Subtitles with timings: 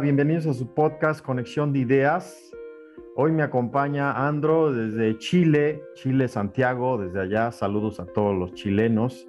[0.00, 2.50] bienvenidos a su podcast Conexión de Ideas.
[3.16, 7.52] Hoy me acompaña Andro desde Chile, Chile, Santiago, desde allá.
[7.52, 9.26] Saludos a todos los chilenos.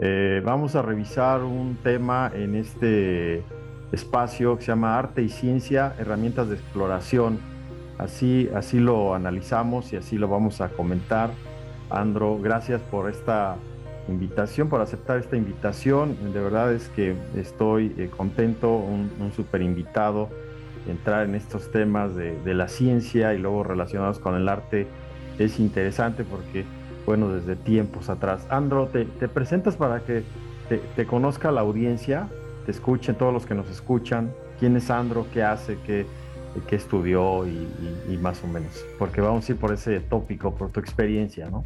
[0.00, 3.44] Eh, vamos a revisar un tema en este
[3.92, 7.38] espacio que se llama Arte y Ciencia, herramientas de exploración.
[7.96, 11.30] Así, así lo analizamos y así lo vamos a comentar.
[11.90, 13.56] Andro, gracias por esta
[14.08, 16.16] invitación, por aceptar esta invitación.
[16.32, 20.28] De verdad es que estoy eh, contento, un, un super invitado,
[20.90, 24.86] entrar en estos temas de, la ciencia y luego relacionados con el arte
[25.38, 26.64] es interesante porque,
[27.06, 28.46] bueno, desde tiempos atrás.
[28.50, 30.24] Andro, te, presentas para que
[30.96, 32.28] te, conozca la audiencia,
[32.66, 36.06] te escuchen todos los que nos escuchan, quién es Andro, qué hace, qué,
[36.70, 41.48] estudió y más o menos, porque vamos a ir por ese tópico, por tu experiencia,
[41.48, 41.64] ¿no?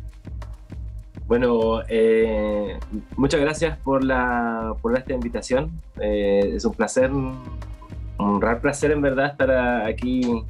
[1.26, 2.78] Bueno, eh,
[3.16, 5.70] muchas gracias por, la, por esta invitación.
[6.00, 9.50] Eh, es un placer, un raro placer en verdad estar
[9.86, 10.44] aquí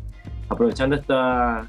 [0.48, 1.66] aprovechando esta,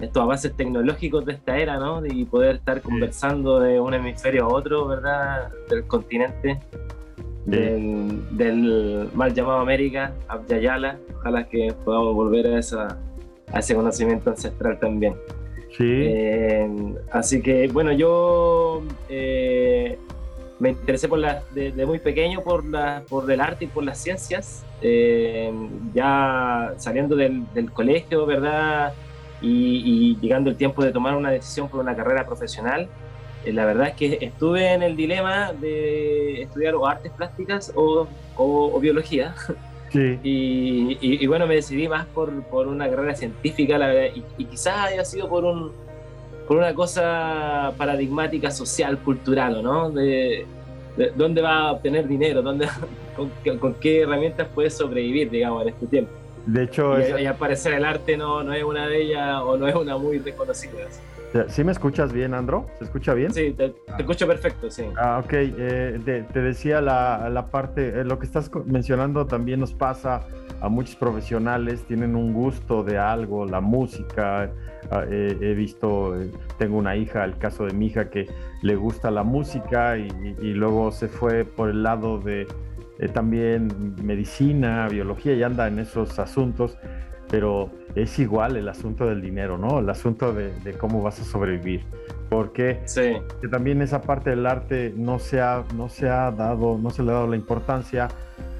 [0.00, 2.04] estos avances tecnológicos de esta era, ¿no?
[2.04, 5.50] Y poder estar conversando de un hemisferio a otro, ¿verdad?
[5.68, 6.58] Del continente,
[7.46, 12.98] del, mal llamado América, Abya Ojalá que podamos volver a, esa,
[13.52, 15.14] a ese conocimiento ancestral también.
[15.80, 15.86] Sí.
[15.88, 16.68] Eh,
[17.10, 19.98] así que, bueno, yo eh,
[20.58, 23.96] me interesé por la, de, muy pequeño por, la, por el arte y por las
[23.96, 24.62] ciencias.
[24.82, 25.50] Eh,
[25.94, 28.92] ya saliendo del, colegio, ¿verdad?
[29.40, 32.86] Y, llegando el tiempo de tomar una decisión por una carrera profesional,
[33.46, 38.06] la verdad es que estuve en el dilema de estudiar o artes plásticas o,
[38.36, 39.34] o biología.
[39.92, 45.04] Y, bueno, me decidí más por, por una carrera científica, la verdad, y, quizás haya
[45.04, 45.72] sido por, un,
[46.46, 49.90] por una cosa paradigmática social, cultural, ¿no?
[49.90, 50.46] De,
[51.16, 52.68] dónde va a obtener dinero, dónde,
[53.60, 56.12] con, qué herramientas puede sobrevivir, digamos, en este tiempo.
[56.46, 59.68] De hecho, y, al parecer el arte no, no es una de ellas o no
[59.68, 60.88] es una muy reconocida.
[61.48, 62.66] ¿Sí me escuchas bien, Andro?
[62.78, 63.32] ¿Se escucha bien?
[63.32, 64.84] Sí, te, escucho perfecto, sí.
[64.96, 65.32] Ah, ok.
[65.32, 70.26] Eh, te, decía la, la parte, eh, lo que estás mencionando también nos pasa
[70.60, 74.50] a muchos profesionales, tienen un gusto de algo, la música.
[74.90, 78.26] Ah, he visto, eh, tengo una hija, el caso de mi hija, que
[78.62, 80.08] le gusta la música y,
[80.40, 82.48] y luego se fue por el lado de
[83.14, 86.76] también medicina, biología y anda en esos asuntos
[87.30, 89.78] pero es igual el asunto del dinero, ¿no?
[89.80, 91.84] El asunto de, cómo vas a sobrevivir.
[92.28, 92.80] Porque
[93.40, 97.02] que también esa parte del arte no se ha, no se ha dado, no se
[97.02, 98.08] le ha dado la importancia.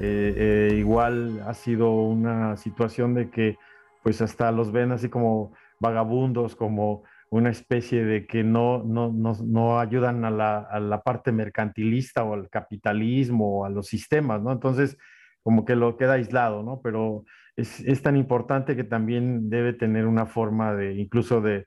[0.00, 0.34] Eh,
[0.72, 3.56] eh, igual ha sido una situación de que
[4.02, 9.36] pues hasta los ven así como vagabundos, como una especie de que no, no, no,
[9.44, 14.42] no ayudan a la, a la, parte mercantilista o al capitalismo o a los sistemas,
[14.42, 14.50] ¿no?
[14.50, 14.98] Entonces,
[15.42, 16.80] como que lo queda aislado, ¿no?
[16.82, 17.24] Pero
[17.60, 21.66] es, tan importante que también debe tener una forma de incluso de,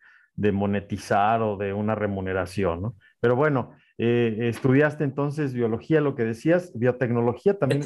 [0.51, 2.95] monetizar o de una remuneración, ¿no?
[3.19, 7.81] Pero bueno, eh, estudiaste entonces biología, lo que decías, biotecnología también.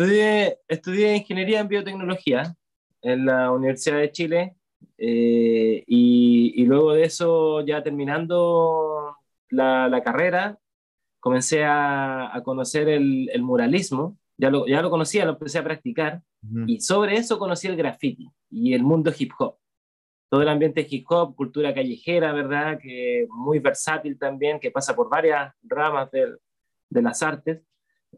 [0.68, 2.56] Estudié, ingeniería en biotecnología
[3.02, 4.56] en la Universidad de Chile
[4.98, 9.18] eh, y, luego de eso, ya terminando
[9.50, 10.58] la, carrera,
[11.20, 16.22] comencé a, conocer el muralismo ya lo, ya lo conocía, lo empecé a practicar,
[16.66, 19.58] y sobre eso conocí el graffiti y el mundo hip hop.
[20.30, 22.80] Todo el ambiente hip hop, cultura callejera, ¿verdad?
[22.82, 26.36] Que muy versátil también, que pasa por varias ramas de,
[26.90, 27.62] de las artes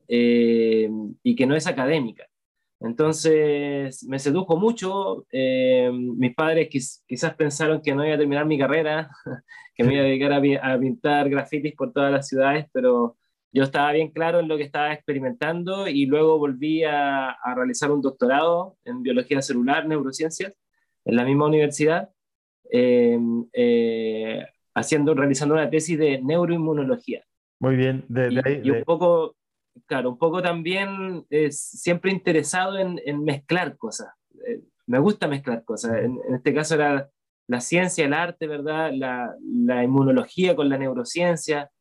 [0.07, 0.89] eh,
[1.23, 2.25] y que no es académica.
[2.81, 5.25] Entonces me sedujo mucho.
[5.31, 9.09] Eh, mis padres quizás pensaron que no iba a terminar mi carrera,
[9.75, 13.17] que me iba a dedicar a, a pintar grafitis por todas las ciudades, pero
[13.51, 18.01] yo estaba bien claro en lo que estaba experimentando y luego volví a, realizar un
[18.01, 20.53] doctorado en biología celular, neurociencias,
[21.05, 22.09] en la misma universidad,
[22.69, 24.45] em, eh,
[24.75, 27.23] haciendo, realizando una tesis de neuroinmunología.
[27.59, 29.35] Muy bien, de, ahí, y, un poco,
[29.87, 34.09] claro, un poco también siempre interesado en, mezclar cosas.
[34.47, 35.97] Eh, me gusta mezclar cosas.
[36.03, 37.09] En, este caso era
[37.47, 38.91] la ciencia, el arte, ¿verdad?
[38.93, 41.71] La, la inmunología con la neurociencia.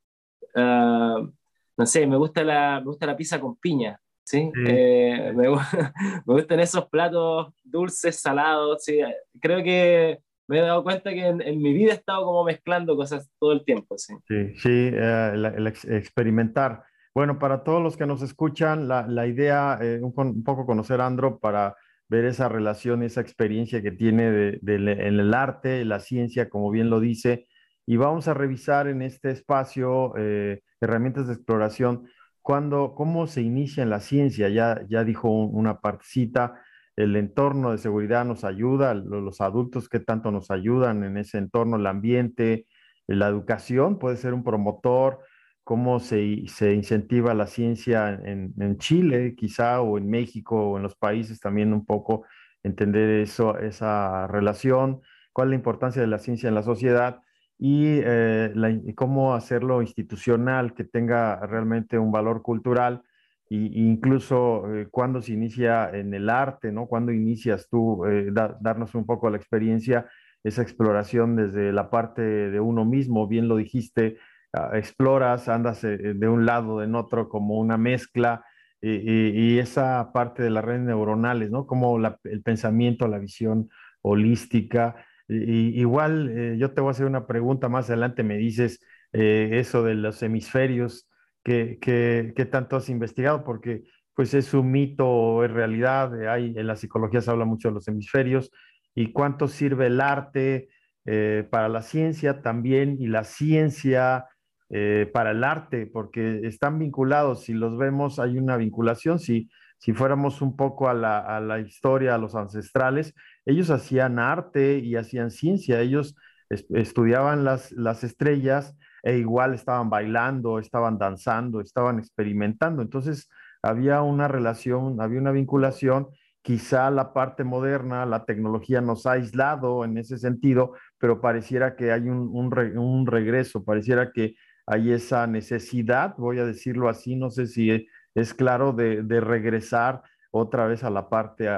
[0.55, 1.29] Uh,
[1.78, 4.50] no sé, me gusta la, me gusta la pizza con piña, ¿sí?
[4.66, 5.48] Eh, me,
[6.26, 9.00] me, gustan esos platos dulces, salados, ¿sí?
[9.40, 13.30] Creo que me he dado cuenta que en, mi vida he estado como mezclando cosas
[13.38, 14.14] todo el tiempo, ¿sí?
[14.26, 16.82] Sí, sí eh, el, experimentar.
[17.14, 21.06] Bueno, para todos los que nos escuchan, la, la idea, eh, un, poco conocer a
[21.06, 21.76] Andro para
[22.08, 26.90] ver esa relación, esa experiencia que tiene de, en el arte, la ciencia, como bien
[26.90, 27.46] lo dice,
[27.86, 32.08] y vamos a revisar en este espacio eh, herramientas de exploración,
[32.42, 36.62] cuando, cómo se inicia en la ciencia, ya, ya dijo una partecita,
[36.96, 41.76] el entorno de seguridad nos ayuda, los adultos que tanto nos ayudan en ese entorno,
[41.76, 42.66] el ambiente,
[43.06, 45.20] la educación puede ser un promotor,
[45.62, 50.82] cómo se, se incentiva la ciencia en, en, Chile, quizá, o en México, o en
[50.82, 52.25] los países también un poco
[52.62, 55.02] entender eso, esa relación,
[55.32, 57.20] cuál es la importancia de la ciencia en la sociedad
[57.58, 58.52] y, eh,
[58.94, 63.02] cómo hacerlo institucional, que tenga realmente un valor cultural
[63.50, 66.87] e incluso eh, cuando se inicia en el arte, ¿no?
[66.87, 70.06] Cuando inicias tú, eh, darnos un poco la experiencia,
[70.44, 74.19] esa exploración desde la parte de uno mismo, bien lo dijiste,
[74.52, 78.44] ah, exploras, andas eh, de un lado, en otro, como una mezcla,
[78.81, 81.66] y, esa parte de las redes neuronales, ¿no?
[81.66, 83.69] Como el pensamiento, la visión
[84.02, 84.94] holística.
[85.28, 88.80] Igual, yo te voy a hacer una pregunta más adelante, me dices
[89.12, 91.08] eso de los hemisferios
[91.44, 93.84] que, tanto has investigado, porque
[94.14, 97.75] pues es un mito o es realidad, hay, en la psicología se habla mucho de
[97.75, 98.50] los hemisferios,
[98.94, 100.69] y cuánto sirve el arte
[101.04, 104.26] eh, para la ciencia también y la ciencia
[104.70, 109.48] eh, para el arte, porque están vinculados, si los vemos hay una vinculación, si,
[109.78, 113.14] si fuéramos un poco a la, a la historia, a los ancestrales,
[113.49, 116.15] ellos hacían arte y hacían ciencia, ellos
[116.50, 122.83] estudiaban las, las estrellas e igual estaban bailando, estaban danzando, estaban experimentando.
[122.83, 123.31] Entonces
[123.62, 126.09] había una relación, había una vinculación.
[126.43, 131.91] Quizá la parte moderna, la tecnología nos ha aislado en ese sentido, pero pareciera que
[131.91, 134.35] hay un, regreso, pareciera que
[134.67, 140.66] hay esa necesidad, voy a decirlo así, no sé si es, claro, de, regresar otra
[140.66, 141.48] vez a la parte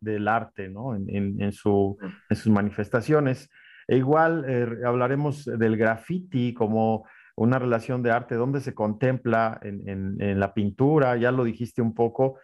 [0.00, 0.94] del arte, ¿no?
[0.94, 1.96] en sus
[2.46, 3.48] manifestaciones.
[3.88, 7.04] E igual eh, hablaremos del graffiti como
[7.36, 12.38] una relación de arte, donde se contempla en, la pintura, ya lo dijiste un poco,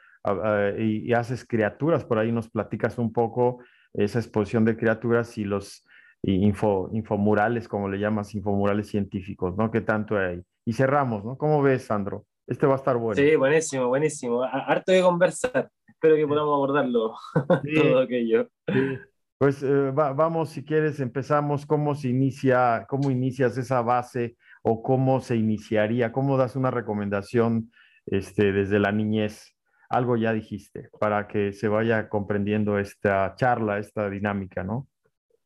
[0.79, 3.63] y, haces criaturas, por ahí nos platicas un poco
[3.95, 5.87] esa exposición de criaturas y los
[6.23, 9.71] info, infomurales, como le llamas, infomurales científicos, ¿no?
[9.71, 10.43] ¿Qué tanto hay?
[10.65, 11.37] Y cerramos, ¿no?
[11.37, 12.27] ¿Cómo ves, Sandro?
[12.49, 13.23] Este va a estar bueno.
[13.23, 14.43] Sí, buenísimo, buenísimo.
[14.43, 15.71] Harto de conversar.
[15.87, 17.15] Espero que podamos abordarlo
[17.75, 18.49] todo aquello.
[18.67, 18.99] Sí.
[19.39, 21.65] Pues eh, vamos, si quieres, empezamos.
[21.65, 26.11] ¿Cómo se inicia, cómo inicias esa base o cómo se iniciaría?
[26.11, 27.71] ¿Cómo das una recomendación
[28.07, 29.55] este, desde la niñez?
[29.91, 34.89] Algo ya dijiste, para que se vaya comprendiendo esta charla, esta dinámica, ¿no?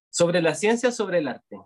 [0.08, 1.58] Sobre la ciencia, sobre el arte.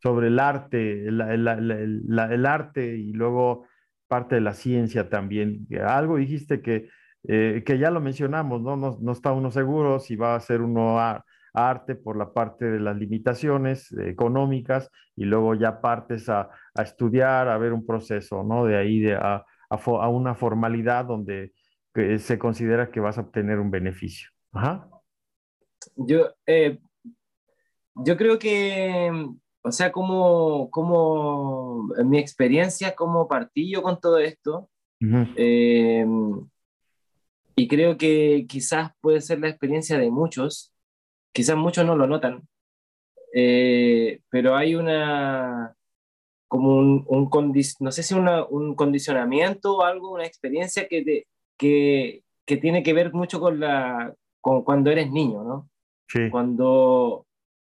[0.00, 3.66] Sobre el arte, el, arte y luego
[4.12, 5.66] parte de la ciencia también.
[5.86, 6.90] Algo dijiste que,
[7.26, 8.76] eh, que ya lo mencionamos, ¿no?
[8.76, 8.98] ¿no?
[9.00, 11.24] No está uno seguro si va a ser uno a
[11.54, 17.56] arte por la parte de las limitaciones económicas y luego ya partes a, estudiar, a
[17.56, 18.66] ver un proceso, ¿no?
[18.66, 21.54] De ahí de a, a, una formalidad donde
[22.18, 24.28] se considera que vas a obtener un beneficio.
[24.52, 24.90] Ajá.
[25.96, 26.80] Yo, eh,
[27.94, 29.10] yo creo que,
[29.62, 34.68] o sea, como, como en mi experiencia, como partí yo con todo esto,
[35.36, 36.06] eh,
[37.56, 40.72] y creo que quizás puede ser la experiencia de muchos,
[41.32, 42.46] quizás muchos no lo notan,
[43.34, 45.74] eh, pero hay una,
[46.48, 47.30] como un, un
[47.80, 51.24] no sé si un condicionamiento o algo, una experiencia que,
[51.56, 55.70] que, que, tiene que ver mucho con, la, con cuando eres niño, ¿no?
[56.08, 56.28] Sí.
[56.30, 57.26] Cuando,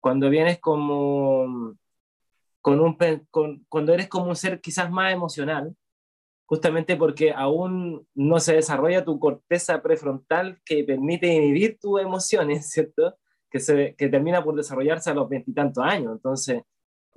[0.07, 1.75] cuando vienes como,
[2.61, 2.97] con un,
[3.29, 5.75] con, cuando eres como un ser quizás más emocional,
[6.45, 13.17] justamente porque aún no se desarrolla tu corteza prefrontal que permite inhibir tus emociones, ¿cierto?
[13.51, 16.13] que, se, que termina por desarrollarse a los veintitantos años.
[16.13, 16.61] Entonces,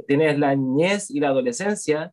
[0.08, 2.12] tienes la niñez y la adolescencia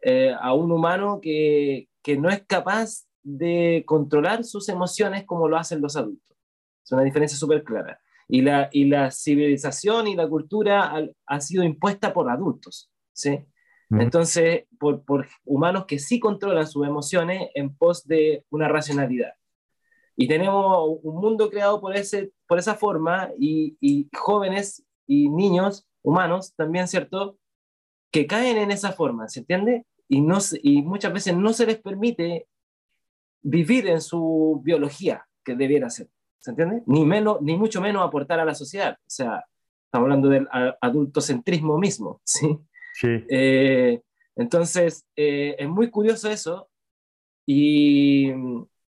[0.00, 5.56] eh, a un humano que, que no es capaz de controlar sus emociones como lo
[5.56, 6.36] hacen los adultos.
[6.84, 7.98] Es una diferencia súper clara.
[8.28, 13.44] Y la, y la civilización y la cultura ha, ha sido impuesta por adultos, ¿sí?
[13.90, 19.34] Entonces, por, por, humanos que sí controlan sus emociones en pos de una racionalidad.
[20.16, 25.86] Y tenemos un mundo creado por, ese, por esa forma y, y jóvenes y niños
[26.02, 27.38] humanos también, ¿cierto?
[28.10, 29.86] Que caen en esa forma, ¿se entiende?
[30.08, 32.46] Y, no, y muchas veces no se les permite
[33.42, 36.08] vivir en su biología que debiera ser,
[36.44, 36.82] ¿se entiende?
[36.84, 38.98] Ni, menos, ni mucho menos aportar a la sociedad.
[39.00, 39.42] O sea,
[39.86, 40.46] estamos hablando del
[40.78, 42.58] adultocentrismo mismo, ¿sí?
[43.00, 43.24] Sí.
[43.30, 44.02] Eh,
[44.36, 46.68] entonces, eh, es muy curioso eso
[47.46, 48.30] y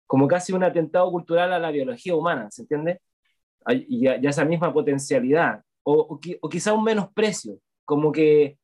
[0.07, 3.01] como casi un atentado cultural a la biología humana, ¿se entiende?
[3.71, 8.59] Y ya, esa misma potencialidad, o, o, quizá un menosprecio, como que,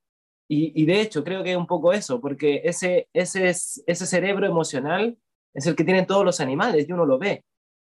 [0.48, 5.16] y, de hecho creo que es un poco eso, porque ese, ese, ese cerebro emocional
[5.54, 7.42] es el que tienen todos los animales y uno lo ve.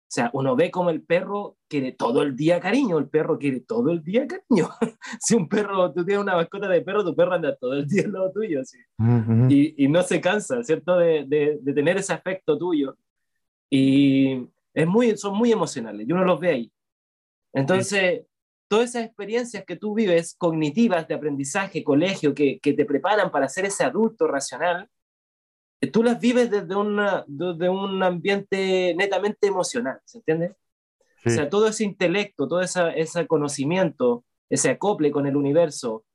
[0.07, 3.59] O sea, uno ve como el perro quiere todo el día cariño, el perro quiere
[3.59, 4.69] todo el día cariño.
[5.19, 8.03] si un perro, tú tienes una mascota de perro, tu perro anda todo el día
[8.05, 8.77] al lado tuyo, ¿sí?
[9.49, 10.97] y, y, no se cansa, ¿cierto?
[10.97, 12.97] De, de, de, tener ese afecto tuyo.
[13.69, 16.71] Y es muy, son muy emocionales, y uno los ve ahí.
[17.51, 18.21] Entonces,
[18.69, 23.49] todas esas experiencias que tú vives, cognitivas, de aprendizaje, colegio, que, que te preparan para
[23.49, 24.89] ser ese adulto racional,
[25.91, 30.55] tú las vives desde, una, desde un ambiente netamente emocional, ¿se entiende?
[31.25, 36.05] O sea, todo ese intelecto, todo ese, ese conocimiento, ese acople con el universo,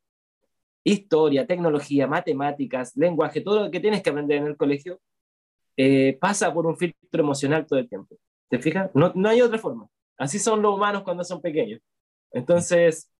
[0.85, 5.00] historia, tecnología, matemáticas, lenguaje, todo lo que tienes que aprender en el colegio,
[5.76, 8.16] eh, pasa por un filtro emocional todo el tiempo.
[8.49, 8.90] ¿Te fijas?
[8.95, 9.87] No, no hay otra forma.
[10.19, 11.81] Así son los humanos cuando son pequeños.
[12.31, 13.11] Entonces,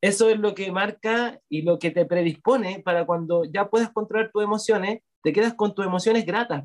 [0.00, 4.30] eso es lo que marca y lo que te predispone para cuando ya puedas controlar
[4.32, 6.64] tus emociones te quedas con tus emociones gratas.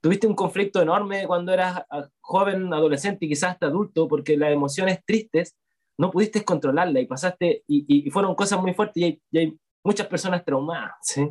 [0.00, 4.52] Tuviste un conflicto enorme cuando eras ah, joven, adolescente y quizás hasta adulto, porque las
[4.52, 5.56] emociones tristes
[5.98, 10.44] no pudiste controlarlas y pasaste, y, y, fueron cosas muy fuertes y hay, muchas personas
[10.44, 10.94] traumadas.
[11.00, 11.28] ¿sí?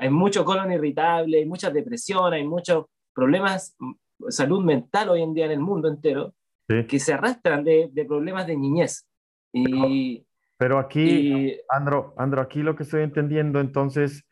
[0.00, 5.22] hay mucho colon irritable, hay mucha depresión, hay muchos problemas de mm, salud mental hoy
[5.22, 6.34] en día en el mundo entero
[6.88, 9.06] que se arrastran de, de, problemas de niñez.
[9.52, 14.24] Y, pero, aquí, Andro, Andro, aquí lo que estoy entendiendo entonces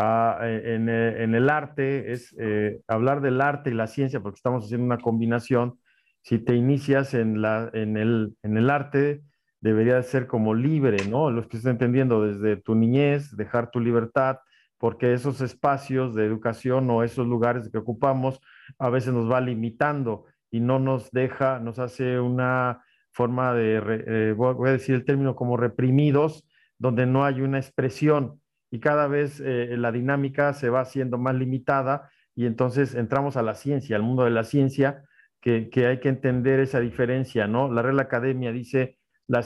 [0.00, 4.36] Ah, eh, eh, en, el arte es eh, hablar del arte y la ciencia, porque
[4.36, 5.80] estamos haciendo una combinación.
[6.22, 9.22] Si te inicias en, la, en, el, en el arte,
[9.60, 11.32] debería ser como libre, ¿no?
[11.32, 14.36] Los que están entendiendo desde tu niñez, dejar tu libertad,
[14.78, 18.40] porque esos espacios de educación o esos lugares que ocupamos
[18.78, 24.68] a veces nos va limitando y no nos deja, nos hace una forma de, voy
[24.68, 26.46] a decir el término como reprimidos,
[26.78, 28.37] donde no hay una expresión
[28.70, 33.42] y cada vez eh, la dinámica se va haciendo más limitada y entonces entramos a
[33.42, 35.04] la ciencia, al mundo de la ciencia,
[35.40, 37.72] que, hay que entender esa diferencia, ¿no?
[37.72, 39.42] La Real Academia dice, la,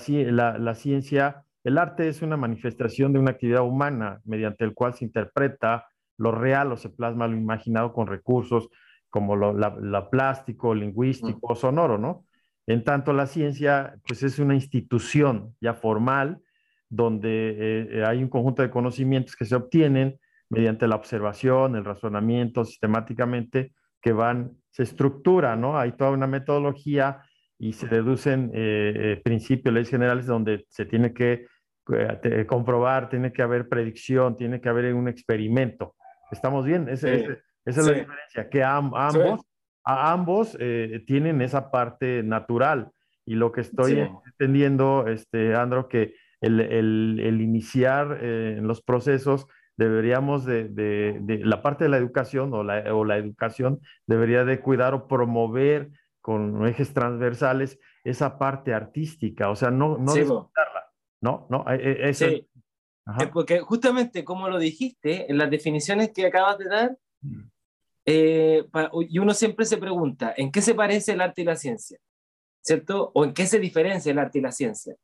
[0.58, 5.04] la, ciencia, el arte es una manifestación de una actividad humana mediante el cual se
[5.04, 5.86] interpreta
[6.18, 8.68] lo real o se plasma lo imaginado con recursos
[9.10, 12.24] como lo la, plástico, lingüístico, sonoro, ¿no?
[12.66, 16.40] En tanto, la ciencia, pues es una institución ya formal,
[16.92, 20.20] donde eh, hay un conjunto de conocimientos que se obtienen
[20.50, 23.72] mediante la observación, el razonamiento, sistemáticamente,
[24.02, 25.78] que van, se estructura, ¿no?
[25.78, 27.22] Hay toda una metodología
[27.58, 31.46] y se deducen eh, eh, principios, leyes generales donde se tiene que
[32.46, 35.96] comprobar, tiene que haber predicción, tiene que haber un experimento.
[36.30, 36.88] ¿Estamos bien?
[36.88, 39.40] esa es la diferencia, que ambos,
[39.84, 40.56] a ambos
[41.06, 42.90] tienen esa parte natural.
[43.26, 49.46] Y lo que estoy entendiendo, este, Andro, que el, iniciar eh, en los procesos,
[49.76, 54.94] deberíamos de, la parte de la educación o la, o la, educación debería de cuidar
[54.94, 60.24] o promover con ejes transversales esa parte artística, o sea, no, no sí,
[61.20, 61.46] ¿no?
[61.48, 62.48] no e, e, sí.
[63.32, 67.40] Porque justamente como lo dijiste, en las definiciones que acabas de dar, mm.
[68.06, 68.64] eh,
[69.08, 71.98] y uno siempre se pregunta, ¿en qué se parece el arte y la ciencia?
[72.60, 73.10] ¿Cierto?
[73.14, 74.94] ¿O en qué se diferencia el arte y la ciencia?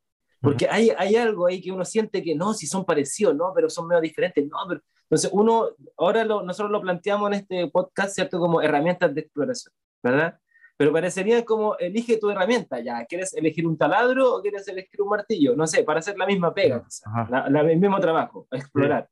[0.40, 3.52] Porque hay, hay algo ahí que uno siente que no, si son parecidos, ¿no?
[3.54, 4.56] Pero son medio diferentes, ¿no?
[4.68, 8.38] Pero, entonces, uno, ahora lo, nosotros lo planteamos en este podcast, ¿cierto?
[8.38, 10.38] Como herramientas de exploración, ¿verdad?
[10.76, 15.08] Pero parecería como, elige tu herramienta, ya, ¿quieres elegir un taladro o quieres elegir un
[15.08, 15.56] martillo?
[15.56, 16.86] No sé, para hacer la misma pega,
[17.30, 19.08] el mismo trabajo, explorar.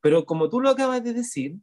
[0.00, 1.56] Pero como tú lo acabas de decir,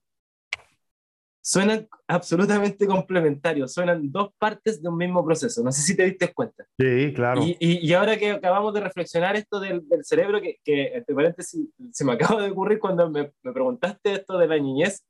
[1.43, 5.61] suenan absolutamente complementarios, suenan dos partes de un mismo proceso.
[5.61, 6.65] No sé si te diste cuenta.
[6.79, 7.41] Sí, claro.
[7.43, 11.67] Y, y, ahora que acabamos de reflexionar esto del, del cerebro, que, que, entre paréntesis,
[11.91, 15.03] se me acaba de ocurrir cuando me, me, preguntaste esto de la niñez,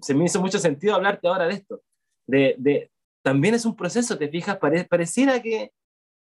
[0.00, 1.82] se me hizo mucho sentido hablarte ahora de esto.
[2.28, 5.72] De, de también es un proceso, te fijas, pareciera que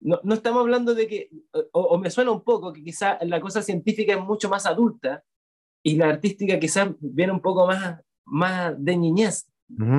[0.02, 1.30] no, no, estamos hablando de que,
[1.72, 5.22] o, o, me suena un poco que quizá la cosa científica es mucho más adulta
[5.82, 9.48] y la artística quizás viene un poco más más de niñez,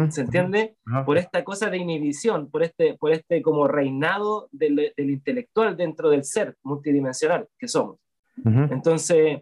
[0.10, 0.76] ¿se entiende?
[1.06, 6.10] Por esta cosa de inhibición, por este, por este como reinado del, del intelectual dentro
[6.10, 7.98] del ser multidimensional que somos.
[8.44, 9.42] Entonces,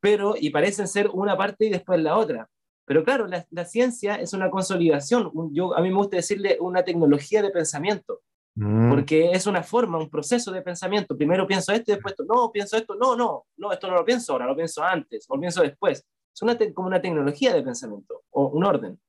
[0.00, 2.48] pero, y parecen ser una parte y después la otra.
[2.84, 6.82] Pero claro, la, la ciencia es una consolidación, yo, a mí me gusta decirle una
[6.82, 8.20] tecnología de pensamiento,
[8.56, 8.90] mm.
[8.90, 11.16] porque es una forma, un proceso de pensamiento.
[11.16, 14.04] Primero pienso esto y después esto, no, pienso esto, no, no, no, esto no lo
[14.04, 16.04] pienso ahora, lo pienso antes, o lo pienso después.
[16.34, 19.00] Es una como una tecnología de pensamiento o un orden.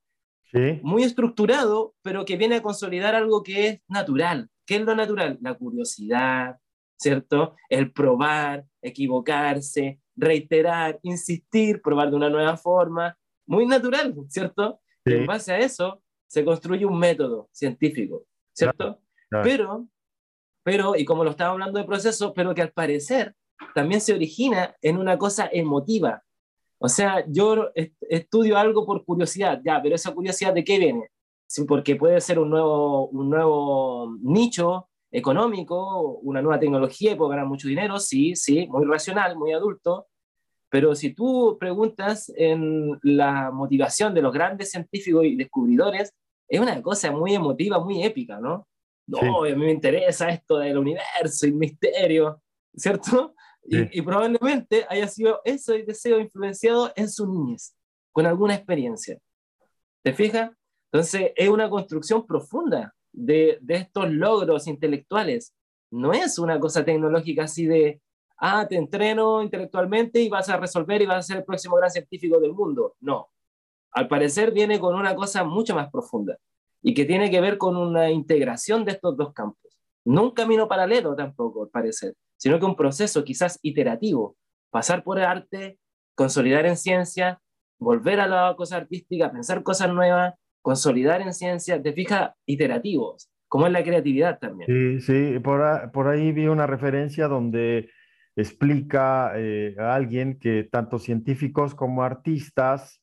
[0.51, 0.79] Sí.
[0.83, 4.49] Muy estructurado, pero que viene a consolidar algo que es natural.
[4.65, 5.37] ¿Qué es lo natural?
[5.41, 6.57] La curiosidad,
[6.97, 7.55] ¿cierto?
[7.69, 13.17] El probar, equivocarse, reiterar, insistir, probar de una nueva forma.
[13.45, 14.79] Muy natural, ¿cierto?
[15.05, 19.01] Y en base a eso se construye un método científico, ¿cierto?
[19.29, 19.87] Pero,
[20.63, 23.35] pero, y como lo estaba hablando de proceso, pero que al parecer
[23.73, 26.23] también se origina en una cosa emotiva.
[26.85, 27.71] O sea, yo
[28.09, 31.07] estudio algo por curiosidad, ya, pero esa curiosidad de qué viene?
[31.47, 37.29] Sí, porque puede ser un nuevo, un nuevo nicho económico, una nueva tecnología y puedo
[37.29, 40.07] ganar mucho dinero, sí, sí, muy racional, muy adulto,
[40.69, 46.13] pero si tú preguntas en la motivación de los grandes científicos y descubridores,
[46.49, 48.67] es una cosa muy emotiva, muy épica, ¿no?
[49.07, 52.41] No, a mí me interesa esto del universo y el misterio,
[52.75, 53.35] ¿cierto?
[53.65, 57.75] Y, y, probablemente haya sido ese deseo influenciado en su niñez,
[58.11, 59.17] con alguna experiencia.
[60.01, 60.51] ¿Te fijas?
[60.91, 65.53] Entonces, es una construcción profunda de, de estos logros intelectuales.
[65.91, 68.01] No es una cosa tecnológica así de,
[68.37, 71.89] ah, te entreno intelectualmente y vas a resolver y vas a ser el próximo gran
[71.89, 72.95] científico del mundo.
[72.99, 73.29] No.
[73.91, 76.37] Al parecer viene con una cosa mucho más profunda
[76.81, 79.77] y que tiene que ver con una integración de estos dos campos.
[80.03, 84.35] No un camino paralelo tampoco, al parecer, sino que un proceso quizás iterativo.
[84.69, 85.79] Pasar por arte,
[86.13, 87.39] consolidar en ciencia,
[87.79, 93.65] volver a la cosa artística, pensar cosas nuevas, consolidar en ciencia, te fijas, iterativos, como
[93.65, 94.67] es la creatividad también.
[94.67, 97.89] Sí, sí, por, por ahí vi una referencia donde
[98.35, 103.01] explica eh, a alguien que tanto científicos como artistas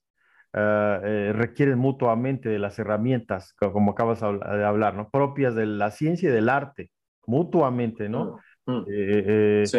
[0.53, 5.09] eh, eh, requieren mutuamente de las herramientas, como acabas de hablar, ¿no?
[5.09, 6.91] propias de la ciencia y del arte,
[7.27, 8.39] mutuamente, ¿no?
[8.67, 9.67] Mm, mm.
[9.67, 9.79] sí.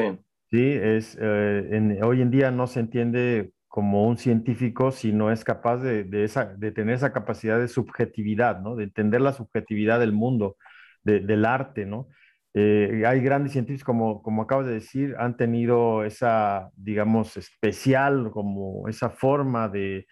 [0.52, 5.78] Sí, es, hoy en día no se entiende como un científico si no es capaz
[5.78, 8.76] de, de, esa, de tener esa capacidad de subjetividad, ¿no?
[8.76, 10.58] De entender la subjetividad del mundo,
[11.04, 12.10] del arte, ¿no?
[12.54, 18.90] Eh, hay grandes científicos, como, como acabas de decir, han tenido esa, digamos, especial, como
[18.90, 20.06] esa forma de,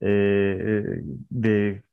[0.00, 1.84] eh, de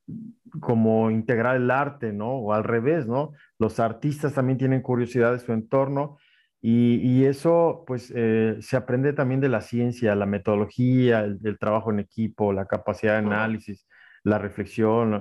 [0.60, 2.32] como integrar el arte, ¿no?
[2.32, 3.32] O al revés, ¿no?
[3.58, 6.18] Los artistas también tienen curiosidad de su entorno
[6.66, 11.90] y, y eso, pues, eh, se aprende también de la ciencia, la metodología, el, trabajo
[11.90, 13.86] en equipo, la capacidad de análisis,
[14.22, 15.20] la reflexión,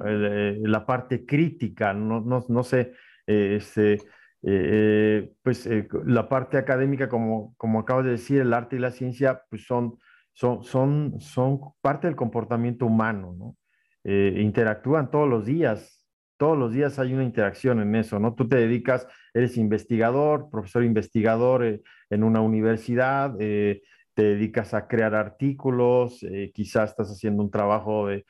[0.63, 2.93] la parte crítica, no, no, no sé,
[3.25, 3.97] este
[4.45, 8.91] eh, pues eh, la parte académica, como, como acabo de decir, el arte y la
[8.91, 9.97] ciencia, pues son,
[10.33, 13.55] son, son, son parte del comportamiento humano, ¿no?
[14.03, 16.02] Eh, interactúan todos los días,
[16.37, 18.35] todos los días hay una interacción en eso, ¿no?
[18.35, 23.81] Tú te dedicas, eres investigador, profesor investigador en una universidad, te
[24.15, 28.25] dedicas a crear artículos, quizás estás haciendo un trabajo de,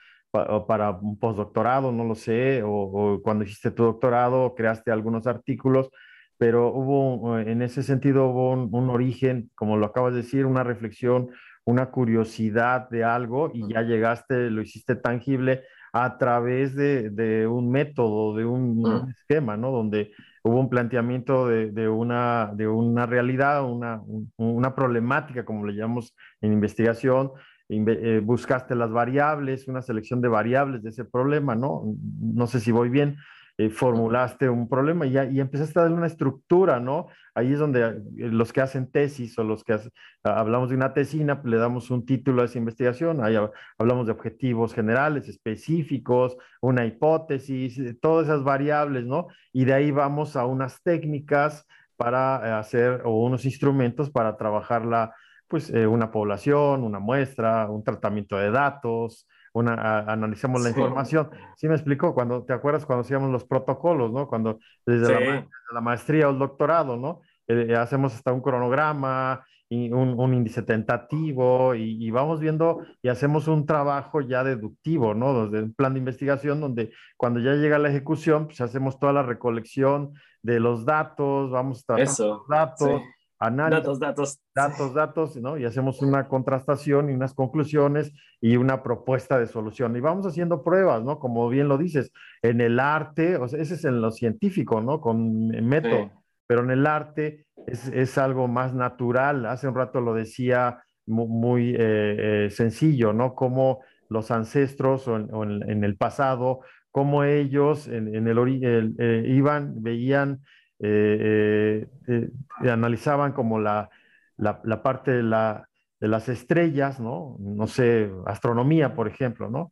[0.67, 5.89] para un postdoctorado, no lo sé, o, cuando hiciste tu doctorado creaste algunos artículos,
[6.37, 11.29] pero hubo, en ese sentido hubo un, origen, como lo acabas de decir, una reflexión,
[11.65, 15.63] una curiosidad de algo y ya llegaste, lo hiciste tangible
[15.93, 19.09] a través de, de un método, de un, mm.
[19.11, 19.71] esquema, ¿no?
[19.71, 20.11] Donde
[20.43, 24.01] hubo un planteamiento de, de, una, de una realidad, una,
[24.37, 27.31] una problemática, como le llamamos en investigación,
[27.69, 31.83] eh, buscaste las variables, una selección de variables de ese problema, ¿no?
[32.19, 33.15] No sé si voy bien,
[33.57, 37.07] eh, formulaste un problema y, y empezaste a darle una estructura, ¿no?
[37.35, 39.79] Ahí es donde eh, los que hacen tesis o los que
[40.23, 43.35] hablamos de una tesina, le damos un título a esa investigación, ahí
[43.77, 49.27] hablamos de objetivos generales, específicos, una hipótesis, todas esas variables, ¿no?
[49.51, 55.13] Y de ahí vamos a unas técnicas para hacer o unos instrumentos para trabajar la
[55.47, 61.29] pues eh, una población, una muestra, un tratamiento de datos, una, analizamos la información.
[61.55, 62.13] ¿Sí me explicó?
[62.13, 64.27] Cuando, ¿te acuerdas cuando hacíamos los protocolos, no?
[64.27, 67.21] Cuando desde, la, maestría o el doctorado, ¿no?
[67.47, 72.85] Eh, eh, hacemos hasta un cronograma, y un, un, índice tentativo y, y, vamos viendo
[73.01, 75.47] y hacemos un trabajo ya deductivo, ¿no?
[75.47, 79.23] Desde un plan de investigación donde cuando ya llega la ejecución, pues hacemos toda la
[79.23, 80.13] recolección
[80.43, 83.01] de los datos, vamos a los datos,
[83.49, 84.39] datos, datos.
[84.55, 85.57] Datos, datos, ¿no?
[85.57, 89.95] Y hacemos una contrastación y unas conclusiones y una propuesta de solución.
[89.95, 91.19] Y vamos haciendo pruebas, ¿no?
[91.19, 95.01] Como bien lo dices, en el arte, o sea, ese es en lo científico, ¿no?
[95.01, 96.11] Con método,
[96.47, 99.45] pero en el arte es, es, algo más natural.
[99.45, 103.35] Hace un rato lo decía muy, eh, eh, sencillo, ¿no?
[103.35, 109.23] Como los ancestros o en, en, el pasado, como ellos en, en el, el eh,
[109.27, 110.41] iban, veían
[110.85, 112.29] eh, eh,
[112.61, 113.89] eh, analizaban como la,
[114.35, 115.69] la, parte de, la,
[116.01, 117.37] de, las estrellas, ¿no?
[117.39, 119.71] No sé, astronomía, por ejemplo, ¿no?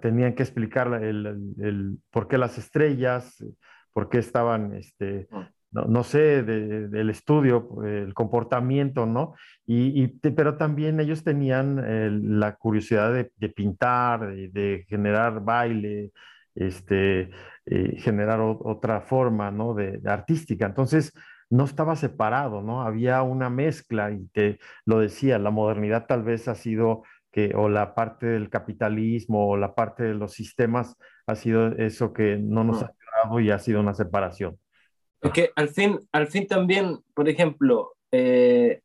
[0.00, 3.44] Tenían que explicar el, el, por qué las estrellas,
[3.92, 5.50] por qué estaban, este, ah.
[5.72, 9.34] no, no sé, del estudio, el comportamiento, ¿no?
[9.66, 16.12] Y, y pero también ellos tenían la curiosidad de, de pintar, de, de, generar baile,
[16.58, 17.30] este,
[17.66, 19.74] eh, generar otra forma, ¿no?
[19.74, 20.66] De, artística.
[20.66, 21.12] Entonces,
[21.50, 22.82] no estaba separado, ¿no?
[22.82, 27.68] Había una mezcla y que lo decía, la modernidad tal vez ha sido que, o
[27.68, 32.64] la parte del capitalismo o la parte de los sistemas ha sido eso que no
[32.64, 32.92] nos ha
[33.22, 34.58] ayudado y ha sido una separación.
[35.20, 38.82] Porque al fin, al fin también, por ejemplo, eh,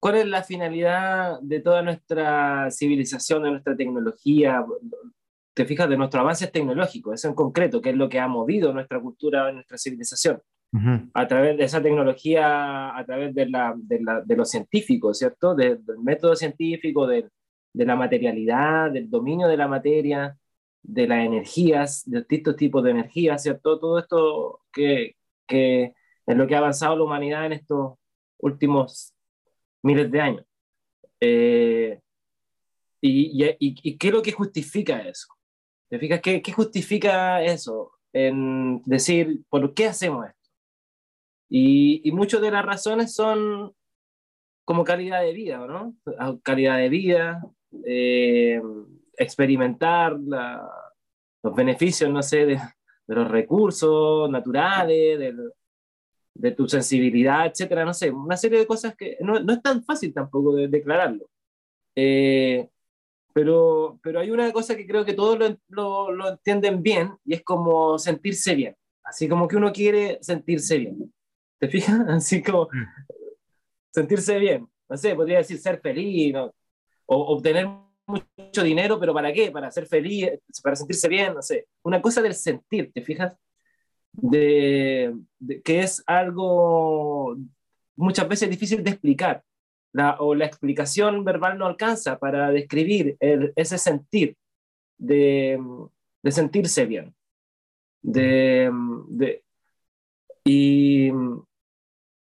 [0.00, 4.64] ¿cuál es la finalidad de toda nuestra civilización, de nuestra tecnología?
[5.56, 8.74] Te fijas, de nuestros avances tecnológicos, eso en concreto, que es lo que ha movido
[8.74, 10.40] nuestra cultura, nuestra civilización.
[11.14, 15.54] A través de esa tecnología, a través de, la, de, la, de los científicos, ¿cierto?
[15.54, 17.30] del método científico, de,
[17.72, 20.36] de la materialidad, del dominio de la materia,
[20.82, 23.78] de las energías, de distintos tipos de energías, ¿cierto?
[23.78, 25.16] Todo esto que,
[25.46, 25.94] que
[26.26, 27.94] es lo que ha avanzado la humanidad en estos
[28.38, 29.14] últimos
[29.82, 30.44] miles de años.
[31.20, 32.00] Eh,
[33.00, 35.28] y, y, y, qué es lo que justifica eso?
[35.88, 36.20] ¿Te fijas?
[36.20, 37.92] ¿Qué, ¿Qué, justifica eso?
[38.12, 40.50] En decir, ¿por qué hacemos esto?
[41.48, 43.72] Y, y muchas de las razones son
[44.64, 45.94] como calidad de vida, ¿no?
[46.42, 47.40] Calidad de vida,
[47.84, 48.60] eh,
[49.16, 52.60] experimentar los beneficios, no sé, de,
[53.06, 55.18] de los recursos naturales,
[56.34, 59.82] de, tu sensibilidad, etcétera, no sé, una serie de cosas que no, no es tan
[59.84, 61.26] fácil tampoco de declararlo.
[61.94, 62.68] Eh,
[63.36, 67.34] pero, pero hay una cosa que creo que todos lo, lo, lo, entienden bien y
[67.34, 71.12] es como sentirse bien, así como que uno quiere sentirse bien.
[71.58, 72.00] ¿Te fijas?
[72.08, 72.86] Así como mm.
[73.92, 74.66] sentirse bien.
[74.88, 76.54] No sé, podría decir ser feliz, ¿no?
[77.04, 77.68] o obtener
[78.06, 79.50] mucho dinero, pero ¿para qué?
[79.50, 80.30] Para ser feliz,
[80.62, 81.66] para sentirse bien, no sé.
[81.82, 83.36] Una cosa del sentir, ¿te fijas?
[84.12, 85.14] De,
[85.62, 87.36] que es algo
[87.96, 89.44] muchas veces difícil de explicar,
[89.96, 94.36] la, o la explicación verbal no alcanza para describir ese sentir
[94.98, 95.58] de,
[96.22, 97.14] de sentirse bien.
[98.02, 98.70] De,
[99.08, 99.42] de,
[100.44, 101.10] y,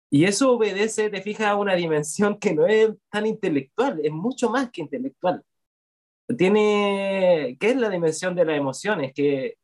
[0.09, 4.49] y eso obedece, te fijas, a una dimensión que no es tan intelectual, es mucho
[4.49, 5.43] más que intelectual
[6.37, 9.13] tiene, ¿qué es la dimensión de las emociones?
[9.13, 9.57] Que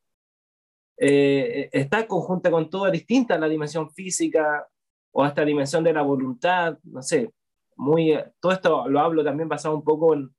[0.97, 4.67] eh, está conjunta con todo, distinta la dimensión física
[5.11, 7.31] o hasta la dimensión de la voluntad, no sé,
[7.79, 10.29] muy, todo esto lo hablo también basado un poco en,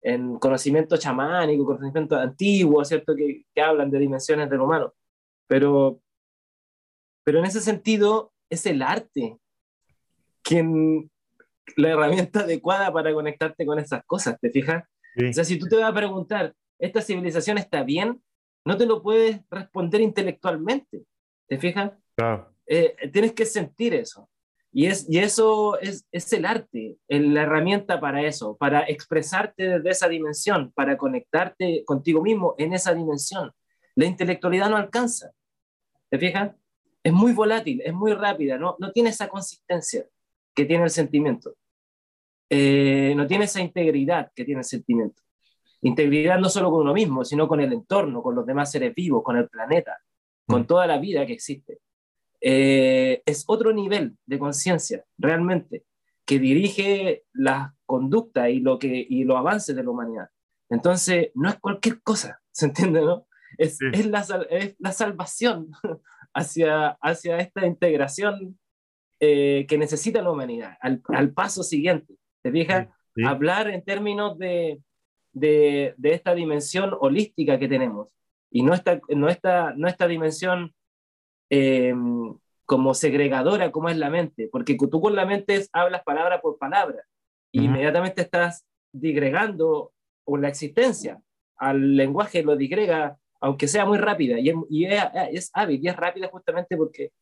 [0.00, 3.14] en conocimiento chamánico, conocimiento antiguo, ¿cierto?
[3.14, 4.94] Que, que, hablan de dimensiones del humano.
[5.46, 6.00] Pero,
[7.24, 9.36] pero en ese sentido es el arte
[10.42, 11.10] quien
[11.76, 14.84] la herramienta adecuada para conectarte con esas cosas, ¿te fijas?
[15.28, 18.22] O sea, si tú te vas a preguntar, ¿esta civilización está bien?
[18.64, 21.02] No te lo puedes responder intelectualmente.
[21.48, 21.92] ¿Te fijas?
[22.16, 22.54] Claro.
[22.66, 24.28] Eh, tienes que sentir eso.
[24.72, 29.90] Y, es, y eso es, es el arte, la herramienta para eso, para expresarte desde
[29.90, 33.50] esa dimensión, para conectarte contigo mismo en esa dimensión.
[33.94, 35.32] La intelectualidad no alcanza.
[36.10, 36.52] ¿Te fijas?
[37.02, 40.04] Es muy volátil, es muy rápida, no, no tiene esa consistencia
[40.54, 41.54] que tiene el sentimiento.
[42.50, 45.22] Eh, no tiene esa integridad que tiene el sentimiento.
[45.82, 49.22] Integridad no solo con uno mismo, sino con el entorno, con los demás seres vivos,
[49.22, 49.98] con el planeta,
[50.46, 50.66] con mm.
[50.66, 51.78] toda la vida que existe.
[52.40, 55.84] Eh, es otro nivel de conciencia, realmente,
[56.24, 60.28] que dirige la conducta y, lo que, y los avances de la humanidad.
[60.70, 63.26] Entonces, no es cualquier cosa, ¿se entiende, no?
[63.56, 65.70] Es, es, la, es la, salvación
[66.34, 68.58] hacia, hacia esta integración
[69.20, 72.14] eh, que necesita la humanidad, al, al paso siguiente.
[72.42, 72.88] ¿Te fijas?
[73.24, 74.80] Hablar en términos de,
[75.32, 78.14] de, de, esta dimensión holística que tenemos
[78.48, 80.72] y no esta, no esta, no esta dimensión
[81.50, 81.94] eh,
[82.64, 87.02] como segregadora como es la mente, porque tú con la mente hablas palabra por palabra
[87.50, 89.92] y inmediatamente estás digregando
[90.26, 91.20] la existencia
[91.56, 95.88] al lenguaje, lo digrega, aunque sea muy rápida, y, es, y es, es, hábil y
[95.88, 97.12] es rápida justamente porque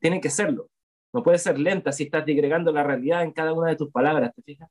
[0.00, 0.68] tiene que serlo.
[1.12, 4.34] No puede ser lenta si estás digregando la realidad en cada una de tus palabras,
[4.34, 4.68] ¿te fijas?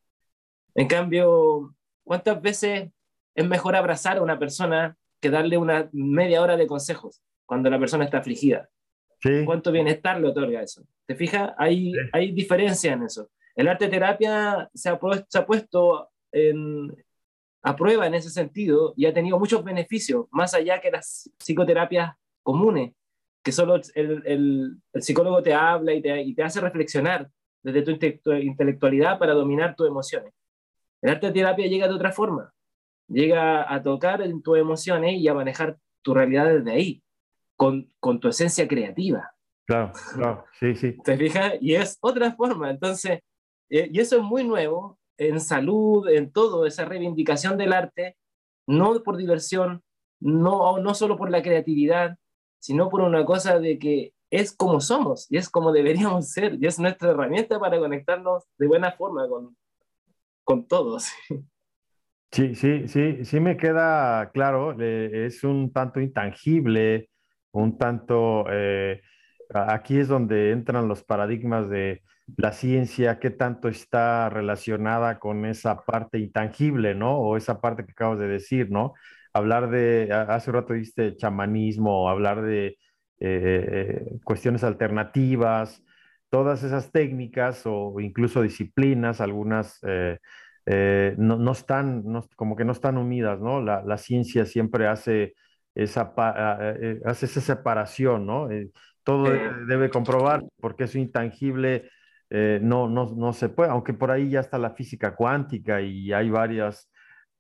[0.76, 1.74] En cambio,
[2.04, 2.92] ¿cuántas veces
[3.34, 7.80] es mejor abrazar a una persona que darle una media hora de consejos cuando la
[7.80, 8.70] persona está afligida?
[9.22, 9.46] Sí.
[9.46, 10.84] ¿Cuánto bienestar le otorga eso?
[11.06, 11.54] ¿Te fijas?
[11.58, 13.30] Hay, hay diferencia en eso.
[13.56, 16.96] El arte terapia se ha, se ha puesto en,
[17.64, 22.14] a prueba en ese sentido y ha tenido muchos beneficios, más allá que las psicoterapias
[22.44, 22.94] comunes
[23.46, 27.30] que solo el, el, el psicólogo te habla y te, y te, hace reflexionar
[27.62, 30.34] desde tu intelectualidad para dominar tus emociones.
[31.00, 32.52] El arte terapia llega de otra forma,
[33.08, 37.04] llega a tocar en tus emociones y a manejar tu realidad desde ahí,
[37.56, 39.32] con, con tu esencia creativa.
[39.66, 40.98] Claro, claro, sí, sí.
[41.04, 41.54] ¿Te fijas?
[41.60, 43.20] Y es otra forma, entonces,
[43.70, 48.18] eh, y eso es muy nuevo en salud, en todo, esa reivindicación del arte,
[48.68, 49.84] no por diversión,
[50.20, 52.18] no, no solo por la creatividad,
[52.60, 56.66] sino por una cosa de que es como somos y es como deberíamos ser y
[56.66, 59.56] es nuestra herramienta para conectarnos de buena forma con,
[60.44, 61.10] con todos.
[62.32, 67.10] Sí, sí, sí, sí me queda claro, eh, es un tanto intangible,
[67.62, 69.02] un tanto, eh,
[69.54, 72.04] aquí es donde entran los paradigmas de
[72.38, 77.18] la ciencia, qué tanto está relacionada con esa parte intangible, ¿no?
[77.20, 78.94] O esa parte que acabas de decir, ¿no?
[79.34, 82.78] Hablar de, hace rato viste chamanismo, hablar de
[83.20, 85.84] eh, cuestiones alternativas,
[86.30, 89.80] todas esas técnicas o incluso disciplinas, algunas
[90.66, 92.04] eh, no, no, están,
[92.36, 93.62] como que no están unidas, ¿no?
[93.62, 95.36] La, la ciencia siempre hace
[95.76, 96.14] esa,
[96.82, 98.50] eh, hace esa separación, ¿no?
[98.50, 98.72] Eh,
[99.04, 99.26] todo
[99.68, 101.92] debe comprobar porque es intangible,
[102.30, 106.32] no, no, no se puede, aunque por ahí ya está la física cuántica y hay
[106.32, 106.90] varias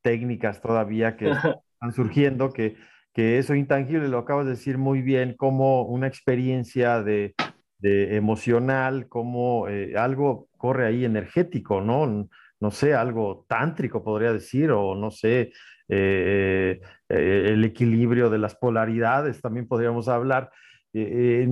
[0.03, 1.31] técnicas todavía que
[1.73, 2.75] están surgiendo que,
[3.13, 7.33] que eso intangible, lo acabas de decir muy bien, como una experiencia de,
[7.79, 9.65] de emocional, como
[9.97, 12.29] algo corre ahí energético, ¿no?
[12.59, 15.51] no sé, algo tántrico podría decir, o no sé,
[15.87, 20.51] eh, eh, el equilibrio de las polaridades, también podríamos hablar,
[20.93, 21.47] eh,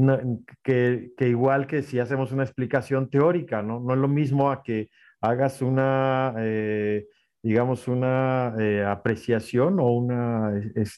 [0.64, 3.80] que, igual que si hacemos una explicación teórica, ¿no?
[3.80, 4.90] No es lo mismo a que
[5.22, 6.34] hagas una,
[7.42, 8.56] digamos, una
[8.92, 10.54] apreciación o una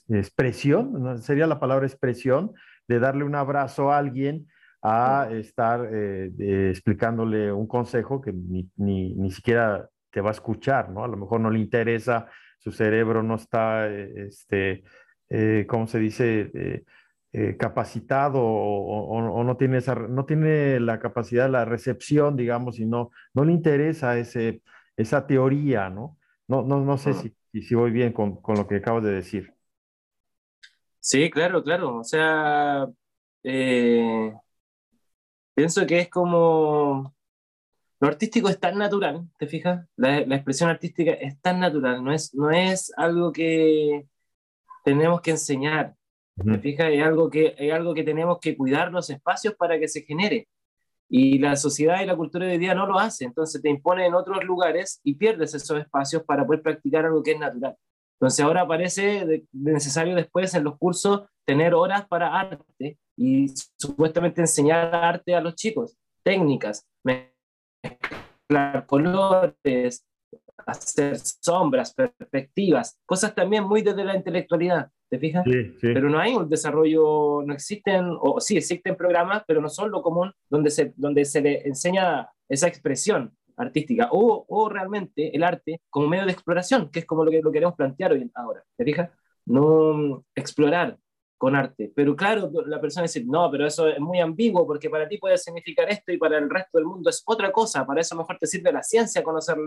[0.10, 2.52] expresión, sería la palabra expresión,
[2.88, 4.48] de darle un abrazo a alguien
[4.82, 11.04] a estar explicándole un consejo que ni, ni, ni, siquiera te va a escuchar, ¿no?
[11.04, 14.84] A lo mejor no le interesa, su cerebro no está, eh, este,
[15.30, 16.52] eh, ¿cómo se dice?
[17.38, 23.12] Eh, capacitado o, no, tiene esa, no tiene la capacidad, la recepción, digamos, y no,
[23.34, 24.62] no le interesa ese,
[24.96, 26.18] esa teoría, ¿no?
[26.48, 29.54] No, no, no sé si, si voy bien con, con, lo que acabas de decir.
[31.02, 31.98] Sí, claro, claro.
[31.98, 32.88] O sea,
[35.54, 37.13] pienso que es como
[38.06, 39.84] lo artístico es tan natural, ¿te fijas?
[39.96, 44.06] La, expresión artística es tan natural, no es, no es algo que
[44.84, 45.96] tenemos que enseñar,
[46.36, 46.91] ¿te fijas?
[46.91, 50.48] Es algo, que, es algo que tenemos que cuidar los espacios para que se genere.
[51.10, 54.06] Y la sociedad y la cultura de hoy día no lo hace, entonces te impone
[54.06, 57.76] en otros lugares y pierdes esos espacios para poder practicar algo que es natural.
[58.20, 63.48] Entonces ahora parece necesario después en los cursos tener horas para arte y
[63.80, 66.88] supuestamente enseñar arte a los chicos, técnicas,
[67.89, 70.06] mezclar colores,
[70.65, 75.45] hacer sombras, perspectivas, cosas también muy desde la intelectualidad, ¿te fijas?
[75.82, 80.02] Pero no hay un desarrollo, no existen, o sí existen programas, pero no son lo
[80.02, 85.82] común donde se, donde se le enseña esa expresión artística o, o realmente el arte
[85.89, 88.84] como medio de exploración, que es como lo que lo queremos plantear hoy ahora, ¿te
[88.84, 89.10] fijas?
[89.45, 90.98] No explorar,
[91.38, 91.91] con arte.
[91.95, 95.38] Pero claro, la persona dice, no, pero eso es muy ambiguo porque para ti puede
[95.38, 97.86] significar esto y para el resto del mundo es otra cosa.
[97.86, 99.58] Para eso mejor te sirve la ciencia conocer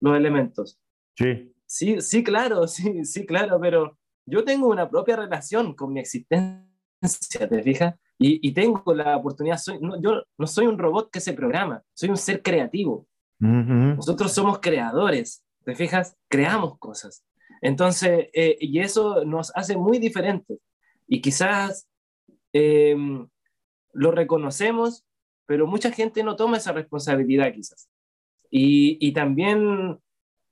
[0.00, 0.78] los elementos.
[1.16, 1.52] Sí.
[1.66, 7.48] Sí, sí, claro, sí, sí, claro, pero yo tengo una propia relación con mi existencia,
[7.48, 7.94] ¿te fijas?
[8.18, 12.10] Y, y tengo la oportunidad, soy, yo no soy un robot que se programa, soy
[12.10, 13.06] un ser creativo.
[13.40, 16.16] Nosotros somos creadores, ¿te fijas?
[16.28, 17.24] Creamos cosas.
[17.60, 20.58] Entonces, eh, y eso nos hace muy diferentes.
[21.12, 21.86] Y quizás
[22.54, 22.96] eh,
[23.92, 25.04] lo reconocemos,
[25.44, 27.90] pero mucha gente no toma esa responsabilidad quizás.
[28.48, 30.00] Y, y también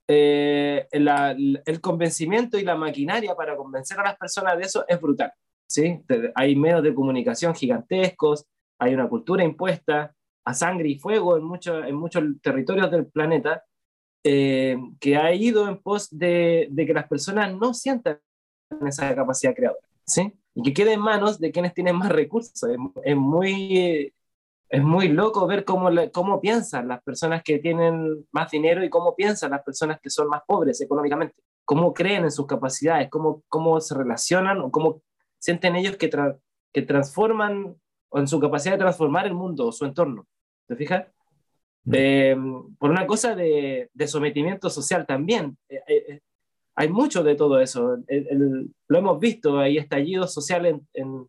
[0.07, 5.33] eh, el convencimiento y la maquinaria para convencer a las personas de eso es brutal.
[5.65, 6.03] ¿sí?
[6.35, 8.45] Hay medios de comunicación gigantescos,
[8.77, 10.13] hay una cultura impuesta
[10.45, 13.63] a sangre y fuego en, mucho, en muchos territorios del planeta
[14.23, 18.19] eh, que ha ido en pos de, de, que las personas no sientan
[18.85, 19.87] esa capacidad creadora.
[20.05, 20.31] ¿sí?
[20.53, 22.61] Y que quede en manos de quienes tienen más recursos.
[23.03, 24.13] Es, muy,
[24.69, 29.15] es muy loco ver cómo, cómo piensan las personas que tienen más dinero y cómo
[29.15, 31.35] piensan las personas que son más pobres económicamente,
[31.65, 35.01] cómo creen en sus capacidades, cómo, cómo se relacionan o cómo
[35.39, 36.09] sienten ellos que,
[36.73, 37.75] que transforman
[38.09, 40.27] o en su capacidad de transformar el mundo o su entorno.
[40.67, 41.07] ¿Te fijas?
[41.85, 41.93] Mm.
[41.95, 42.37] Eh,
[42.77, 45.57] por una cosa de, de sometimiento social también.
[45.69, 46.19] Eh, eh,
[46.75, 47.97] hay mucho de todo eso.
[48.87, 51.27] lo hemos visto, hay estallidos sociales en,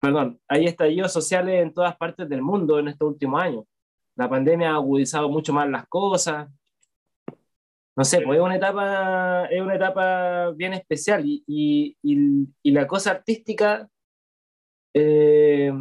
[0.00, 3.64] perdón, hay estallidos sociales en todas partes del mundo en estos últimos años.
[4.16, 6.48] La pandemia ha agudizado mucho más las cosas.
[7.96, 13.12] No sé, pues es una etapa, es una etapa bien especial y, y, la cosa
[13.12, 13.88] artística,
[14.94, 15.72] eh,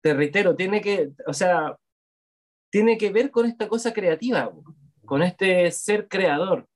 [0.00, 1.76] te reitero, tiene que, o sea,
[2.70, 4.50] tiene que ver con esta cosa creativa
[5.04, 6.66] con este ser creador.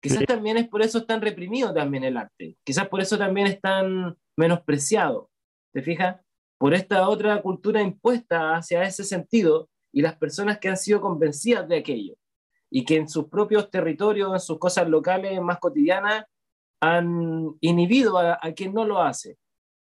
[0.00, 2.56] Quizás también es por eso tan reprimido también el arte.
[2.64, 5.30] Quizás por eso también es tan menospreciado.
[5.72, 6.20] ¿Te fijas?
[6.58, 11.68] Por esta otra cultura impuesta hacia ese sentido y las personas que han sido convencidas
[11.68, 12.14] de aquello
[12.70, 16.24] y que en sus propios territorios, en sus cosas locales más cotidianas,
[16.80, 19.38] han inhibido a, quien no lo hace,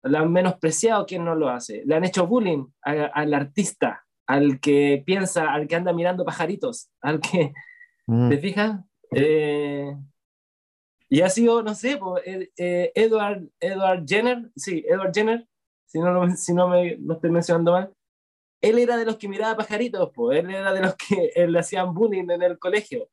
[0.04, 4.60] le han menospreciado a quien no lo hace, le han hecho bullying al artista, al
[4.60, 7.54] que piensa, al que anda mirando pajaritos, al que,
[8.06, 8.28] mm.
[8.28, 8.80] ¿te fijas?
[9.10, 9.96] Eh,
[11.08, 15.48] y ha sido, no sé, eh, eh, Edward, Edward Jenner, sí, Edward Jenner,
[15.86, 17.92] si no, si no me no estoy mencionando mal,
[18.60, 21.94] él era de los que miraba pajaritos, pues, él era de los que le hacían
[21.94, 23.08] bullying en el colegio.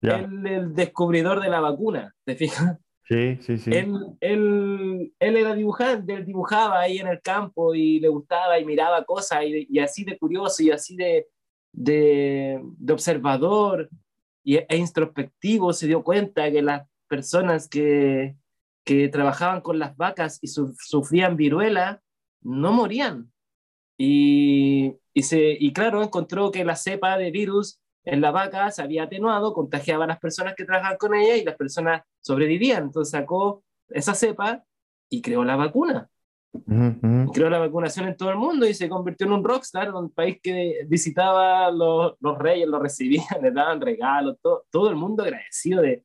[0.00, 2.78] Él, el descubridor de la vacuna, ¿te fijas?
[3.08, 3.70] Sí, sí, sí.
[3.72, 8.66] Él, él, él, era dibujante, él dibujaba ahí en el campo y le gustaba y
[8.66, 11.26] miraba cosas y, así de curioso y así de,
[11.72, 13.88] de, de observador
[14.44, 18.36] y, e introspectivo se dio cuenta que las personas que,
[18.84, 22.02] que trabajaban con las vacas y sufrían viruela
[22.42, 23.32] no morían.
[23.96, 28.82] Y, y, se, y claro, encontró que la cepa de virus en la vaca se
[28.82, 32.84] había atenuado, contagiaba a las personas que trabajaban con ella y las personas sobrevivían.
[32.84, 34.64] Entonces sacó esa cepa
[35.08, 36.08] y creó la vacuna.
[37.34, 40.38] Creó la vacunación en todo el mundo y se convirtió en un rockstar, un país
[40.42, 45.82] que visitaba los, los reyes, lo recibían, le daban regalos, todo, todo el mundo agradecido
[45.82, 46.04] de,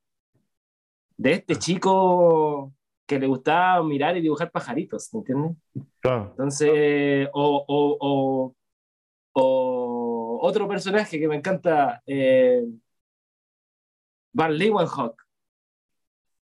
[1.18, 2.74] de este chico
[3.06, 5.58] que le gustaba mirar y dibujar pajaritos, ¿entiendes?
[6.04, 8.56] Entonces, o, o, o,
[10.46, 12.66] otro personaje que me encanta, eh,
[14.34, 15.26] Van Leeuwenhoek.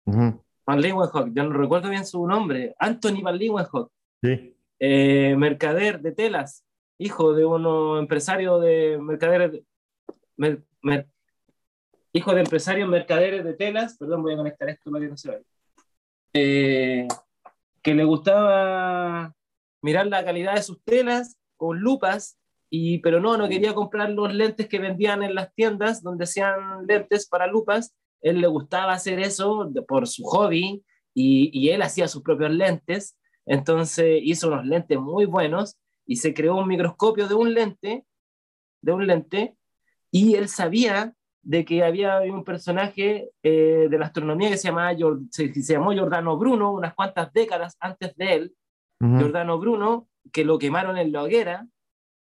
[0.05, 3.91] Van Leeuwenhoek, ya no recuerdo bien su nombre, Anthony Van Leeuwenhoek.
[4.21, 4.55] Sí.
[4.79, 6.63] Eh, mercader de telas,
[6.97, 9.63] hijo de uno empresario de mercaderes,
[12.13, 15.29] hijo de empresarios mercaderes de telas, perdón, voy a conectar esto para que no se
[15.29, 15.43] vaya,
[16.33, 17.05] eh,
[17.81, 19.35] que le gustaba
[19.81, 22.38] mirar la calidad de sus telas con lupas,
[22.69, 26.85] y, pero no, no quería comprar los lentes que vendían en las tiendas donde hacían
[26.87, 32.07] lentes para lupas, él le gustaba hacer eso por su hobby y, y él hacía
[32.07, 37.35] sus propios lentes, entonces hizo unos lentes muy buenos y se creó un microscopio de
[37.35, 38.05] un lente,
[38.81, 39.55] de un lente,
[40.11, 44.95] y él sabía de que había un personaje eh, de la astronomía que se, llamaba,
[45.31, 48.55] se, llamó Giordano Bruno, unas cuantas décadas antes de él,
[48.99, 51.65] Giordano Bruno, que lo quemaron en la hoguera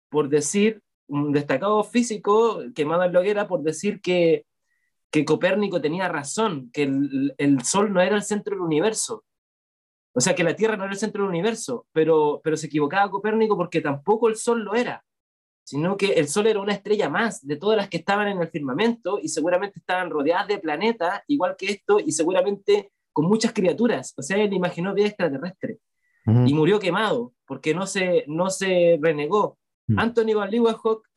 [0.09, 4.47] por decir, un destacado físico quemado en hoguera por decir que,
[5.11, 9.25] que Copérnico tenía razón, que el, el, Sol no era el centro del universo.
[10.13, 13.11] O sea, que la Tierra no era el centro del universo, pero, pero se equivocaba
[13.11, 15.03] Copérnico porque tampoco el Sol lo era
[15.69, 18.49] sino que el Sol era una estrella más de todas las que estaban en el
[18.49, 24.15] firmamento y seguramente estaban rodeadas de planetas, igual que esto, y seguramente con muchas criaturas.
[24.17, 25.79] O sea, él imaginó vida extraterrestre
[26.25, 29.59] y murió quemado porque no se, no se renegó.
[29.97, 31.09] Anthony Van Leeuwenhoek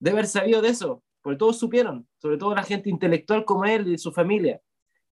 [0.00, 3.88] debe haber sabido de eso, porque todos supieron, sobre todo la gente intelectual como él
[3.88, 4.60] y su familia.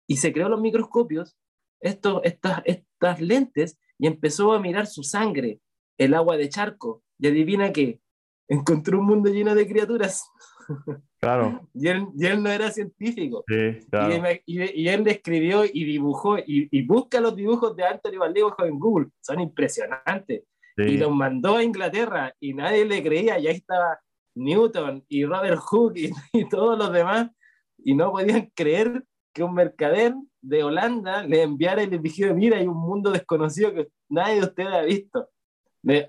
[0.07, 1.37] Y se creó los microscopios,
[1.81, 5.61] estos, estas, estas lentes, y empezó a mirar su sangre,
[5.98, 7.02] el agua de charco.
[7.18, 8.00] Y adivina qué,
[8.48, 10.29] encontró un mundo lleno de criaturas.
[11.18, 11.66] Claro.
[11.72, 13.42] y, él, y él no era científico.
[13.48, 14.14] Sí, claro.
[14.44, 18.79] y, y, él escribió y dibujó, y, y busca los dibujos de Anthony Van en
[18.79, 20.44] Google, son impresionantes.
[20.76, 23.98] Y los mandó a Inglaterra y nadie le creía, y ahí estaba
[24.34, 27.30] Newton y Robert Hooke y, todos los demás,
[27.78, 32.58] y no podían creer que un mercader de Holanda le enviara y le dijera, mira,
[32.58, 35.28] hay un mundo desconocido que nadie de ustedes ha visto.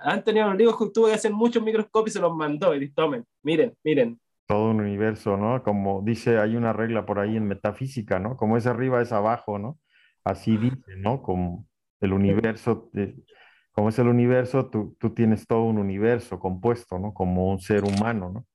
[0.01, 4.19] Antonio Rodrigo tuvo que hacer muchos microscopios y se los mandó y tomen, miren, miren.
[4.47, 5.62] Todo un universo, ¿no?
[5.62, 8.38] Como dice, hay una regla por ahí en metafísica, ¿no?
[8.38, 9.77] Como es arriba es abajo, ¿no?
[10.23, 11.21] Así dice, ¿no?
[11.21, 11.67] Como
[11.99, 12.89] el universo,
[13.78, 17.13] como es el universo, tú, tú, tienes todo un universo compuesto, ¿no?
[17.13, 18.48] Como un ser humano, ¿no?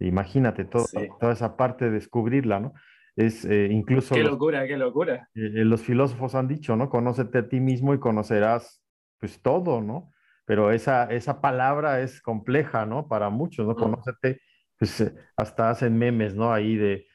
[0.00, 0.84] Imagínate todo,
[1.20, 2.74] toda esa parte de descubrirla, ¿no?
[3.14, 4.16] Es eh, incluso...
[4.16, 5.28] Qué locura, qué locura.
[5.36, 6.90] Eh, eh, los filósofos han dicho, ¿no?
[6.90, 8.82] Conócete a ti mismo y conocerás
[9.20, 10.10] pues todo, ¿no?
[10.44, 13.08] pero esa, esa palabra es compleja, ¿no?
[13.08, 13.74] Para muchos, ¿no?
[13.74, 14.40] Conócete,
[14.76, 16.52] pues eh, hasta hacen memes, ¿no?
[16.52, 17.06] Ahí de,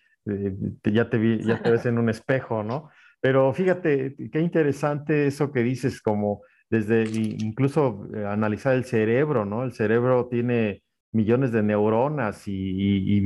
[0.83, 2.89] ya, te vi, ya te ves en un espejo, ¿no?
[3.21, 9.63] Pero fíjate, qué interesante eso que dices, como desde incluso eh, analizar el cerebro, ¿no?
[9.63, 13.19] El cerebro tiene millones de neuronas y,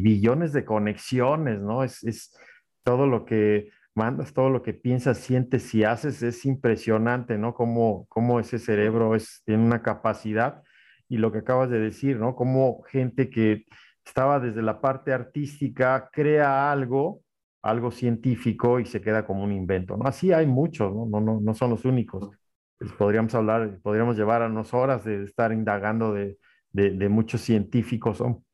[0.00, 1.84] billones de conexiones, ¿no?
[1.84, 2.36] Es, es
[2.82, 7.54] todo lo que mandas, todo lo que piensas, sientes y haces, es impresionante, ¿no?
[7.54, 10.62] Cómo, cómo ese cerebro es, tiene una capacidad
[11.08, 12.34] y lo que acabas de decir, ¿no?
[12.36, 13.66] Cómo gente que
[14.04, 17.22] estaba desde la parte artística crea algo
[17.62, 20.06] algo científico y se queda como un invento, ¿no?
[20.06, 21.06] Así hay muchos, ¿no?
[21.06, 22.30] No, no, no son los únicos.
[22.78, 26.38] Pues podríamos hablar, podríamos llevar a unas horas de estar indagando de,
[26.72, 28.44] de, muchos científicos o,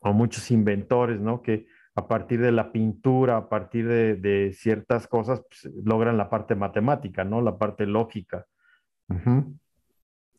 [0.00, 1.42] o, muchos inventores, ¿no?
[1.42, 6.30] Que a partir de la pintura, a partir de, de ciertas cosas, pues, logran la
[6.30, 7.40] parte matemática, ¿no?
[7.40, 8.46] La parte lógica.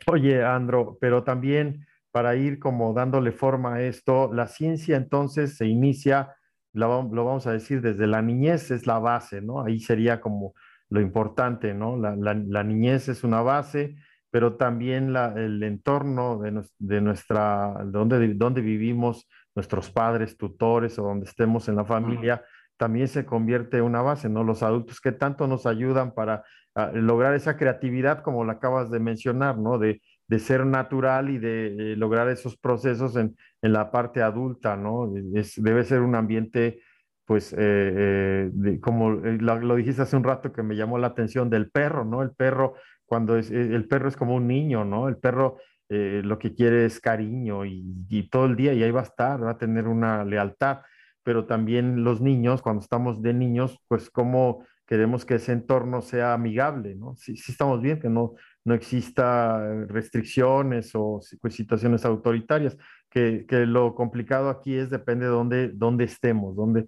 [0.08, 5.68] Oye, Andro, pero también para ir como dándole forma a esto, la ciencia entonces se
[5.68, 6.36] inicia,
[6.72, 9.64] lo, vamos a decir, desde la niñez es la base, ¿no?
[9.64, 10.54] Ahí sería como
[10.90, 11.98] lo importante, ¿no?
[11.98, 13.96] La, niñez es una base,
[14.32, 21.70] pero también el entorno de, nuestra, donde, donde vivimos, nuestros padres, tutores o donde estemos
[21.70, 22.44] en la familia,
[22.78, 24.44] también se convierte en una base, ¿no?
[24.44, 26.44] Los adultos que tanto nos ayudan para
[26.76, 29.78] ah, lograr esa creatividad, como la acabas de mencionar, ¿no?
[29.78, 34.76] De, de ser natural y de, eh, lograr esos procesos en, en, la parte adulta,
[34.76, 35.12] ¿no?
[35.12, 36.82] debe ser un ambiente,
[37.26, 41.70] pues, eh, eh, como lo, dijiste hace un rato que me llamó la atención del
[41.72, 42.22] perro, ¿no?
[42.22, 45.08] El perro, cuando es, el perro es como un niño, ¿no?
[45.08, 45.58] El perro
[45.88, 49.44] lo que quiere es cariño y, y todo el día y ahí va a estar,
[49.44, 50.80] va a tener una lealtad
[51.26, 56.34] pero también los niños, cuando estamos de niños, pues cómo queremos que ese entorno sea
[56.34, 57.16] amigable, ¿no?
[57.16, 62.78] Si, estamos bien, que no, no exista restricciones o pues, situaciones autoritarias,
[63.10, 66.86] que, que, lo complicado aquí es depende de dónde, dónde estemos, dónde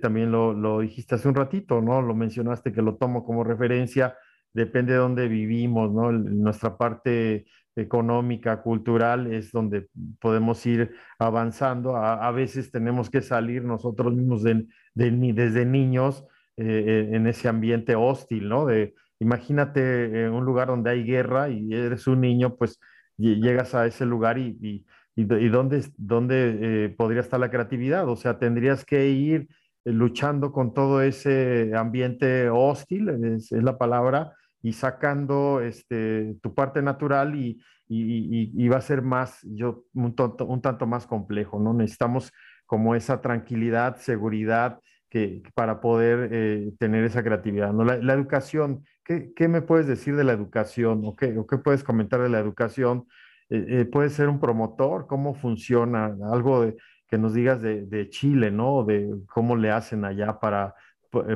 [0.00, 2.02] también lo, lo, dijiste hace un ratito, ¿no?
[2.02, 4.16] Lo mencionaste que lo tomo como referencia,
[4.52, 6.12] depende de dónde vivimos, ¿no?
[6.12, 9.88] Nuestra parte económica, cultural, es donde
[10.20, 11.96] podemos ir avanzando.
[11.96, 16.24] A, veces tenemos que salir nosotros mismos de, desde niños
[16.56, 18.66] eh, eh, en ese ambiente hostil, ¿no?
[18.66, 22.78] De, imagínate un lugar donde hay guerra y eres un niño, pues
[23.16, 28.08] llegas a ese lugar y, y, y, dónde, dónde eh, podría estar la creatividad.
[28.08, 29.48] O sea, tendrías que ir
[29.84, 37.34] luchando con todo ese ambiente hostil, es la palabra, y sacando este, tu parte natural
[37.34, 40.14] y, y, y, va a ser más, yo, un,
[40.46, 41.74] un, tanto más complejo, ¿no?
[41.74, 42.32] Necesitamos
[42.64, 44.78] como esa tranquilidad, seguridad
[45.10, 47.84] que, para poder eh, tener esa creatividad, ¿no?
[47.84, 51.84] La, educación, ¿qué, ¿qué, me puedes decir de la educación o qué, o qué puedes
[51.84, 53.06] comentar de la educación?
[53.50, 55.06] Eh, eh, ¿Puede ser un promotor?
[55.06, 56.16] ¿Cómo funciona?
[56.32, 56.76] Algo de,
[57.12, 58.84] que nos digas de, de Chile, ¿no?
[58.84, 60.74] De cómo le hacen allá para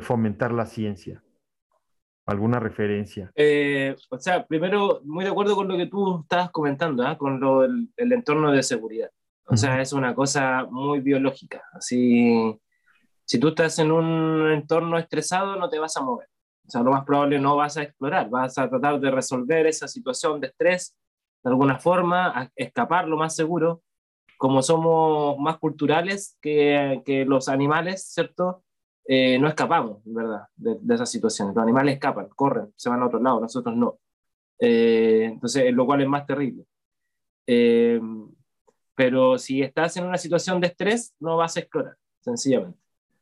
[0.00, 1.22] fomentar la ciencia
[2.24, 3.30] alguna referencia.
[3.34, 7.18] Eh, o sea, primero, muy de acuerdo con lo que tú estabas comentando, ¿eh?
[7.18, 9.10] con lo, el, entorno de seguridad.
[9.44, 11.62] O sea, es una cosa muy biológica.
[11.74, 12.58] Así,
[13.26, 16.28] si tú estás en un entorno estresado, no te vas a mover.
[16.66, 19.86] O sea, lo más probable no vas a explorar, vas a tratar de resolver esa
[19.86, 20.96] situación de estrés
[21.44, 23.82] de alguna forma, escapar lo más seguro.
[24.36, 28.62] Como somos más culturales que, que los animales, ¿cierto?
[29.08, 30.42] Eh, no escapamos, ¿verdad?
[30.56, 31.54] De, de, esas situaciones.
[31.54, 33.98] Los animales escapan, corren, se van a otro lado, nosotros no.
[34.58, 36.64] Eh, entonces, lo cual es más terrible.
[37.46, 38.00] Eh,
[38.94, 42.78] pero si estás en una situación de estrés, no vas a explorar, sencillamente.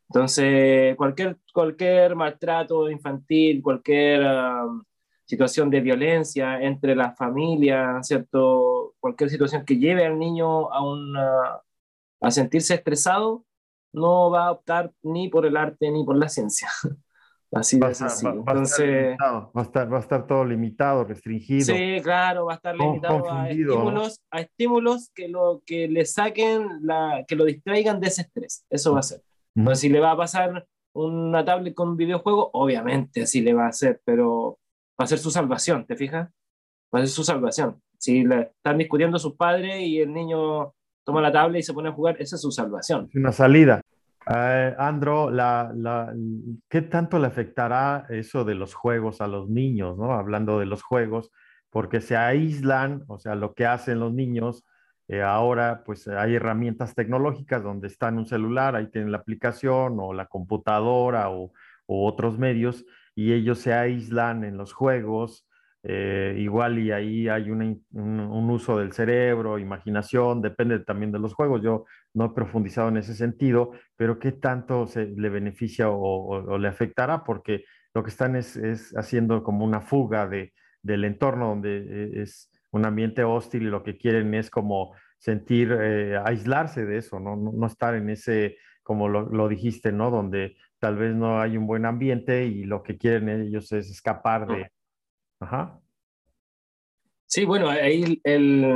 [0.08, 4.84] Entonces, cualquier, cualquier maltrato infantil, cualquier um,
[5.26, 8.94] situación de violencia entre las familias, ¿cierto?
[9.00, 11.60] Cualquier situación que lleve al niño a, una,
[12.20, 13.44] a sentirse estresado,
[13.92, 16.68] no va a optar ni por el arte ni por la ciencia.
[17.52, 18.44] Así de sencillo.
[18.44, 21.64] Va, Entonces, va, a estar, va a estar todo limitado, restringido.
[21.64, 26.80] Sí, claro, va a estar limitado a estímulos, a estímulos que, lo, que le saquen,
[26.82, 28.66] la, que lo distraigan de ese estrés.
[28.68, 29.22] Eso va a ser.
[29.54, 33.66] Entonces, si le va a pasar una tablet con un videojuego, obviamente así le va
[33.66, 34.58] a hacer, pero
[35.00, 36.30] va a ser su salvación, ¿te fijas?
[36.94, 37.80] Va a ser su salvación.
[37.98, 40.74] Si le están discutiendo sus padres y el niño
[41.04, 43.10] toma la tabla y se pone a jugar, esa es su salvación.
[43.14, 43.80] Una salida.
[44.34, 46.14] Eh, Andro, la, la,
[46.68, 50.12] ¿qué tanto le afectará eso de los juegos a los niños, ¿no?
[50.12, 51.30] Hablando de los juegos,
[51.68, 54.64] porque se aíslan, o sea, lo que hacen los niños,
[55.08, 59.98] eh, ahora pues hay herramientas tecnológicas donde está en un celular, ahí tienen la aplicación
[60.00, 61.52] o la computadora o
[61.86, 65.46] otros medios, y ellos se aíslan en los juegos,
[65.86, 67.84] eh, igual y ahí hay un,
[68.50, 71.60] uso del cerebro, imaginación, depende también de los juegos.
[71.62, 71.84] Yo
[72.14, 77.22] no he profundizado en ese sentido, pero qué tanto se le beneficia o, le afectará,
[77.22, 78.58] porque lo que están es,
[78.96, 83.82] haciendo como una fuga de, del entorno donde eh, es un ambiente hostil y lo
[83.82, 87.36] que quieren es como sentir, eh, aislarse de eso, ¿no?
[87.36, 87.66] ¿no?
[87.66, 90.10] estar en ese, como lo, lo, dijiste, ¿no?
[90.10, 94.46] Donde tal vez no hay un buen ambiente y lo que quieren ellos es escapar
[94.46, 94.70] de,
[95.40, 95.80] Ajá.
[97.24, 98.66] Sí, bueno, ahí el,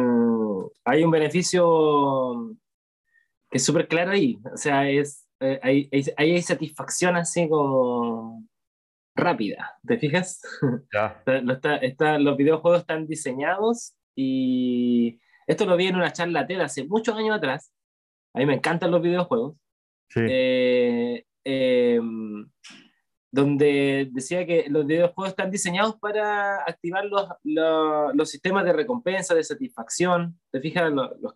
[0.86, 2.56] hay un beneficio
[3.50, 4.38] que es súper claro ahí.
[4.50, 8.42] O sea, es eh, hay, hay, satisfacción así como
[9.14, 10.40] rápida, ¿te fijas?
[10.94, 11.22] Ya.
[11.82, 17.14] está, los videojuegos están diseñados y esto lo vi en una charla TED hace muchos
[17.18, 17.70] años atrás.
[18.32, 19.56] A mí me encantan los videojuegos.
[20.08, 20.20] Sí.
[20.26, 22.46] Eh, em,
[23.30, 29.44] donde decía que los videojuegos están diseñados para activar los, los, sistemas de recompensa, de
[29.44, 30.38] satisfacción.
[30.50, 30.90] ¿Te fijas?
[30.92, 31.34] Los, los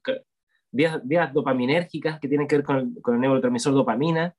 [0.70, 4.34] vías, vías, dopaminérgicas que tienen que ver con el, con el neurotransmisor dopamina.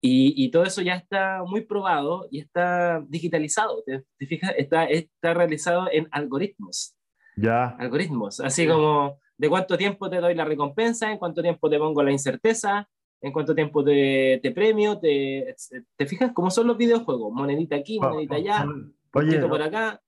[0.00, 3.82] Y, y, todo eso ya está muy probado y está digitalizado.
[3.84, 4.52] ¿Te, fijas?
[4.56, 6.94] Está, está realizado en algoritmos.
[7.36, 7.70] Ya.
[7.78, 8.38] Algoritmos.
[8.38, 12.12] Así como de cuánto tiempo te doy la recompensa, en cuánto tiempo te pongo la
[12.12, 12.88] incerteza,
[13.20, 15.54] en cuánto tiempo te, te premio, te,
[15.96, 18.66] te fijas cómo son los videojuegos, monedita aquí, monedita allá,
[19.12, 20.00] oye, por acá.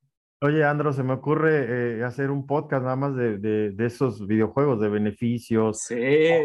[0.42, 4.26] Oye, Andro, se me ocurre eh, hacer un podcast nada más de, de, de, esos
[4.26, 5.80] videojuegos, de beneficios.
[5.82, 5.94] Sí,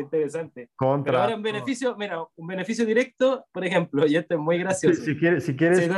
[0.02, 0.70] interesante.
[0.76, 1.12] Contra.
[1.12, 5.02] Pero ahora un beneficio, mira, un beneficio directo, por ejemplo, y esto es muy gracioso.
[5.02, 5.90] Si, quieres, si quieres.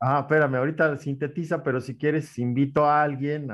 [0.00, 3.48] Ah, espérame, ahorita sintetiza, pero si quieres, invito a alguien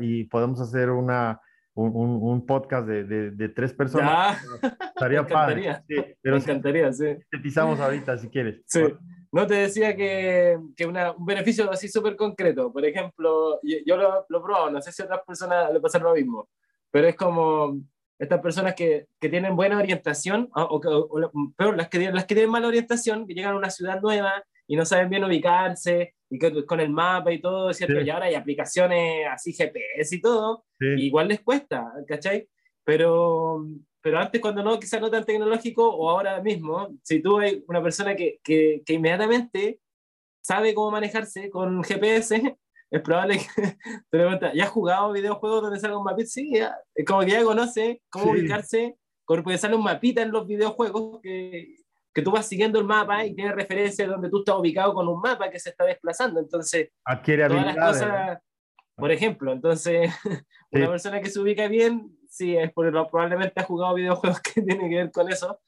[0.00, 1.40] y podemos hacer una,
[1.74, 4.40] un, un, podcast de, de, de, tres personas.
[4.62, 5.84] Estaría me encantaría.
[5.88, 7.06] Sí, pero me encantaría, sí.
[7.30, 8.62] Sintetizamos ahorita si quieres.
[8.66, 8.82] Sí.
[9.32, 12.72] No te decía que, que una, un beneficio así súper concreto.
[12.72, 15.80] Por ejemplo, yo, yo lo, lo, he probado, no sé si a otras personas le
[15.80, 16.48] pasa lo mismo,
[16.92, 17.80] pero es como
[18.16, 22.34] estas personas que, que tienen buena orientación, o, o, o, peor, las que, las que
[22.34, 26.66] tienen mala orientación, que llegan a una ciudad nueva y no saben bien ubicarse, y
[26.66, 28.00] con el mapa y todo, ¿cierto?
[28.00, 32.48] Y ahora hay aplicaciones así GPS y todo, igual les cuesta, ¿cachai?
[32.82, 33.64] Pero,
[34.00, 37.82] pero antes cuando no, quizás no tan tecnológico, o ahora mismo, si tú hay una
[37.82, 39.80] persona que, que, que inmediatamente
[40.42, 42.58] sabe cómo manejarse con GPS,
[42.90, 43.62] es probable que
[44.10, 46.28] te preguntas, ¿ya has jugado videojuegos donde salga un mapita?
[46.28, 46.76] Sí, ya,
[47.06, 51.76] como que ya conoce cómo ubicarse, porque sale un mapita en los videojuegos que
[52.14, 55.08] que tú vas siguiendo el mapa y tienes referencia de donde tú estás ubicado con
[55.08, 56.38] un mapa que se está desplazando.
[56.38, 58.38] Entonces, adquiere todas las cosas,
[58.94, 60.10] por ejemplo, entonces,
[60.70, 64.88] una persona que se ubica bien, sí, es porque probablemente ha jugado videojuegos que tienen
[64.88, 65.60] que ver con eso.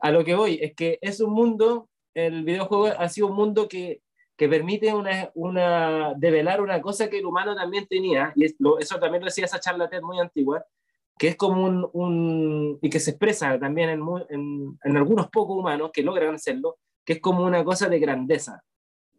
[0.00, 3.68] A lo que voy es que es un mundo, el videojuego ha sido un mundo
[3.68, 4.00] que,
[4.36, 9.22] que permite una, una, develar una cosa que el humano también tenía, y eso también
[9.22, 10.64] lo decía esa charla TED muy antigua,
[11.18, 15.58] que es como un, un, y que se expresa también en, en, en, algunos pocos
[15.58, 18.62] humanos que logran hacerlo, que es como una cosa de grandeza,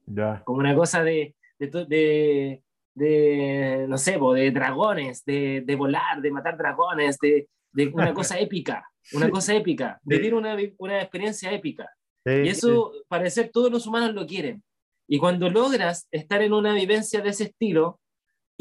[0.05, 0.41] ya.
[0.45, 2.63] como una cosa de, de, de,
[2.95, 8.39] de no sé, de dragones, de, de, volar, de matar dragones, de, de una cosa
[8.39, 11.89] épica, una cosa épica, vivir una, una experiencia épica.
[12.25, 14.63] y eso, parecer, todos los humanos lo quieren.
[15.11, 17.98] Y cuando logras estar en una vivencia de ese estilo,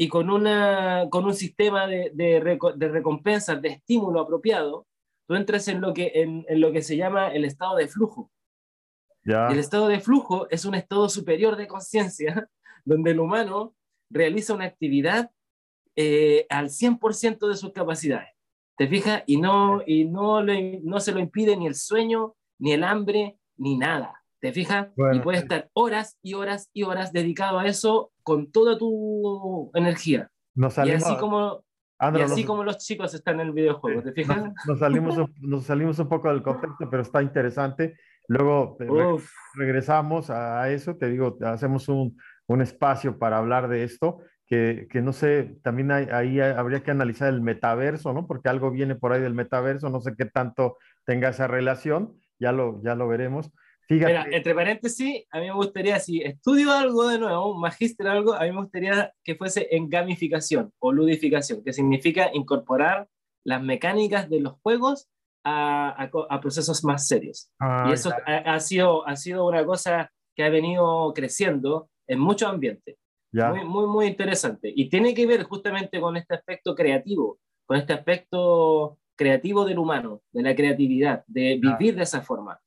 [0.01, 4.87] y con, una, con un sistema de, de, de recompensas, de estímulo apropiado,
[5.27, 8.31] tú entras en lo que, en, en lo que se llama el estado de flujo.
[9.25, 12.49] El estado de flujo es un estado superior de conciencia
[12.85, 13.75] donde el humano
[14.09, 15.31] realiza una actividad
[15.97, 18.29] eh, al 100% de sus capacidades.
[18.77, 19.23] ¿Te fijas?
[19.25, 23.37] Y, no, y no, le, no se lo impide ni el sueño, ni el hambre,
[23.57, 24.18] ni nada.
[24.39, 24.87] ¿Te fijas?
[25.13, 30.29] y puedes estar horas y horas y horas dedicado a eso con toda tu energía.
[30.55, 31.63] Nos salimos, y así como,
[32.01, 34.51] y así como los chicos están en el videojuego, ¿te fijas?
[34.65, 37.95] Nos, salimos, nos salimos un poco del contexto, pero está interesante.
[38.27, 39.23] Luego eh,
[39.55, 42.17] regresamos a eso, te digo, hacemos un,
[42.47, 46.91] un espacio para hablar de esto, que, que no sé, también hay, ahí habría que
[46.91, 48.27] analizar el metaverso, ¿no?
[48.27, 52.51] Porque algo viene por ahí del metaverso, no sé qué tanto tenga esa relación, ya
[52.51, 53.51] lo, ya lo veremos.
[53.89, 58.33] Mira, entre paréntesis, a mí me gustaría, si estudio algo de nuevo, un magíster algo,
[58.33, 63.07] a mí me gustaría que fuese en gamificación o ludificación, que significa incorporar
[63.43, 65.09] las mecánicas de los juegos
[65.43, 67.49] a, a, procesos más serios.
[67.59, 72.19] Ah, y eso ha, ha, sido, ha sido una cosa que ha venido creciendo en
[72.19, 72.97] muchos ambientes.
[73.31, 74.71] Muy, muy, muy interesante.
[74.75, 80.21] Y tiene que ver justamente con este aspecto creativo, con este aspecto creativo del humano,
[80.31, 82.59] de la creatividad, de vivir de esa forma.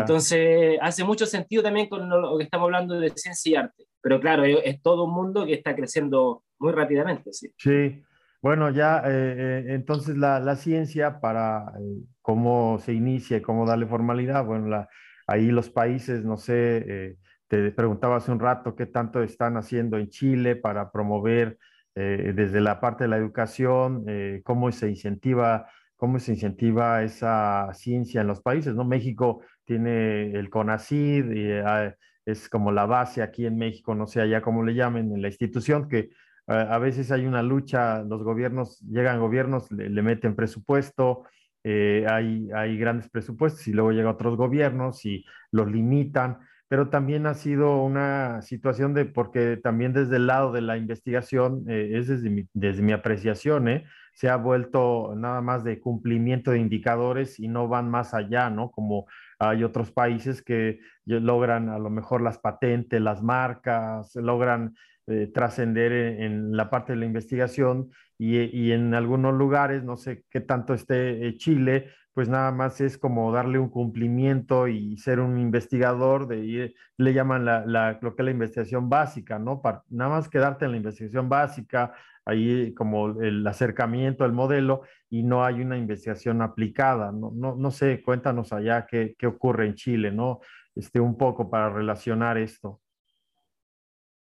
[0.00, 3.84] Entonces, hace mucho sentido también con lo que estamos hablando de ciencia y arte.
[4.00, 7.32] Pero claro, es todo un mundo que está creciendo muy rápidamente.
[7.32, 8.02] Sí, sí.
[8.40, 13.66] bueno, ya eh, eh, entonces la, la, ciencia para eh, cómo se inicia y cómo
[13.66, 14.88] darle formalidad, bueno, la,
[15.26, 17.16] ahí los países, no sé,
[17.48, 21.58] te preguntaba hace un rato qué tanto están haciendo en Chile para promover
[21.94, 24.06] desde la parte de la educación,
[24.44, 25.66] cómo se incentiva
[26.02, 28.82] cómo se incentiva esa ciencia en los países, ¿no?
[28.82, 31.94] México tiene el CONACID, y, ah,
[32.26, 35.28] es como la base aquí en México, no sé allá cómo le llamen, en la
[35.28, 36.10] institución, que
[36.48, 41.22] ah, a veces hay una lucha, los gobiernos, llegan gobiernos, le, meten presupuesto,
[41.62, 47.26] eh, hay, hay grandes presupuestos y luego llegan otros gobiernos y los limitan, pero también
[47.26, 52.08] ha sido una situación de, porque también desde el lado de la investigación, eh, es
[52.08, 53.84] desde mi, desde mi apreciación, ¿eh?
[54.12, 58.70] Se ha vuelto nada más de cumplimiento de indicadores y no van más allá, ¿no?
[58.70, 59.06] Como
[59.38, 64.74] hay otros países que logran a lo mejor las patentes, las marcas, logran
[65.08, 70.24] eh, trascender en, la parte de la investigación y, y, en algunos lugares, no sé
[70.30, 75.18] qué tanto esté eh, Chile, pues nada más es como darle un cumplimiento y ser
[75.18, 79.60] un investigador, de ir, le llaman la, la, lo que es la investigación básica, ¿no?
[79.88, 81.94] Nada más quedarte en la investigación básica,
[82.24, 87.12] ahí como el acercamiento al modelo y no hay una investigación aplicada.
[87.12, 90.40] No, no, no sé, cuéntanos allá qué, qué, ocurre en Chile, ¿no?
[90.74, 92.80] Este, un poco para relacionar esto.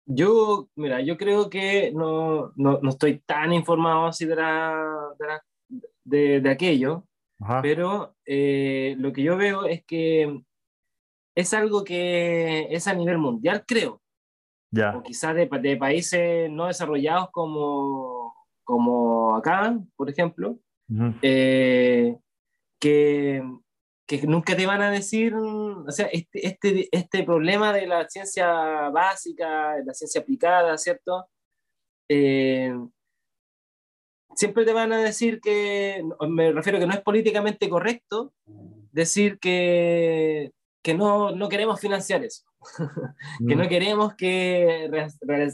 [0.06, 4.36] Yo, mira, yo creo que no, no, no estoy tan informado así de,
[6.04, 7.08] de, de, aquello,
[7.40, 7.64] Ajá.
[7.64, 10.42] pero eh, lo que yo veo es que
[11.34, 14.02] es algo que es a nivel mundial, creo.
[14.98, 20.60] O quizás de, de, países no desarrollados como, como acá, por ejemplo,
[21.22, 22.18] eh,
[22.80, 23.44] que,
[24.08, 28.90] que, nunca te van a decir, o sea, este, este, este problema de la ciencia
[28.90, 31.28] básica, de la ciencia aplicada, ¿cierto?
[32.10, 32.74] Eh,
[34.36, 38.34] siempre te van a decir que, me refiero que no es políticamente correcto
[38.92, 40.52] decir que,
[40.86, 42.44] que no, no queremos financiar eso.
[43.48, 43.68] que no mm.
[43.68, 44.88] queremos que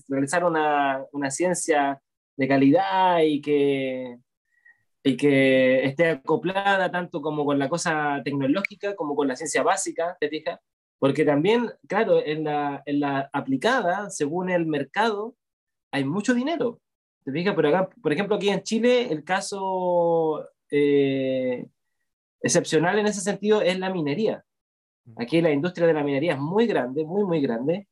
[0.09, 2.01] realizar una, una, ciencia
[2.35, 4.17] de calidad y que,
[5.01, 10.17] y que esté acoplada tanto como con la cosa tecnológica como con la ciencia básica,
[10.19, 10.59] ¿te fijas?
[10.99, 15.37] Porque también, claro, en la, en la aplicada, según el mercado,
[15.91, 16.81] hay mucho dinero.
[17.23, 17.55] ¿Te fijas?
[17.55, 21.67] Por, acá, por ejemplo, aquí en Chile, el caso eh,
[22.41, 24.43] excepcional en ese sentido es la minería.
[25.17, 27.87] Aquí la industria de la minería es muy grande, muy, muy grande,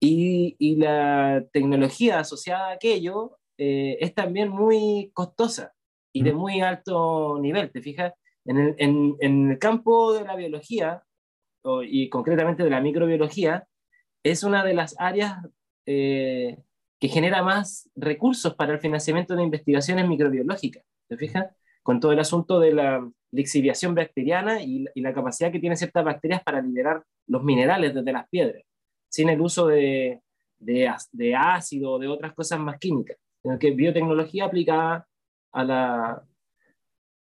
[0.00, 5.72] y, y la tecnología asociada a aquello eh, es también muy costosa
[6.12, 8.12] y de muy alto nivel, ¿te fijas?
[8.44, 11.02] En el, en, en el campo de la biología,
[11.62, 13.66] o, y concretamente de la microbiología,
[14.22, 15.38] es una de las áreas
[15.86, 16.58] eh,
[17.00, 21.46] que genera más recursos para el financiamiento de investigaciones microbiológicas, ¿te fijas?
[21.84, 26.04] Con todo el asunto de la, lixiviación bacteriana y, y, la capacidad que tienen ciertas
[26.04, 28.62] bacterias para liberar los minerales desde las piedras,
[29.08, 30.22] sin el uso de,
[30.58, 35.06] de, de ácido o de otras cosas más químicas, sino que biotecnología aplicada
[35.52, 36.24] a la,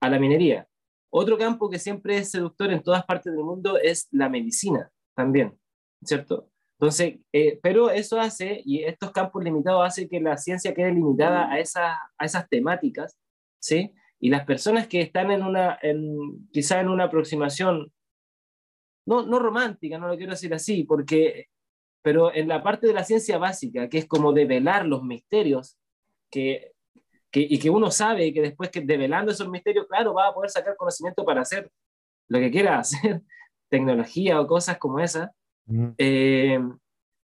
[0.00, 0.66] a la minería.
[1.10, 5.58] Otro campo que siempre es seductor en todas partes del mundo es la medicina, también,
[6.04, 6.48] ¿cierto?
[6.78, 11.44] Entonces, eh, pero eso hace, y estos campos limitados hace que la ciencia quede limitada
[11.44, 13.16] a, a esas temáticas,
[13.60, 13.94] ¿sí?
[14.22, 17.92] Y las personas que están en una, en, quizá en una aproximación,
[19.04, 21.48] no, no romántica, no lo quiero decir así, porque,
[22.02, 25.76] pero en la parte de la ciencia básica, que es como develar los misterios,
[26.30, 26.70] que,
[27.32, 30.50] que, y que uno sabe que después que develando esos misterios, claro, va a poder
[30.50, 31.68] sacar conocimiento para hacer
[32.28, 33.22] lo que quiera hacer,
[33.68, 35.32] tecnología o cosas como esa,
[35.98, 36.60] eh,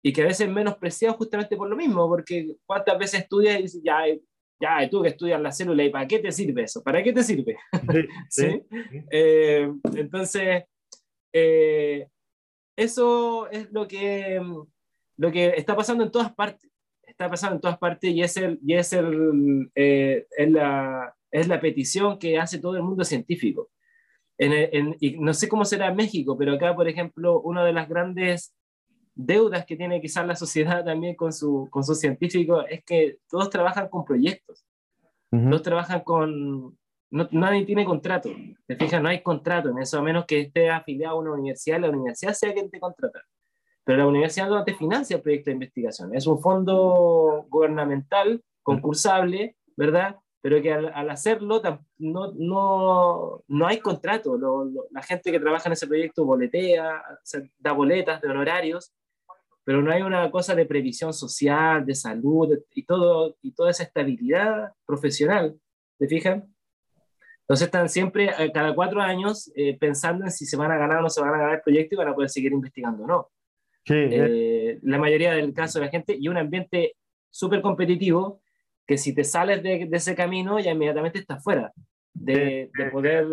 [0.04, 3.64] y que a veces es menospreciado justamente por lo mismo, porque cuántas veces estudias y
[3.64, 4.04] dices, ya,
[4.60, 6.84] ya, tú que estudias la célula, ¿y para qué te sirve eso?
[6.84, 7.58] ¿Para qué te sirve?
[8.30, 8.62] Sí,
[9.12, 10.64] eh, entonces,
[11.34, 12.08] eh,
[12.78, 14.42] eso es lo que,
[15.18, 16.70] lo que está pasando en todas partes.
[17.04, 21.48] Está pasando en todas partes y es, el, y es, el, eh, es, la, es
[21.48, 23.70] la petición que hace todo el mundo científico.
[24.38, 27.88] En, en, y no sé cómo será México, pero acá, por ejemplo, una de las
[27.88, 28.55] grandes
[29.16, 33.50] deudas que tiene quizás la sociedad también con, su, con sus científicos es que todos
[33.50, 34.66] trabajan con proyectos,
[35.32, 36.78] todos trabajan con...
[37.12, 38.30] No, nadie tiene contrato,
[38.68, 41.80] te fijas, no hay contrato en eso, a menos que esté afiliado a una universidad,
[41.80, 43.22] la universidad sea quien te contrata.
[43.86, 49.56] Pero la universidad no te financia el proyecto de investigación, es un fondo gubernamental, concursable,
[49.78, 50.18] ¿verdad?
[50.42, 51.62] Pero que al, al hacerlo
[51.98, 54.38] no, no, no hay contrato.
[54.38, 57.02] Lo, lo, la gente que trabaja en ese proyecto boletea,
[57.60, 58.94] da boletas de honorarios,
[59.66, 63.84] pero no hay una cosa de previsión social, de salud y, todo, y toda esa
[63.84, 65.60] estabilidad profesional,
[65.98, 66.44] ¿te fijas?
[67.42, 71.00] Entonces están siempre, eh, cada cuatro años, eh, pensando en si se van a ganar
[71.00, 73.08] o no se van a ganar el proyecto y van a poder seguir investigando o
[73.08, 73.32] no.
[73.84, 76.96] Sí, eh, la mayoría del caso de la gente, y un ambiente
[77.32, 78.42] súper competitivo,
[78.86, 81.72] que si te sales de, de, ese camino, ya inmediatamente estás fuera
[82.14, 83.28] de, de poder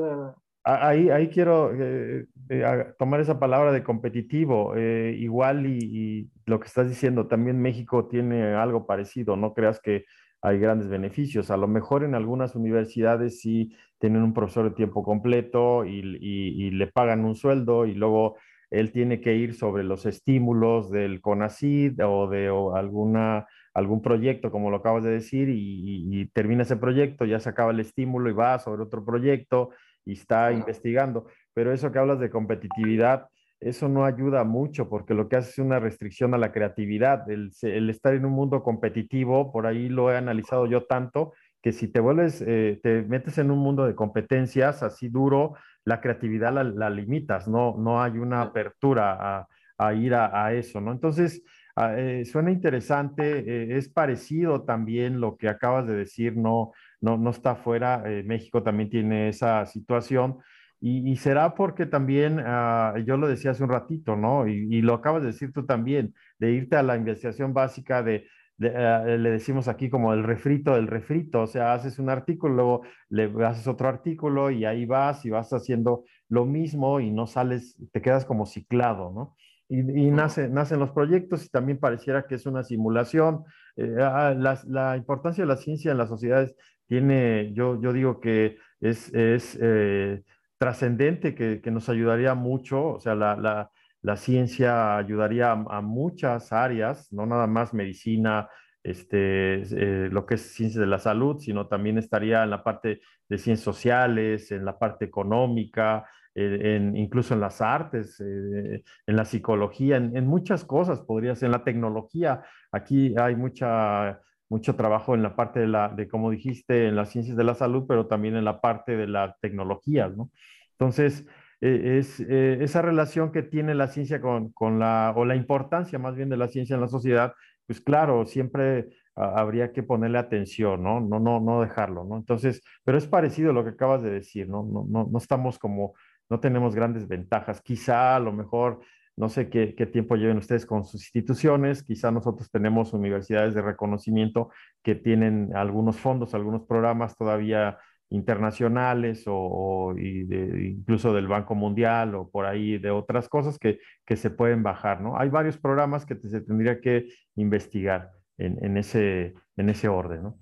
[0.65, 4.75] Ahí, ahí quiero eh, eh, tomar esa palabra de competitivo.
[4.77, 9.37] Eh, igual y, y, lo que estás diciendo, también México tiene algo parecido.
[9.37, 10.05] No creas que
[10.41, 11.51] hay grandes beneficios.
[11.51, 16.71] A lo mejor en algunas universidades sí tienen un profesor de tiempo completo y, y
[16.71, 18.37] le pagan un sueldo y luego
[18.73, 24.71] él tiene que ir sobre los estímulos del CONACID o de alguna, algún proyecto, como
[24.71, 28.59] lo acabas de decir, y, termina ese proyecto, ya se acaba el estímulo y va
[28.59, 29.71] sobre otro proyecto
[30.05, 31.27] y está investigando.
[31.55, 33.29] Pero eso que hablas de competitividad,
[33.61, 37.31] eso no ayuda mucho porque lo que hace es una restricción a la creatividad.
[37.31, 41.33] El, el estar en un mundo competitivo, por ahí lo he analizado yo tanto,
[41.63, 46.01] que si te vuelves, eh, te metes en un mundo de competencias así duro, la
[46.01, 49.47] creatividad la, limitas, no, no hay una apertura
[49.79, 50.93] a, ir a, eso, ¿no?
[50.93, 51.43] Entonces,
[51.77, 56.73] ah, eh, suena interesante, eh, es parecido también lo que acabas de decir, no,
[57.03, 60.39] no, no está fuera, México también tiene esa situación.
[60.81, 64.49] Y, será porque también, ah, yo lo decía hace un ratito, ¿no?
[64.49, 68.27] Y, y, lo acabas de decir tú también, de irte a la investigación básica de
[68.65, 73.37] eh, le decimos aquí como el refrito del refrito, o sea, haces un artículo, luego
[73.37, 77.77] le haces otro artículo y ahí vas y vas haciendo lo mismo y no sales,
[77.93, 79.37] te quedas como ciclado, ¿no?
[79.69, 83.45] Y, nace, nacen los proyectos y también pareciera que es una simulación.
[83.77, 86.55] Eh, ah, la, importancia de la ciencia en las sociedades
[86.93, 90.23] tiene, yo, yo digo que es, es eh,
[90.59, 93.71] trascendente, que, que, nos ayudaría mucho, o sea, la,
[94.03, 98.51] la ciencia ayudaría a, muchas áreas, no nada más medicina,
[98.83, 103.01] este, eh, lo que es ciencia de la salud, sino también estaría en la parte
[103.27, 109.25] de ciencias sociales, en la parte económica, eh, en, incluso en las artes, en la
[109.25, 112.43] psicología, en, muchas cosas podría ser, en la tecnología.
[112.71, 114.21] Aquí hay mucha,
[114.53, 117.55] mucho trabajo en la parte de, la, de, como dijiste, en las ciencias de la
[117.55, 120.31] salud, pero también en la parte de la tecnología, ¿no?
[120.73, 121.27] Entonces,
[121.63, 126.17] eh, es eh, esa relación que tiene la ciencia con, la, o la importancia más
[126.17, 127.33] bien de la ciencia en la sociedad,
[127.67, 131.01] pues claro, siempre ah, habría que ponerle atención, ¿no?
[131.01, 132.19] No, no, no dejarlo, ¿no?
[132.19, 134.65] Entonces, pero es parecido a lo que acabas de decir, ¿no?
[134.65, 135.95] No, no, no estamos como,
[136.29, 137.63] no tenemos grandes ventajas.
[137.63, 138.81] Quizá a lo mejor,
[139.17, 143.63] no sé qué, qué tiempo lleven ustedes con sus instituciones, quizá nosotros tenemos universidades de
[143.63, 144.51] reconocimiento
[144.83, 147.79] que tienen algunos fondos, algunos programas todavía
[148.13, 153.79] internacionales o, incluso del Banco Mundial o por ahí de otras cosas que,
[154.15, 155.19] se pueden bajar, ¿no?
[155.19, 160.39] Hay varios programas que se tendría que investigar en, ese, en ese orden, ¿no?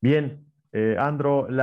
[0.00, 1.58] Bien, eh, Andro, el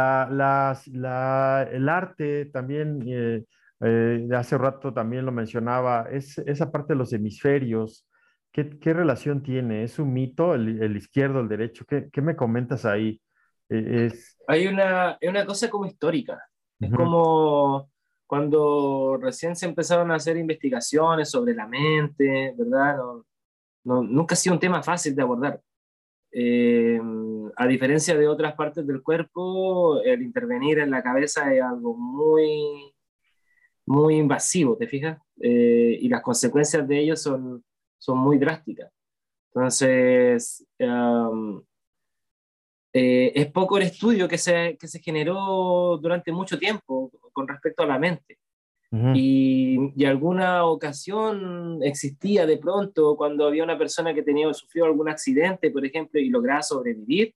[1.89, 3.45] arte también, eh,
[3.81, 8.07] eh, hace rato también lo mencionaba, es esa parte de los hemisferios,
[8.51, 9.83] ¿qué, relación tiene?
[9.83, 11.85] ¿Es un mito el, izquierdo, el derecho?
[11.85, 13.21] ¿Qué, ¿Qué, me comentas ahí?
[13.67, 16.41] es, hay una, una cosa como histórica.
[16.79, 17.89] Es como
[18.27, 22.97] cuando recién se empezaron a hacer investigaciones sobre la mente, ¿verdad?
[23.83, 25.61] No, nunca ha sido un tema fácil de abordar.
[26.31, 26.99] Eh,
[27.55, 32.93] a diferencia de otras partes del cuerpo, el intervenir en la cabeza es algo muy,
[33.85, 35.19] muy invasivo, ¿te fijas?
[35.41, 37.63] Eh, y las consecuencias de ello son,
[37.97, 38.91] son muy drásticas.
[39.53, 40.65] Entonces,
[42.93, 47.83] eh, es poco el estudio que se, que se generó durante mucho tiempo con respecto
[47.83, 48.37] a la mente.
[49.13, 55.09] y, y, alguna ocasión existía de pronto cuando había una persona que tenía sufrido algún
[55.09, 57.35] accidente, por ejemplo, y lograba sobrevivir,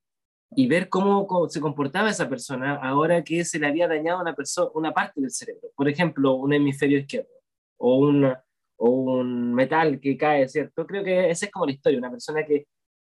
[0.52, 4.36] y ver cómo, se comportaba esa persona ahora que se le había dañado una,
[4.74, 5.70] una parte del cerebro.
[5.76, 7.30] Por ejemplo, un hemisferio izquierdo
[7.78, 8.44] o, una,
[8.78, 10.86] o un metal que cae, ¿cierto?
[10.88, 12.66] Creo que esa es como la historia, una persona que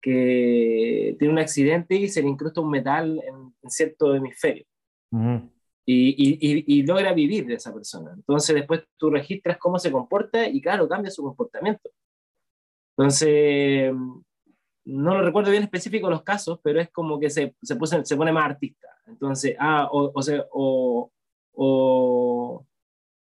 [0.02, 4.66] que tiene un accidente y se le incrusta un metal en, cierto hemisferio.
[5.86, 8.12] y, y, logra vivir de esa persona.
[8.14, 11.90] Entonces después tú registras cómo se comporta y claro, cambia su comportamiento.
[12.96, 13.92] Entonces,
[14.84, 18.32] no lo recuerdo bien específico los casos, pero es como que se, se, se pone
[18.32, 18.88] más artista.
[19.06, 20.20] Entonces, ah, o, o,
[20.52, 21.12] o,
[21.54, 22.66] o,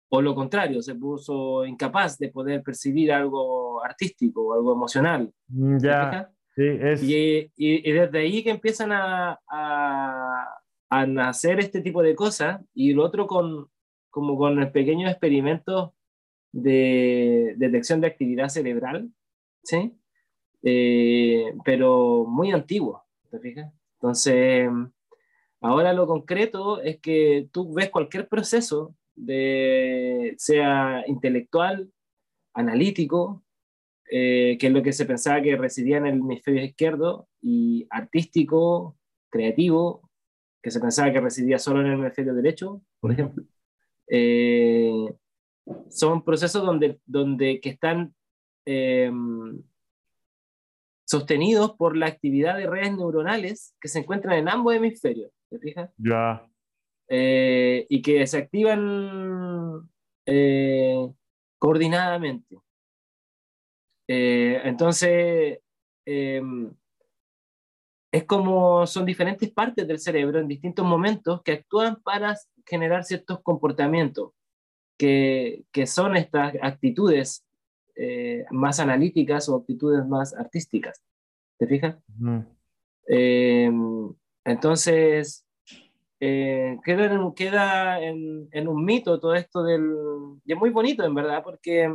[0.09, 5.31] o, lo contrario, se puso incapaz de poder percibir algo artístico o algo emocional.
[5.47, 6.31] Mm, ya.
[6.57, 12.93] Y, y, desde ahí que empiezan a, a, a, nacer este tipo de cosas y
[12.93, 13.67] lo otro con,
[14.09, 15.91] como con pequeños experimentos
[16.51, 19.09] de detección de actividad cerebral,
[19.63, 19.93] ¿sí?
[20.63, 23.73] Eh, pero muy antiguo, ¿te fijas?
[23.95, 24.69] Entonces,
[25.59, 31.91] ahora lo concreto es que tú ves cualquier proceso, de, sea intelectual,
[32.53, 33.43] analítico,
[34.09, 38.97] eh, que es lo que se pensaba que residía en el hemisferio izquierdo, y artístico,
[39.29, 40.09] creativo,
[40.61, 43.43] que se pensaba que residía solo en el hemisferio derecho, por ejemplo.
[44.07, 45.15] Eh,
[45.89, 48.13] son procesos donde, donde que están,
[48.65, 49.63] em,
[51.11, 55.91] sostenidos por la actividad de redes neuronales que se encuentran en ambos hemisferios, ¿te fijas?
[55.97, 56.47] Ya.
[57.09, 59.89] Eh, y que se activan
[60.25, 61.05] eh,
[61.59, 62.57] coordinadamente.
[64.07, 65.59] Eh, entonces,
[66.05, 66.73] em,
[68.13, 73.41] es como son diferentes partes del cerebro en distintos momentos que actúan para generar ciertos
[73.41, 74.31] comportamientos,
[74.97, 77.45] que, que son estas actitudes
[77.95, 81.03] eh, más analíticas o actitudes más artísticas.
[81.57, 81.97] ¿Te fijas?
[83.07, 84.13] Em,
[84.43, 85.45] entonces,
[86.19, 89.91] eh, queda, en, queda en, en, un mito todo esto del...
[90.45, 91.93] Y es muy bonito, en verdad, porque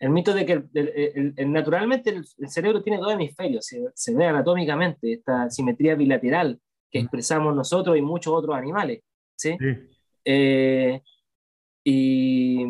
[0.00, 5.50] el mito de que el, naturalmente el, cerebro tiene dos hemisferios, se, ve anatómicamente, esta
[5.50, 6.58] simetría bilateral
[6.90, 9.02] que expresamos nosotros y muchos otros animales.
[9.36, 9.56] ¿sí?
[10.24, 11.02] Eh,
[11.84, 12.64] y,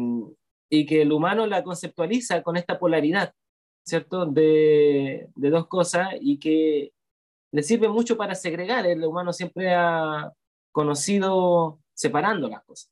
[0.71, 3.35] y que el humano la conceptualiza con esta polaridad,
[3.85, 4.25] ¿cierto?
[4.25, 6.93] De, de, dos cosas y que
[7.53, 8.87] le sirve mucho para segregar.
[8.87, 10.33] El humano siempre ha
[10.73, 12.91] conocido separando las cosas.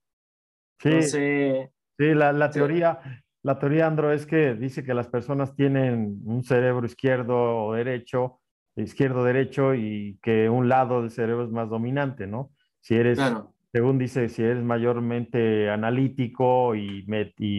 [0.81, 6.21] Sí, sí la, la teoría, la teoría, Andro, es que dice que las personas tienen
[6.25, 8.41] un cerebro izquierdo o derecho,
[8.77, 12.53] izquierdo-derecho, y que un lado del cerebro es más dominante, ¿no?
[12.81, 17.05] Si eres claro según dice, si eres mayormente analítico y,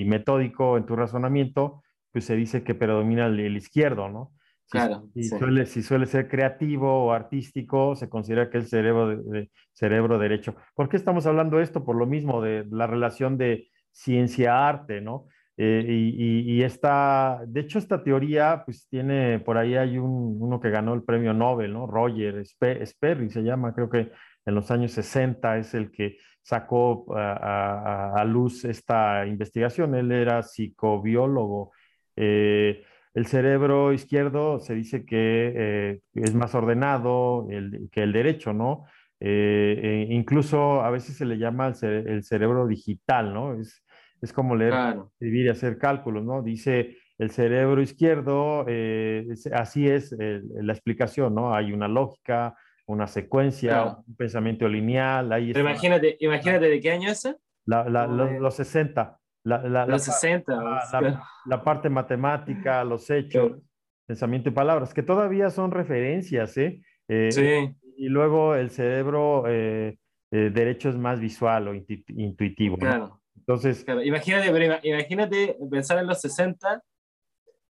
[0.06, 4.32] metódico en tu razonamiento, pues se dice que predomina el, izquierdo, ¿no?
[4.66, 5.08] Si, claro.
[5.14, 10.18] Si, suele, si suele ser creativo o artístico, se considera que es cerebro, de, cerebro
[10.20, 10.56] derecho.
[10.76, 11.84] ¿Por qué estamos hablando de esto?
[11.84, 15.28] Por lo mismo, de la relación de ciencia-arte, ¿no?
[15.58, 20.60] Eh, y, y, esta, de hecho, esta teoría, pues tiene, por ahí hay un, uno
[20.60, 21.86] que ganó el premio Nobel, ¿no?
[21.86, 24.10] Roger Sperry se llama, creo que
[24.50, 29.96] en los años 60 es el que sacó a, luz esta investigación.
[29.96, 31.72] Él era psicobiólogo.
[32.16, 32.84] Eh,
[33.14, 37.48] el cerebro izquierdo se dice que eh, es más ordenado
[37.92, 38.86] que el derecho, ¿no?
[39.20, 43.60] Eh, incluso a veces se le llama el, cerebro digital, ¿no?
[43.60, 43.84] Es,
[44.22, 44.74] es como leer,
[45.14, 46.42] escribir y hacer cálculos, ¿no?
[46.42, 48.66] Dice el cerebro izquierdo,
[49.52, 51.54] así es la explicación, ¿no?
[51.54, 52.56] Hay una lógica,
[52.90, 55.32] una secuencia, un pensamiento lineal.
[55.32, 57.24] Ahí Pero imagínate, imagínate de qué año es
[57.66, 59.20] la, la, los, 60.
[59.44, 60.54] La, los 60.
[61.46, 63.62] La, parte matemática, los hechos,
[64.08, 66.82] pensamiento y palabras, que todavía son referencias, ¿eh?
[67.08, 67.76] eh sí.
[67.96, 70.00] Y luego el cerebro eh,
[70.32, 72.78] eh, derecho es más visual o intuitivo.
[72.78, 73.22] Claro.
[73.38, 73.86] Entonces.
[74.04, 76.82] Imagínate, imagínate pensar en los 60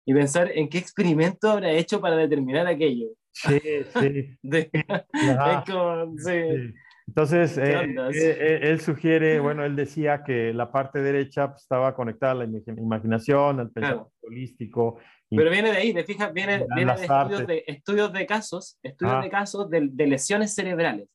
[0.09, 3.09] y pensar en qué experimento habrá hecho para determinar aquello.
[3.31, 3.61] Sí,
[4.01, 4.39] sí.
[7.07, 11.95] Entonces, eh, eh, eh, él sugiere, bueno, él decía que la parte derecha pues, estaba
[11.95, 14.99] conectada a la imaginación, al pensamiento holístico.
[15.29, 19.15] Pero viene de ahí, te fijas, viene, viene de, estudios de, estudios de, casos, estudios
[19.15, 19.21] ah.
[19.23, 21.07] de casos de, de, lesiones cerebrales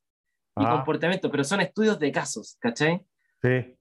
[0.55, 0.69] y ah.
[0.69, 3.01] comportamiento, pero son estudios de casos, ¿cachai?
[3.41, 3.75] Sí.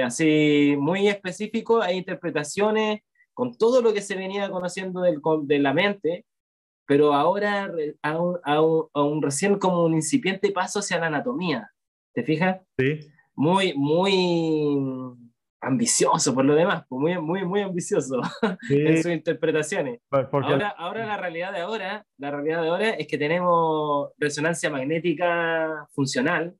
[0.00, 3.00] así, muy específico, hay interpretaciones
[3.34, 6.24] con todo lo que se venía conociendo del, de la mente,
[6.86, 7.70] pero ahora
[8.02, 11.70] a un, a, un, recién como un incipiente paso hacia la anatomía.
[12.14, 12.60] ¿Te fijas?
[12.78, 13.00] Sí.
[13.34, 14.78] Muy, muy
[15.60, 18.20] ambicioso por lo demás, pues, muy, muy, muy ambicioso
[18.70, 20.00] en sus interpretaciones.
[20.10, 25.88] Ahora, ahora la realidad de ahora, la realidad de ahora es que tenemos resonancia magnética
[25.92, 26.54] funcional,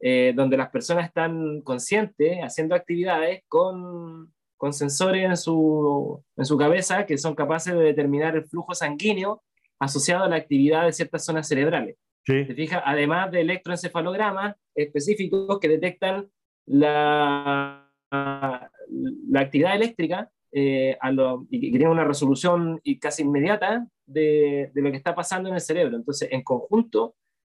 [0.00, 6.58] eh, donde las personas están conscientes haciendo actividades con con sensores en su, en su
[6.58, 9.42] cabeza que son capaces de determinar el flujo sanguíneo
[9.78, 11.96] asociado a la actividad de ciertas zonas cerebrales.
[12.26, 12.44] Sí.
[12.44, 12.82] ¿Te fijas?
[12.84, 16.28] Además de electroencefalogramas específicos que detectan
[16.66, 23.86] la, la actividad eléctrica eh, a lo, y que tienen una resolución y casi inmediata
[24.06, 25.96] de, de, lo que está pasando en el cerebro.
[25.96, 27.14] Entonces, en conjunto,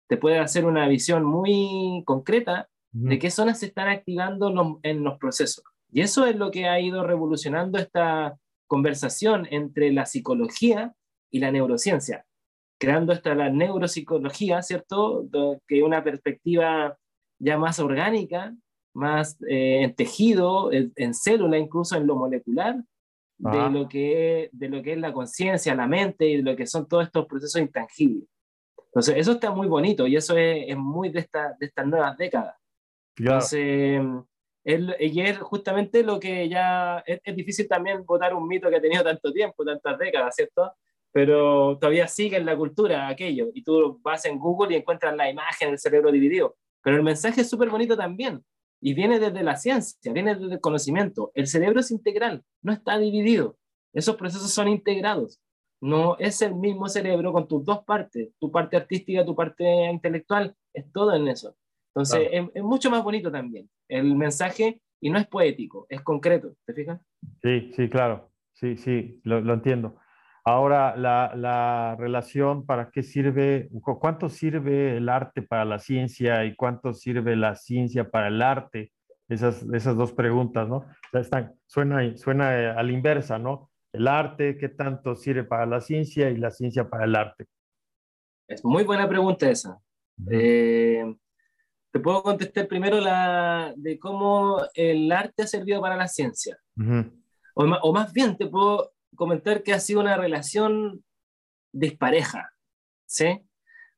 [0.08, 5.18] te puede hacer una visión muy concreta de qué zonas se están activando en los
[5.18, 5.64] procesos.
[5.90, 8.36] Y eso es lo que ha ido revolucionando esta
[8.66, 10.94] conversación entre la psicología
[11.30, 12.26] y la neurociencia,
[12.78, 15.26] creando esta la neuropsicología, ¿cierto?
[15.66, 16.96] Que una perspectiva
[17.38, 18.54] ya más orgánica,
[18.94, 22.76] más eh, en tejido, en, célula, incluso en lo molecular,
[23.38, 23.70] de, ah.
[23.70, 26.86] lo que, de lo que es la conciencia, la mente y de lo que son
[26.88, 28.28] todos estos procesos intangibles.
[28.86, 32.56] Entonces, eso está muy bonito y eso es, muy de, esta, de estas nuevas décadas.
[33.16, 34.00] Entonces,
[34.64, 39.02] y es justamente lo que ya es, difícil también votar un mito que ha tenido
[39.02, 40.72] tanto tiempo, tantas décadas, ¿cierto?
[41.12, 45.30] Pero todavía sigue en la cultura aquello, y tú vas en Google y encuentras la
[45.30, 46.56] imagen del cerebro dividido.
[46.82, 48.44] Pero el mensaje es súper bonito también,
[48.80, 51.32] y viene desde la ciencia, viene desde el conocimiento.
[51.34, 53.56] El cerebro es integral, no está dividido.
[53.92, 55.40] Esos procesos son integrados.
[55.80, 60.54] no es el mismo cerebro con tus dos partes, tu parte artística, tu parte intelectual,
[60.74, 61.54] es todo en eso.
[61.94, 66.74] Entonces, es, mucho más bonito también el mensaje y no es poético, es concreto, ¿te
[66.74, 67.00] fijas?
[67.42, 69.98] Sí, sí, claro, sí, sí, lo, lo entiendo.
[70.44, 73.68] Ahora, la, la, relación, ¿para qué sirve?
[73.82, 78.92] ¿Cuánto sirve el arte para la ciencia y cuánto sirve la ciencia para el arte?
[79.28, 80.86] Esas, esas dos preguntas, ¿no?
[81.12, 83.70] Están, suena, suena a la inversa, ¿no?
[83.92, 87.44] El arte, ¿qué tanto sirve para la ciencia y la ciencia para el arte?
[88.48, 89.78] Es muy buena pregunta esa.
[90.30, 91.14] Eh,
[91.90, 96.58] te puedo contestar primero la de cómo el arte ha servido para la ciencia.
[97.54, 101.02] o, o, más bien te puedo comentar que ha sido una relación
[101.72, 102.52] dispareja,
[103.06, 103.40] ¿sí?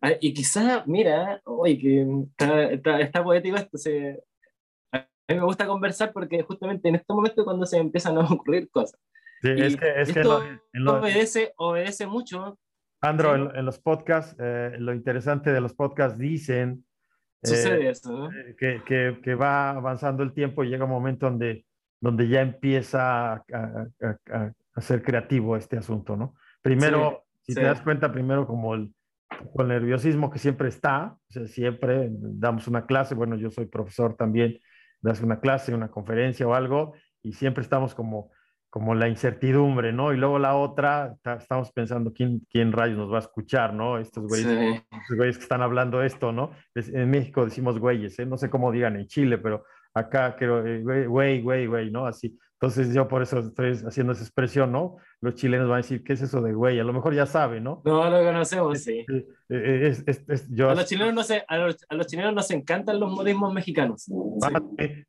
[0.00, 4.22] Ah, y quizá, mira, oye, que está, está, poético esto, se,
[4.92, 8.20] a mí me gusta conversar porque justamente en este momento es cuando se empiezan a
[8.20, 8.98] ocurrir cosas.
[9.42, 12.58] Sí, es que, es esto que obedece, obedece mucho.
[13.02, 16.84] Andro, en, los podcasts, eh, lo interesante de los podcasts dicen
[17.42, 18.32] Sucede eh, eso, ¿no?
[18.32, 21.64] Eh, que, que, que, va avanzando el tiempo y llega un momento donde,
[22.00, 26.34] donde ya empieza a, a, a ser creativo este asunto, ¿no?
[26.62, 28.92] Primero, si te das cuenta, primero como el,
[29.58, 34.16] el nerviosismo que siempre está, o sea, siempre damos una clase, bueno, yo soy profesor
[34.16, 34.58] también,
[35.00, 38.30] das una clase, una conferencia o algo, y siempre estamos como,
[38.70, 40.12] como la incertidumbre, ¿no?
[40.12, 43.98] Y luego la otra, estamos pensando quién, quién rayos nos va a escuchar, ¿no?
[43.98, 46.52] Estos güeyes, estos güeyes que están hablando esto, ¿no?
[46.74, 48.26] En México decimos güeyes, ¿eh?
[48.26, 52.06] no sé cómo digan en Chile, pero acá creo, eh, güey, güey, güey, ¿no?
[52.06, 52.38] Así.
[52.62, 54.98] Entonces yo por eso estoy haciendo esa expresión, ¿no?
[55.22, 56.78] Los chilenos van a decir, ¿qué es eso de güey?
[56.78, 57.80] A lo mejor ya saben, ¿no?
[57.86, 59.06] No, lo conocemos, sí.
[59.48, 60.68] Es, es, yo...
[60.68, 64.12] a, los chilenos no se, a, los, a los chilenos nos encantan los modismos mexicanos.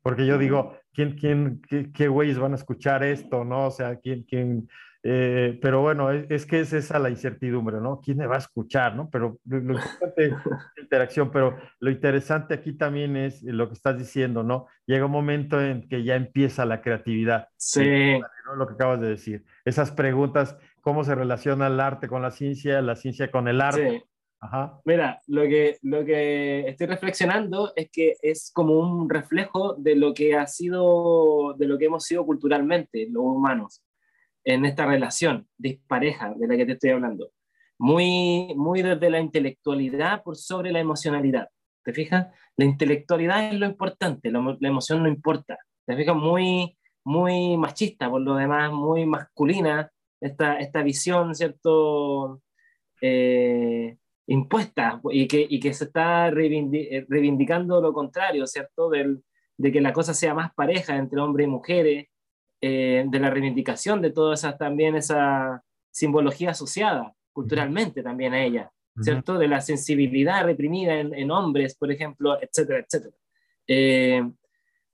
[0.02, 3.66] Porque yo digo, ¿quién, quién, qué, qué güeyes van a escuchar esto, no?
[3.66, 4.66] O sea, ¿quién, quién,
[5.04, 8.00] eh, pero bueno, es, que es esa la incertidumbre, ¿no?
[8.00, 9.10] ¿Quién me va a escuchar, no?
[9.10, 13.98] Pero lo, importante es la interacción, pero lo interesante aquí también es lo que estás
[13.98, 14.66] diciendo, ¿no?
[14.86, 17.48] Llega un momento en que ya empieza la creatividad.
[17.56, 18.20] Sí.
[18.56, 19.44] Lo que acabas de decir.
[19.64, 23.90] Esas preguntas, ¿cómo se relaciona el arte con la ciencia, la ciencia con el arte?
[23.90, 24.02] Sí.
[24.38, 24.80] Ajá.
[24.84, 30.14] Mira, lo que, lo que estoy reflexionando es que es como un reflejo de lo
[30.14, 33.82] que ha sido, de lo que hemos sido culturalmente, los humanos
[34.44, 37.30] en esta relación dispareja de la que te estoy hablando.
[37.78, 41.48] Muy, muy desde la intelectualidad por sobre la emocionalidad.
[41.84, 42.28] ¿Te fijas?
[42.56, 45.58] La intelectualidad es lo importante, la, emoción no importa.
[45.84, 46.14] ¿Te fijas?
[46.14, 49.90] Muy, muy machista, por lo demás, muy masculina,
[50.20, 52.40] esta, esta visión, ¿cierto?
[53.00, 58.88] Eh, impuesta y que, y que se está eh, reivindicando lo contrario, ¿cierto?
[58.88, 59.24] Del,
[59.56, 62.06] de que la cosa sea más pareja entre hombres y mujeres,
[62.64, 68.70] eh, de la reivindicación de toda esa, también esa simbología asociada culturalmente también a ella,
[69.00, 69.36] ¿cierto?
[69.36, 73.16] De la sensibilidad reprimida en, hombres, por ejemplo, etcétera, etcétera.
[73.66, 74.22] Eh,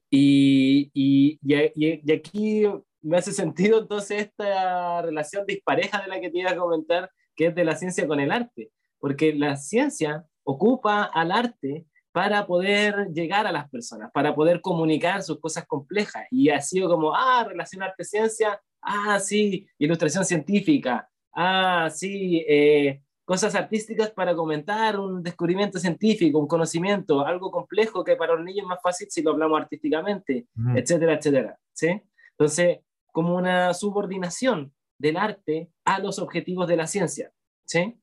[0.09, 2.64] y, y, y, aquí
[3.03, 7.49] me hace sentido entonces esta relación dispareja de la que te iba a comentar, que
[7.49, 11.85] es de la ciencia con el arte, porque la ciencia ocupa al arte
[12.19, 16.27] para poder llegar a las personas, para poder comunicar sus cosas complejas.
[16.33, 23.55] Y ha sido como, ah, relación arte-ciencia, ah, sí, ilustración científica, ah, sí, eh, cosas
[23.55, 28.69] artísticas para comentar un descubrimiento científico, un conocimiento, algo complejo que para los niños es
[28.69, 31.57] más fácil si lo hablamos artísticamente, etcétera, etcétera.
[31.73, 32.03] ¿sí?
[32.33, 32.81] Entonces,
[33.12, 37.31] como una subordinación del arte a los objetivos de la ciencia.
[37.64, 37.97] ¿sí?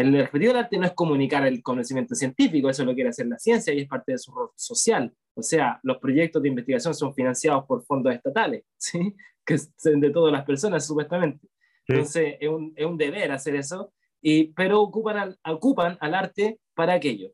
[0.00, 3.38] El objetivo del arte no es comunicar el conocimiento científico, eso lo quiere hacer la
[3.38, 5.12] ciencia y es parte de su rol social.
[5.34, 9.14] O sea, los proyectos de investigación son financiados por fondos estatales, ¿sí?
[9.44, 11.46] que son de todas las personas, supuestamente.
[11.86, 13.92] Entonces, es un, es un, deber hacer eso,
[14.22, 17.32] y, pero ocupan al, ocupan al arte para aquello.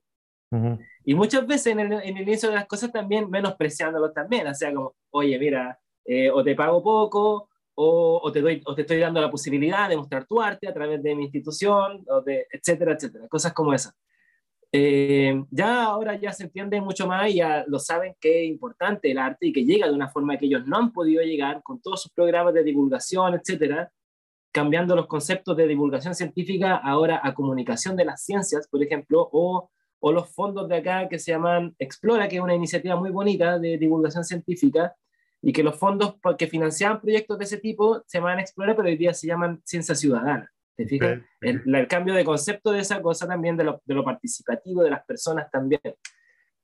[1.05, 4.55] Y muchas veces en el, en el, inicio de las cosas también menospreciándolo también, o
[4.55, 7.49] sea, como, oye, mira, eh, o te pago poco,
[7.79, 11.03] o, te doy, o te estoy dando la posibilidad de mostrar tu arte a través
[11.03, 13.95] de mi institución, o de, etcétera, etcétera, cosas como esas.
[14.73, 19.11] Eh, ya ahora ya se entiende mucho más y ya lo saben que es importante
[19.11, 21.81] el arte y que llega de una forma que ellos no han podido llegar con
[21.81, 23.93] todos sus programas de divulgación, etcétera,
[24.53, 29.71] cambiando los conceptos de divulgación científica ahora a comunicación de las ciencias, por ejemplo, o,
[30.01, 33.59] o los fondos de acá que se llaman Explora, que es una iniciativa muy bonita
[33.59, 34.97] de divulgación científica,
[35.47, 38.89] y que los fondos que financiaban proyectos de ese tipo se van a explorar, pero
[38.89, 40.53] hoy día se llaman ciencia ciudadana.
[40.77, 41.21] ¿Te fijas?
[41.41, 45.05] El, cambio de concepto de esa cosa también, de lo, de lo participativo de las
[45.05, 45.81] personas también.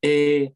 [0.03, 0.53] Eh,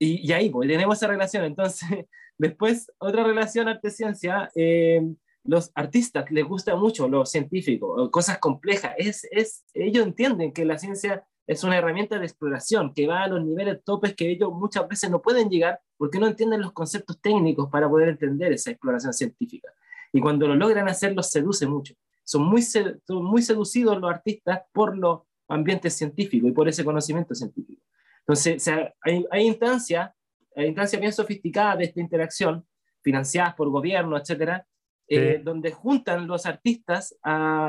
[0.00, 1.44] y, y, ahí pues, tenemos esa relación.
[1.44, 1.88] Entonces,
[2.38, 5.00] después, otra relación arte-ciencia, eh,
[5.44, 8.94] los artistas les gusta mucho lo científico, cosas complejas.
[8.98, 13.28] Es, es, ellos entienden que la ciencia es una herramienta de exploración que va a
[13.28, 17.20] los niveles topes que ellos muchas veces no pueden llegar porque no entienden los conceptos
[17.20, 19.68] técnicos para poder entender esa exploración científica.
[20.12, 21.94] Y cuando lo logran hacer, los seduce mucho.
[22.24, 22.62] Son muy,
[23.08, 27.82] muy seducidos los artistas por los ambientes científicos y por ese conocimiento científico.
[28.20, 28.66] Entonces,
[29.02, 30.12] hay, hay instancias,
[30.56, 32.66] hay instancias bien sofisticadas de esta interacción,
[33.02, 34.66] financiadas por gobierno, etcétera,
[35.06, 37.14] eh, donde juntan los artistas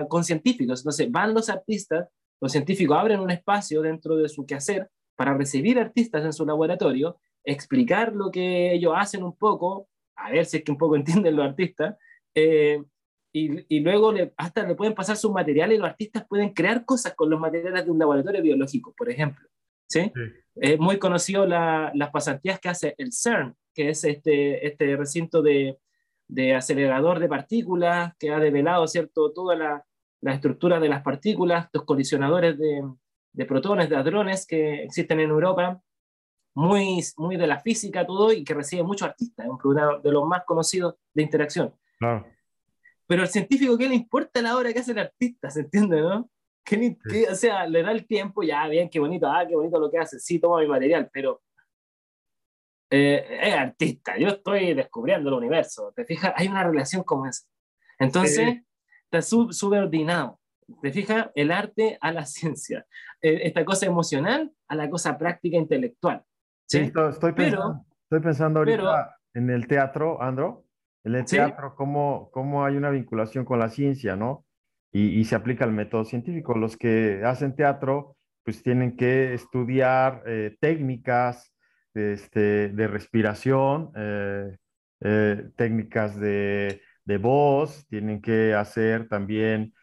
[0.07, 0.79] con científicos.
[0.79, 2.07] Entonces, van los artistas,
[2.41, 7.17] los científicos abren un espacio dentro de su quehacer para recibir artistas en su laboratorio,
[7.43, 11.35] explicar lo que ellos hacen un poco, a ver si es que un poco entienden
[11.35, 11.95] los artistas,
[12.33, 12.81] eh,
[13.31, 17.15] y, y, luego hasta le pueden pasar sus materiales y los artistas pueden crear cosas
[17.15, 19.45] con los materiales de un laboratorio biológico, por ejemplo.
[19.89, 20.09] ¿sí?
[20.55, 25.41] Es muy conocido la, las pasantías que hace el CERN, que es este, este recinto
[25.41, 25.77] de,
[26.29, 29.33] de acelerador de partículas que ha develado ¿cierto?
[29.33, 29.85] toda la,
[30.21, 32.83] la estructura de las partículas, los colisionadores de,
[33.33, 35.81] de, protones, de hadrones que existen en Europa,
[36.55, 40.11] muy, muy de la física todo y que recibe muchos artistas, es un programa de
[40.11, 41.73] los más conocidos de interacción.
[43.07, 45.49] Pero al científico, ¿qué le importa la obra que hace el artista?
[45.49, 46.29] ¿Se entiende, no?
[46.63, 46.97] ¿Qué,
[47.29, 49.99] o sea, le da el tiempo, ya, bien, qué bonito, ah, qué bonito lo que
[49.99, 51.43] hace, sí, toma mi material, pero
[52.89, 56.33] eh, es artista, yo estoy descubriendo el universo, ¿te fijas?
[56.35, 57.45] Hay una relación como esa.
[57.99, 58.63] Entonces,
[59.11, 60.39] está subordinado,
[60.81, 61.29] ¿te fijas?
[61.35, 62.85] El arte a la ciencia,
[63.21, 66.23] eh, esta cosa emocional a la cosa práctica intelectual.
[66.67, 70.65] Sí, estoy, pensando, estoy pensando ahorita en el teatro, Andro,
[71.03, 74.45] en el teatro, cómo, cómo hay una vinculación con la ciencia, ¿no?
[74.91, 76.57] Y, y, se aplica el método científico.
[76.57, 81.53] Los que hacen teatro, pues tienen que estudiar eh, técnicas,
[81.95, 84.57] este, de respiración, eh,
[85.01, 89.73] eh, técnicas de, de, voz, tienen que hacer también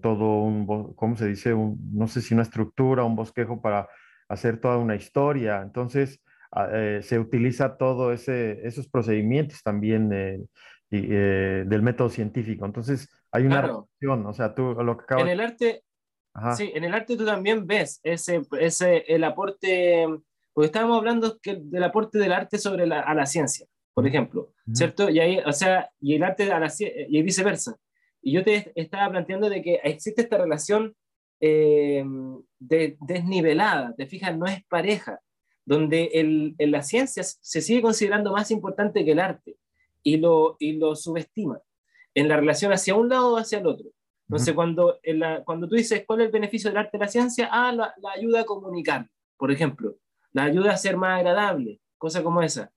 [0.00, 1.54] todo un, ¿cómo se dice?
[1.54, 3.88] Un, no sé si una estructura, un bosquejo para
[4.28, 5.60] hacer toda una historia.
[5.62, 6.20] Entonces,
[6.52, 12.64] ah, eh, se utiliza todo ese, esos procedimientos también del método científico.
[12.64, 15.24] Entonces, hay una relación, o sea, tú lo que acabas...
[15.24, 15.82] En el arte,
[16.56, 20.06] sí, en el arte tú también ves ese, ese, el aporte
[20.54, 24.52] porque estábamos hablando que, del aporte del arte sobre la, a la ciencia, por ejemplo,
[24.72, 25.08] ¿cierto?
[25.08, 27.76] Y ahí, o sea, y el arte a la y viceversa.
[28.20, 30.94] Y yo te estaba planteando de que existe esta relación
[31.40, 32.04] eh,
[32.58, 35.20] de, desnivelada, te fijas, no es pareja,
[35.64, 39.56] donde el, en la ciencia se sigue considerando más importante que el arte
[40.02, 41.60] y lo, y lo subestima
[42.14, 43.86] en la relación hacia un lado o hacia el otro.
[44.28, 47.10] Entonces, cuando, en la, cuando tú dices cuál es el beneficio del arte de la
[47.10, 49.96] ciencia, ah, la, la ayuda a comunicar, por ejemplo
[50.34, 52.70] la ayuda a ser más agradable, cosa como esa.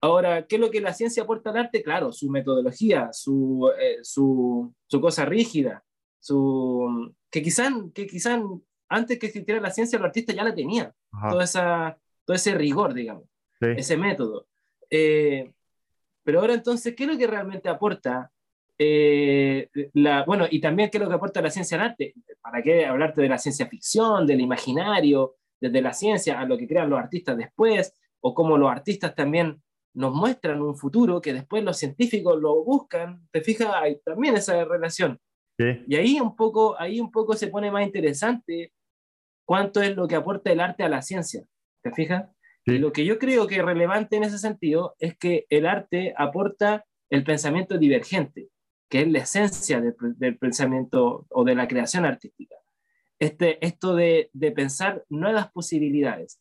[0.00, 1.82] Ahora, ¿qué es lo que la ciencia aporta al arte?
[1.82, 5.84] Claro, su metodología, su, eh, su, su, cosa rígida,
[6.20, 8.40] su, que quizás que quizá
[8.88, 10.92] antes que existiera la ciencia, los artistas ya la tenían,
[11.28, 13.24] todo, esa, todo ese rigor, digamos,
[13.60, 14.46] ese método.
[14.90, 15.52] Eh,
[16.22, 18.30] pero ahora entonces, ¿qué es lo que realmente aporta?
[18.78, 22.14] Eh, la, bueno, y también qué es lo que aporta la ciencia al arte.
[22.40, 26.68] ¿Para qué hablarte de la ciencia ficción, del imaginario, desde la ciencia a lo que
[26.68, 29.62] crean los artistas después, o cómo los artistas también
[29.96, 34.62] nos muestran un futuro que después los científicos lo buscan, te fijas, hay también esa
[34.64, 35.18] relación.
[35.58, 38.74] Y ahí un, poco, ahí un poco se pone más interesante
[39.46, 41.46] cuánto es lo que aporta el arte a la ciencia,
[41.82, 42.26] ¿te fijas?
[42.66, 46.12] Y lo que yo creo que es relevante en ese sentido es que el arte
[46.16, 48.50] aporta el pensamiento divergente,
[48.90, 52.56] que es la esencia del, del pensamiento o de la creación artística.
[53.18, 56.38] Este, esto de, de pensar nuevas posibilidades,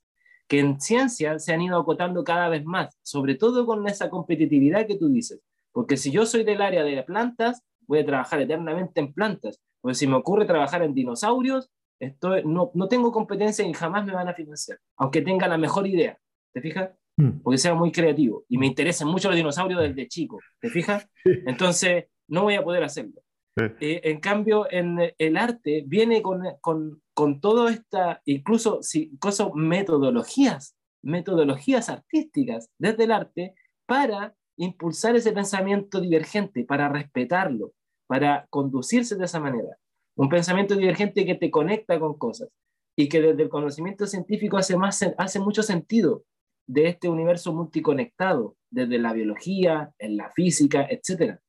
[0.48, 4.86] que en ciencia se han ido acotando cada vez más, sobre todo con esa competitividad
[4.88, 5.42] que tú dices.
[5.72, 9.60] Porque si yo soy del área de plantas, voy a trabajar eternamente en plantas.
[9.82, 11.70] Porque si me ocurre trabajar en dinosaurios,
[12.00, 15.88] estoy, no, no tengo competencia y jamás me van a financiar, aunque tenga la mejor
[15.88, 16.18] idea.
[16.54, 16.92] ¿Te fijas?
[17.18, 17.40] Hmm.
[17.44, 20.40] Porque sea muy creativo y me interesan mucho los dinosaurios desde chico.
[20.60, 21.08] ¿Te fijas?
[21.24, 23.22] Entonces, no voy a poder hacerlo.
[23.58, 29.50] Eh, en cambio, en el arte viene con, con, con toda esta, incluso si, cosas,
[29.54, 33.54] metodologías, metodologías artísticas desde el arte
[33.86, 37.72] para impulsar ese pensamiento divergente, para respetarlo,
[38.08, 39.78] para conducirse de esa manera.
[40.18, 42.50] Un pensamiento divergente que te conecta con cosas
[42.98, 46.24] y que desde el conocimiento científico hace, más, hace mucho sentido
[46.68, 51.40] de este universo multiconectado, desde la biología, en la física, etc.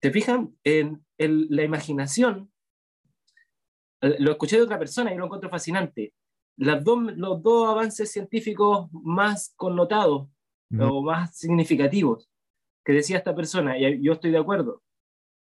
[0.00, 0.56] ¿Te fijan?
[0.64, 2.52] En, la imaginación,
[4.02, 6.14] eh, lo escuché de otra persona y lo encuentro fascinante.
[6.56, 10.28] Las dos, los dos avances científicos más connotados
[10.78, 12.30] o más significativos,
[12.84, 14.82] que decía esta persona, y yo estoy de acuerdo.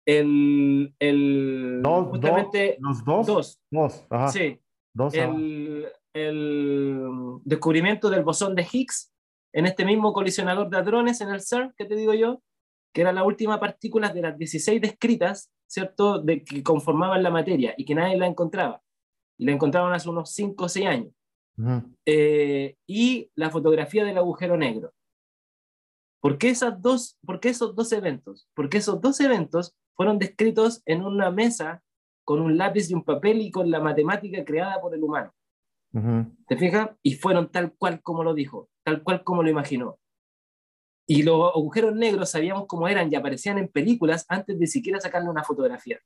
[0.06, 3.60] El, el Dos, justamente dos, los dos.
[3.70, 4.28] dos, ajá.
[4.28, 4.60] sí,
[4.94, 7.09] Dos, el, el
[7.44, 9.12] descubrimiento del bosón de Higgs
[9.52, 12.43] en este mismo colisionador de hadrones en el CERN, que te digo yo,
[12.97, 17.74] que era la última partícula de las 16 descritas, ¿cierto?, de que conformaban la materia
[17.77, 18.81] y que nadie la encontraba.
[19.36, 21.12] Y la encontraron hace unos 5 o 6 años.
[22.06, 24.94] Eh, y la fotografía del agujero negro.
[26.23, 28.48] ¿Por qué, esas dos, ¿Por qué esos dos eventos?
[28.55, 31.82] Porque esos dos eventos fueron descritos en una mesa
[32.24, 35.35] con un lápiz y un papel y con la matemática creada por el humano.
[36.48, 36.93] ¿Te fijas?
[37.02, 39.98] Y fueron tal cual como lo dijo, tal cual como lo imaginó.
[41.06, 45.28] Y los agujeros negros sabíamos cómo eran y aparecían en películas antes de siquiera sacarle
[45.28, 46.00] una fotografía.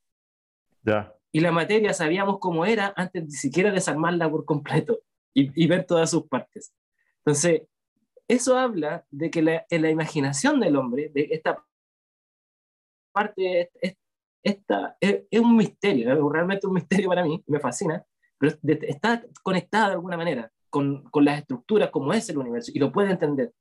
[0.83, 1.13] Ya.
[1.31, 4.99] Y la materia sabíamos cómo era antes de siquiera desarmarla por completo
[5.33, 6.73] y, y ver todas sus partes.
[7.19, 7.63] Entonces,
[8.27, 11.63] eso habla de que la, en la imaginación del hombre, de esta
[13.11, 13.97] parte, es,
[14.43, 18.03] esta, es, es un misterio, es realmente un misterio para mí, me fascina,
[18.37, 22.79] pero está conectada de alguna manera con, con las estructuras como es el universo y
[22.79, 23.53] lo puede entender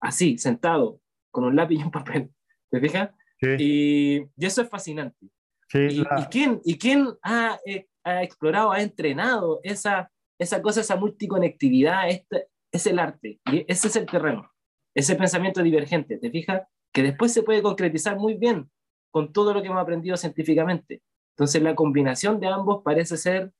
[0.00, 1.00] así, sentado,
[1.30, 2.30] con un lápiz y un papel.
[2.70, 3.10] ¿Te fijas?
[3.40, 5.26] Sí, Y, y eso es fascinante.
[5.68, 10.60] sí, ¿Y, la- y quién, y quién ha, eh, ha explorado, ha entrenado esa, esa
[10.62, 12.08] cosa, esa multiconectividad?
[12.08, 14.50] Este, es el arte, y ese es el terreno,
[14.94, 16.62] ese pensamiento divergente, ¿te fijas?
[16.92, 18.70] Que después se puede concretizar muy bien
[19.10, 21.02] con todo lo que hemos aprendido científicamente.
[21.34, 23.52] Entonces la combinación de ambos parece ser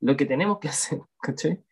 [0.00, 1.62] lo que tenemos que hacer, ¿cachai?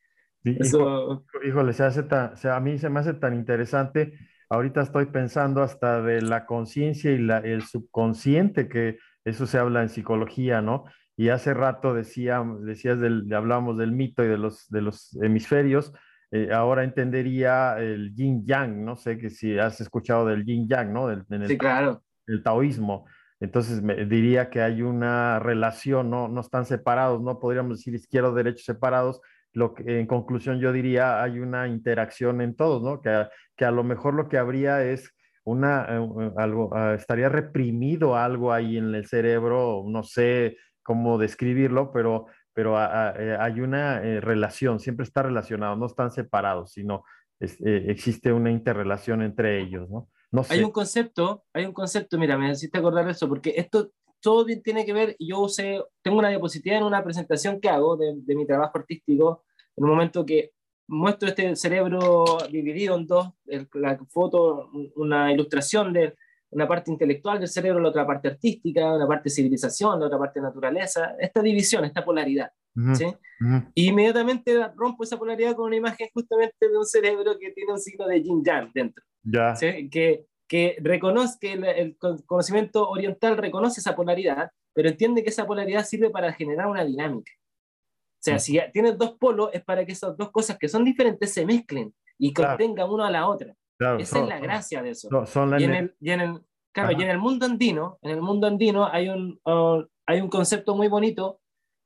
[0.45, 4.15] Sí, Eso, Híjole, se hace tan, se- a mí se me hace tan interesante.
[4.49, 9.83] Ahorita estoy pensando hasta de la conciencia y la, el subconsciente, que eso se habla
[9.83, 10.85] en psicología, ¿no?
[11.17, 15.93] Y hace rato decía, decías del, hablábamos del mito y de los, de los hemisferios.
[16.31, 20.93] eh, ahora entendería el yin yang, no sé que si has escuchado del yin yang,
[20.93, 21.09] ¿no?
[21.09, 23.07] Del, en el sí, claro, el taoísmo.
[23.41, 28.31] Entonces me diría que hay una relación, no, no están separados, no podríamos decir izquierda
[28.31, 29.21] o derecha separados.
[29.55, 33.01] Lo que, en conclusión yo diría hay una interacción en todos, ¿no?
[33.01, 35.15] Que, a- que a lo mejor lo que habría es
[35.45, 41.93] una, eh, algo, ah, estaría reprimido algo ahí en el cerebro, no sé cómo describirlo,
[41.93, 46.73] pero, pero ah, ah, eh, hay una eh, relación, siempre está relacionado, no están separados,
[46.73, 47.05] sino
[47.41, 50.09] es- existe una interrelación entre ellos, ¿no?
[50.33, 50.55] No sé.
[50.55, 53.91] hay un concepto, hay un concepto, mira, me necesito acordar de eso, porque esto
[54.25, 58.15] todo tiene que ver, yo usé, tengo una diapositiva en una presentación que hago de,
[58.17, 59.45] de mi trabajo artístico,
[59.77, 60.53] en un momento que
[60.89, 66.15] muestro este cerebro dividido en dos, el- la foto, una ilustración de
[66.51, 70.41] una parte intelectual del cerebro, la otra parte artística, una parte civilización, la otra parte
[70.41, 72.51] naturaleza, esta división, esta polaridad.
[72.77, 73.05] Ujú, ¿sí?
[73.05, 73.63] ujú.
[73.75, 77.79] Y inmediatamente rompo esa polaridad con una imagen justamente de un cerebro que tiene un
[77.79, 79.05] signo de yin yang dentro.
[79.23, 79.89] Ya, ¿sí?
[79.91, 85.31] que, que reconoce que el, el con- conocimiento oriental reconoce esa polaridad, pero entiende que
[85.31, 87.33] esa polaridad sirve para generar una dinámica.
[87.35, 88.41] O sea, Mm.
[88.41, 91.95] si tienes dos polos, es para que esas dos cosas que son diferentes se mezclen
[92.19, 92.53] y Claro.
[92.57, 93.55] contengan una a la otra.
[93.77, 93.99] claro.
[93.99, 95.09] Esa son- es la gracia de eso.
[95.27, 96.41] son- Y en el, y en el,
[96.73, 96.99] claro, Ajá.
[97.01, 100.77] y en el mundo andino, en el mundo andino hay un, uh, hay un concepto
[100.77, 101.41] muy bonito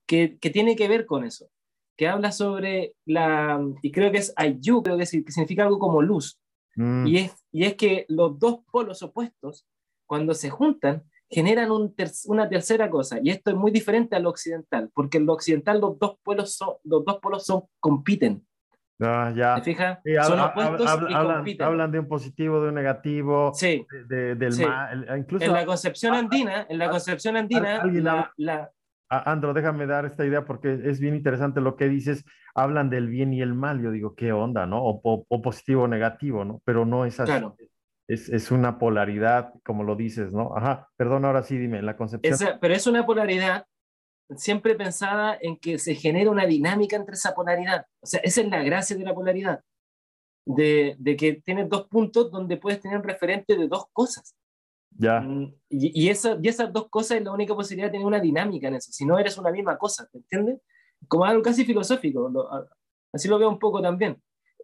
[0.06, 1.48] que, que tiene que ver con eso,
[1.96, 6.38] que habla sobre la, y creo que es Ayu, creo que significa algo como luz,
[6.78, 9.66] Mm, y es, y es que los dos polos opuestos,
[10.06, 14.20] cuando se juntan, generan un ter- una tercera cosa, y esto es muy diferente a
[14.20, 18.46] lo occidental, porque en lo occidental los dos polos son, los dos polos son, compiten,
[19.00, 19.56] ah, ya.
[19.56, 19.98] ¿te fijas?
[20.04, 20.80] Sí, son opuestos
[21.10, 21.66] y hablan, compiten.
[21.66, 24.64] hablan de un positivo, de un negativo, Sí, de, de- del Sí.
[24.64, 25.06] mal.
[25.18, 28.70] Incluso, en la concepción andina, en la concepción andina, la, la-
[29.08, 32.24] Andro, déjame dar esta idea porque es bien interesante lo que dices.
[32.54, 33.80] Hablan del bien y el mal.
[33.82, 34.82] Yo digo, ¿qué onda, no?
[34.82, 36.60] O, o- o positivo o negativo, ¿no?
[36.64, 37.30] Pero no es así.
[37.32, 37.56] Claro.
[38.06, 40.56] Es, es una polaridad, como lo dices, ¿no?
[40.56, 42.32] Ajá, perdón, ahora sí, dime, la concepción.
[42.34, 43.66] esa- pero es una polaridad
[44.36, 47.86] siempre pensada en que se genera una dinámica entre esa polaridad.
[48.00, 49.62] O sea, esa es la gracia de la polaridad,
[50.46, 54.34] de, de que tienes dos puntos donde puedes tener un referente de dos cosas.
[54.96, 58.06] Ya, Mm, Y, y, esa, y esas dos cosas es la única posibilidad de tener
[58.06, 60.60] una dinámica en eso, si no eres una misma cosa, ¿te entiendes?
[61.06, 62.48] Como algo casi filosófico, lo-
[63.12, 64.20] así lo veo un poco también.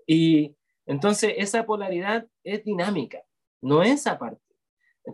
[0.06, 0.56] Y
[0.86, 3.18] entonces esa polaridad es dinámica,
[3.62, 4.40] no es aparte,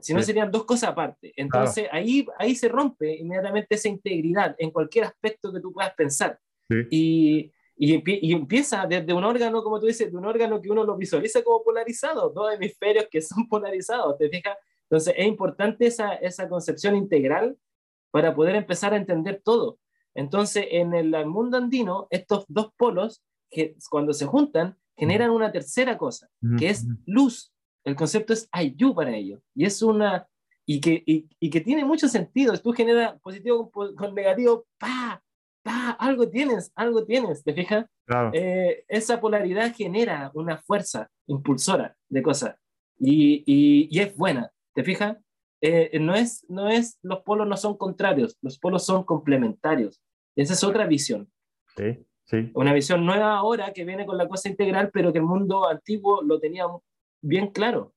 [0.01, 0.27] si no Sí.
[0.27, 1.32] serían dos cosas aparte.
[1.37, 6.39] Entonces ahí, ahí se rompe inmediatamente esa integridad en cualquier aspecto que tú puedas pensar.
[6.69, 10.70] sí, Y, y, y empieza desde un órgano, como tú dices, de un órgano que
[10.70, 14.57] uno lo visualiza como polarizado, dos hemisferios que son polarizados, ¿te fijas?
[14.91, 17.57] Entonces es importante esa, esa concepción integral
[18.11, 19.79] para poder empezar a entender todo.
[20.15, 25.97] Entonces en el mundo andino, estos dos polos, que cuando se juntan, generan una tercera
[25.97, 27.53] cosa, que es luz.
[27.85, 29.41] El concepto es ayú para ellos.
[29.55, 30.29] Y es una,
[30.67, 32.57] y que, y, que tiene mucho sentido.
[32.59, 35.23] Tú generas positivo con, negativo, pa,
[35.62, 37.87] pa, algo tienes, algo tienes, ¿te fijas?
[38.33, 42.57] Eh, esa polaridad genera una fuerza impulsora de cosas
[43.01, 45.17] y, y, es buena, ¿te fijas?
[45.61, 50.01] Eh, no, es, no es, los polos no son contrarios, los polos son complementarios.
[50.37, 51.31] Esa es otra visión.
[51.77, 52.51] Sí, sí.
[52.55, 56.23] Una visión nueva ahora que viene con la cosa integral, pero que el mundo antiguo
[56.23, 56.65] lo tenía
[57.21, 57.93] bien claro.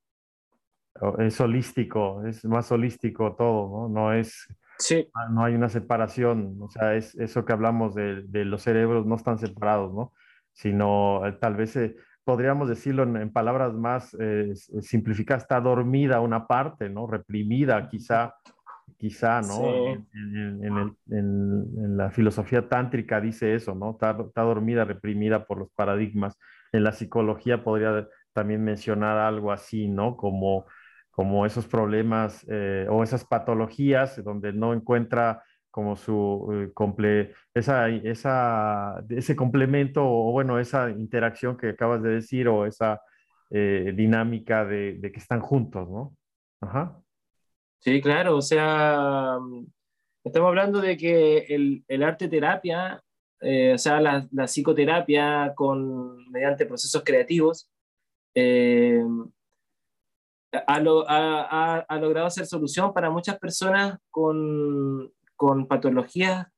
[1.00, 3.88] Oh, es holístico, es más holístico todo, ¿no?
[3.88, 4.46] No es,
[4.78, 5.08] sí.
[5.30, 9.16] no hay una separación, o sea, es eso que hablamos de, de los cerebros no
[9.16, 10.12] están separados, ¿no?
[10.52, 16.46] Sino eh, tal vez eh, podríamos decirlo en, palabras más eh, simplificadas, está dormida una
[16.46, 17.06] parte, ¿no?
[17.06, 18.34] Reprimida quizá,
[18.96, 19.92] quizá, ¿no?
[19.92, 23.92] En, en, la filosofía tántrica dice eso, ¿no?
[23.92, 26.38] Está, está dormida, reprimida por los paradigmas.
[26.72, 30.16] En la psicología podría también mencionar algo así, ¿no?
[30.16, 30.66] Como
[31.14, 35.44] como esos problemas eh, o esas patologías donde no encuentra
[35.74, 42.10] como su eh, comple esa, esa, ese complemento o bueno, esa interacción que acabas de
[42.10, 43.02] decir o esa
[43.50, 46.16] eh, dinámica de, de, que están juntos, ¿no?
[46.60, 46.96] Ajá.
[47.80, 49.66] Sí, claro, o sea, mm,
[50.22, 53.02] estamos hablando de que el, el arte terapia,
[53.40, 57.68] o sea, la, la, psicoterapia con, mediante procesos creativos,
[60.52, 66.48] ha, ha, logrado ser solución para muchas personas con, con, patologías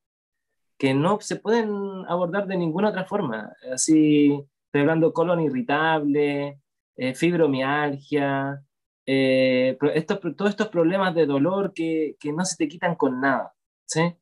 [0.77, 1.69] que no se pueden
[2.07, 3.51] abordar de ninguna otra forma.
[3.73, 6.59] Así, estoy hablando colon irritable,
[6.95, 8.61] eh, fibromialgia,
[9.05, 13.53] eh, todos estos problemas de dolor que, que, no se te quitan con nada.
[13.85, 14.15] ¿sí?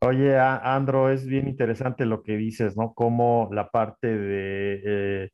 [0.00, 2.94] Oye, Andro, es bien interesante lo que dices, ¿no?
[2.94, 5.30] Cómo la parte de eh,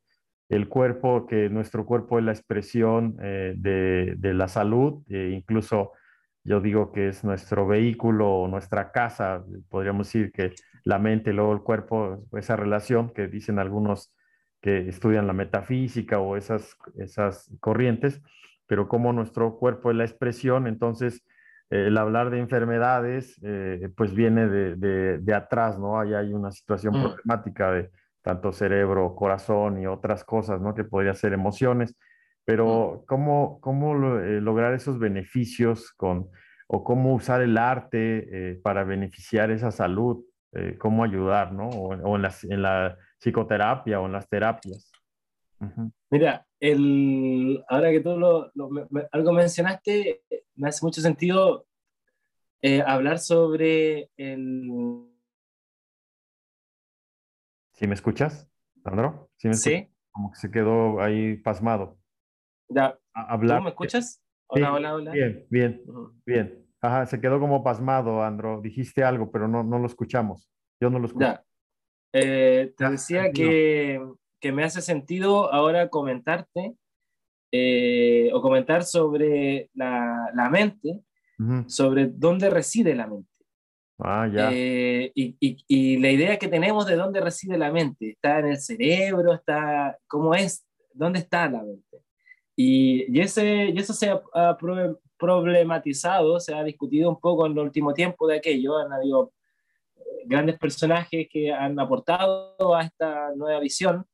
[0.49, 5.91] el cuerpo, que nuestro cuerpo es la expresión eh, de, la salud, e incluso
[6.45, 10.53] yo digo que es nuestro vehículo, nuestra casa, podríamos decir que
[10.83, 14.13] la mente luego el cuerpo, esa relación que dicen algunos
[14.61, 18.21] que estudian la metafísica o esas, esas corrientes,
[18.67, 21.25] pero como nuestro cuerpo es la expresión, entonces
[21.69, 25.99] el hablar de enfermedades, eh, pues viene de, atrás, ¿no?
[25.99, 27.01] Ahí hay una situación mm.
[27.01, 27.91] problemática de
[28.21, 30.75] tanto cerebro, corazón y otras cosas, ¿no?
[30.75, 31.95] Que podría ser emociones,
[32.45, 36.29] pero ¿cómo, cómo eh, lograr esos beneficios con,
[36.67, 40.23] o cómo usar el arte eh, para beneficiar esa salud?
[40.53, 41.67] Eh, ¿Cómo ayudar, ¿no?
[41.69, 44.91] O, en, la, en, la, psicoterapia o en las terapias.
[46.11, 48.51] Mira, el, ahora que tú lo,
[49.11, 50.21] algo mencionaste,
[50.55, 51.65] me hace mucho sentido
[52.85, 54.69] hablar sobre el
[57.75, 58.49] ¿Sí me escuchas,
[58.83, 59.29] Sandro?
[59.35, 59.89] Sí.
[60.11, 61.97] Como que se quedó ahí pasmado.
[62.69, 62.97] Ya.
[63.13, 63.59] hablar.
[63.59, 64.21] ¿Tú me escuchas?
[64.47, 65.11] Hola, hola, hola.
[65.11, 65.81] Bien, bien,
[66.25, 66.65] bien.
[66.81, 68.61] Ajá, se quedó como pasmado, Andro.
[68.61, 70.49] Dijiste algo, pero no, no lo escuchamos.
[70.79, 71.25] Yo no lo escucho.
[71.25, 71.43] Ya.
[72.13, 74.01] Eh, te decía que,
[74.39, 76.75] que, me hace sentido ahora comentarte
[77.51, 81.01] eh, o comentar sobre la, la mente,
[81.67, 83.29] sobre dónde reside la mente.
[83.99, 84.49] Ah, ya.
[84.53, 88.57] Eh, y, y, la idea que tenemos de dónde reside la mente, está en el
[88.57, 90.65] cerebro, está, ¿cómo es?
[90.93, 91.84] ¿Dónde está la mente?
[92.55, 94.57] Y, y ese, y eso se ha,
[95.17, 99.33] problematizado, se ha discutido un poco en el último tiempo de aquello, han habido
[99.95, 104.05] eh, grandes personajes que han aportado a esta nueva visión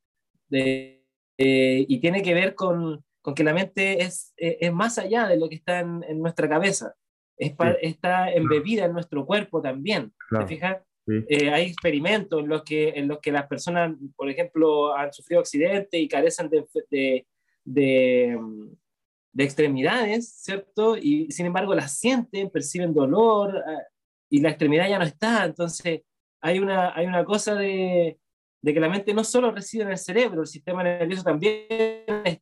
[0.48, 1.04] de,
[1.38, 5.38] eh, y tiene que ver con, con que la mente es, es, más allá de
[5.38, 6.96] lo que está en, en nuestra cabeza.
[7.38, 10.14] Está embebida en nuestro cuerpo también.
[10.30, 10.78] ¿Te fijas?
[11.08, 15.42] Eh, hay experimentos en los, que, en los que las personas, por ejemplo, han sufrido
[15.42, 17.26] accidentes y carecen de, de,
[17.64, 18.40] de,
[19.34, 20.98] de, extremidades, ¿cierto?
[20.98, 23.84] Y sin embargo las sienten, perciben dolor ah,
[24.30, 25.46] y la extremidad ya no está.
[25.46, 26.02] Entonces
[26.42, 28.20] hay una, hay una cosa de,
[28.62, 31.66] de que la mente no solo reside en el cerebro, el sistema nervioso también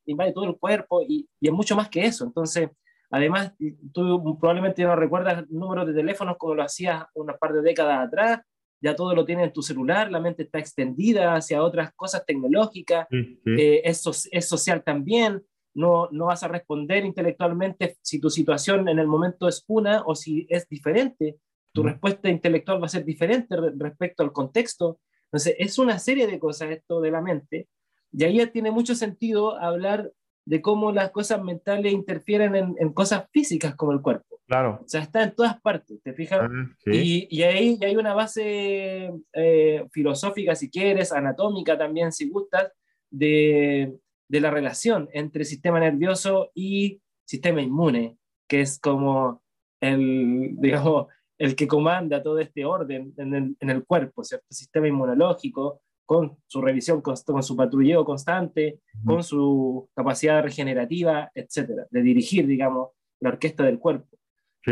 [0.05, 2.25] invade todo el cuerpo y, y es mucho más que eso.
[2.25, 2.69] Entonces,
[3.11, 3.53] Además,
[3.91, 8.41] tú probablemente no recuerdas números de teléfonos como lo hacías unas par de décadas atrás,
[8.81, 13.07] ya todo lo tienes en tu celular, la mente está extendida hacia otras cosas tecnológicas,
[13.11, 15.43] eh, es, es, social también,
[15.73, 20.15] no, no vas a responder intelectualmente si tu situación en el momento es una o
[20.15, 21.37] si es diferente,
[21.73, 24.99] tu respuesta intelectual va a ser diferente respecto al contexto.
[25.25, 27.67] Entonces, es una serie de cosas esto de la mente,
[28.11, 30.11] y ahí ya tiene mucho sentido hablar
[30.45, 34.38] de cómo las cosas mentales interfieren en, cosas físicas como el cuerpo.
[34.49, 34.79] Claro.
[34.83, 36.39] O sea, está en todas partes, ¿te fijas?
[36.41, 36.49] Ah,
[36.87, 42.71] y, y, ahí hay una base eh, filosófica, si quieres, anatómica también, si gustas,
[43.11, 43.95] de,
[44.27, 48.17] de la relación entre sistema nervioso y sistema inmune,
[48.47, 49.43] que es como
[49.81, 51.05] el, digamos,
[51.37, 54.47] el que comanda todo este orden en el, en el cuerpo, ¿cierto?
[54.49, 62.01] Sistema inmunológico, con su revisión, con, su patrulleo constante, con su capacidad regenerativa, etcétera, de
[62.01, 62.89] dirigir, digamos,
[63.19, 64.18] la orquesta del cuerpo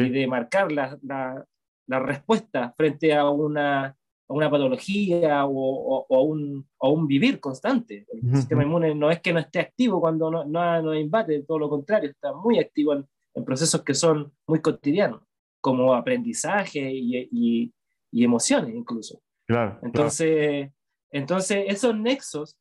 [0.01, 1.45] y de marcar la, la,
[1.87, 3.95] la, respuesta frente a una, a
[4.27, 8.05] una patología o, o, un, o, un, vivir constante.
[8.11, 11.59] El sistema inmune no es que no esté activo cuando no, no, no invade, todo
[11.59, 15.21] lo contrario, está muy activo en, en procesos que son muy cotidianos,
[15.61, 17.73] como aprendizaje y, y,
[18.11, 19.21] y emociones incluso.
[19.47, 20.71] Claro, Entonces,
[21.11, 22.57] entonces, esos nexos,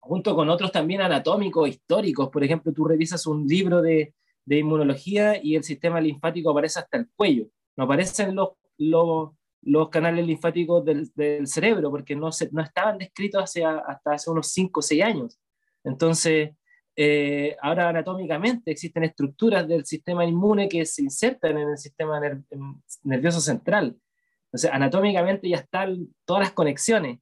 [0.00, 4.14] junto con otros también anatómicos, históricos, por ejemplo, tú revisas un libro de,
[4.48, 9.30] de inmunología y el sistema linfático aparece hasta el cuello, no aparecen los, los,
[9.62, 14.30] los canales linfáticos del, del, cerebro, porque no, se, no estaban descritos hace, hasta hace
[14.30, 15.38] unos 5 o 6 años.
[15.84, 16.52] Entonces,
[16.96, 22.18] eh, ahora anatómicamente existen estructuras del sistema inmune que se insertan en el sistema
[23.04, 23.96] nervioso central.
[24.46, 27.18] Entonces, anatómicamente ya están todas las conexiones.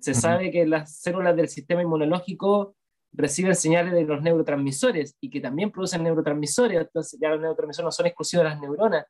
[0.00, 2.76] Se sabe que las células del sistema inmunológico
[3.12, 7.92] reciben señales de los neurotransmisores y que también producen neurotransmisores, entonces ya los neurotransmisores no
[7.92, 9.06] son exclusivos de las neuronas.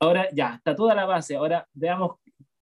[0.00, 2.16] Ahora ya, está toda la base, ahora veamos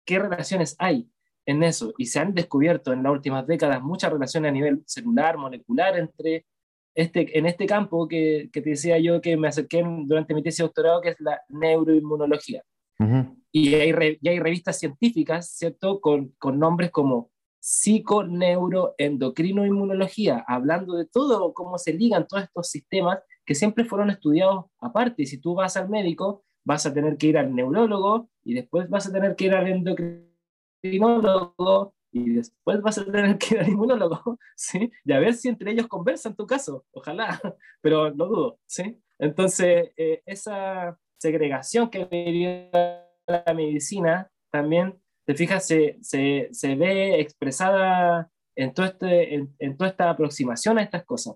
[0.06, 1.10] qué relaciones hay
[1.46, 1.94] en eso.
[1.98, 6.46] Y se han descubierto en las últimas décadas muchas relaciones a nivel celular, molecular, entre
[6.94, 10.60] este, en este campo que, que te decía yo que me acerqué durante mi tesis
[10.60, 12.64] de doctorado, que es la neuroinmunología.
[13.00, 17.32] Uh y hay, hay revistas científicas, ¿cierto?, con, con nombres como
[17.66, 25.26] psiconeuroendocrinoinmunología, hablando de todo, cómo se ligan todos estos sistemas que siempre fueron estudiados aparte.
[25.26, 29.08] Si tú vas al médico, vas a tener que ir al neurólogo y después vas
[29.08, 34.38] a tener que ir al endocrinólogo y después vas a tener que ir al inmunólogo,
[34.56, 34.92] ¿sí?
[35.04, 37.42] Y a ver si entre ellos conversan tu caso, ojalá,
[37.82, 39.02] pero lo dudo, ¿sí?
[39.18, 42.70] Entonces, eh, esa segregación que
[43.26, 49.90] la medicina también, te fijas, se, se, se ve expresada en, todo este, en, toda
[49.90, 51.36] esta aproximación a estas cosas.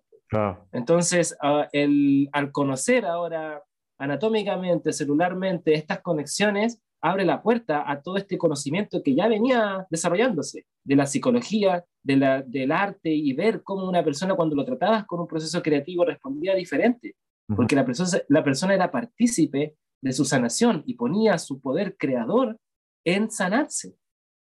[0.72, 1.36] Entonces,
[1.72, 3.64] el, al conocer ahora
[3.98, 10.66] anatómicamente, celularmente, estas conexiones, abre la puerta a todo este conocimiento que ya venía desarrollándose,
[10.84, 15.06] de la psicología, de la, del arte, y ver cómo una persona cuando lo tratabas
[15.06, 17.16] con un proceso creativo respondía diferente,
[17.56, 22.58] porque la persona, la persona era partícipe de su sanación y ponía su poder creador
[23.06, 23.96] en sanarse.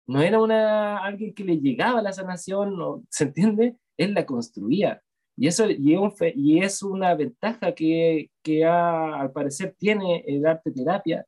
[0.07, 3.77] No era una, alguien que le llegaba la sanación, no, ¿se entiende?
[3.97, 5.03] Él la construía.
[5.37, 11.27] Y eso y es una ventaja que, que al parecer tiene el arte terapia,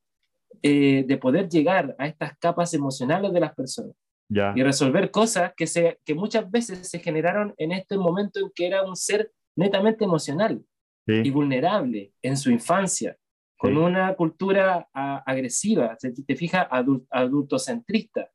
[0.63, 3.95] eh, de poder llegar a estas capas emocionales de las personas
[4.29, 4.53] ya.
[4.57, 8.67] y resolver cosas que, se, que muchas veces se generaron en este momento en que
[8.67, 10.65] era un ser netamente emocional
[11.07, 13.17] y vulnerable en su infancia
[13.59, 16.69] con una cultura agresiva, si te fijas,
[17.11, 18.31] adultocentrista,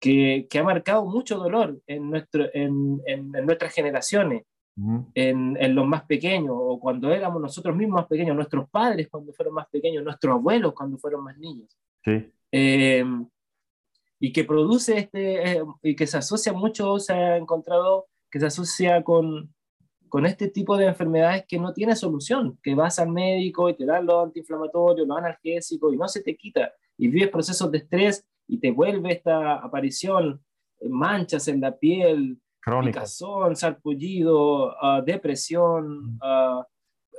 [0.00, 4.44] que, que, ha marcado mucho dolor en, nuestro, en, en, nuestras generaciones,
[5.14, 9.30] en, en, los más pequeños, o cuando éramos nosotros mismos más pequeños, nuestros padres cuando
[9.34, 11.76] fueron más pequeños, nuestros abuelos cuando fueron más niños.
[12.02, 12.32] Sí.
[12.50, 13.04] Eh,
[14.18, 18.46] y que produce este, eh, y que se asocia mucho, se ha encontrado que se
[18.46, 19.54] asocia con,
[20.10, 23.86] con este tipo de enfermedades que no tiene solución, que vas al médico y te
[23.86, 28.26] dan los antiinflamatorios, los analgésicos y no se te quita, y vives procesos de estrés
[28.46, 30.44] y te vuelve esta aparición,
[30.80, 32.38] eh, manchas en la piel,
[32.84, 36.62] picazón, sarpullido, uh, depresión, uh,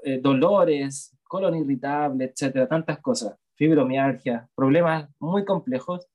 [0.04, 6.08] eh, dolores, colon irritable, etcétera, tantas cosas, fibromialgia, problemas muy complejos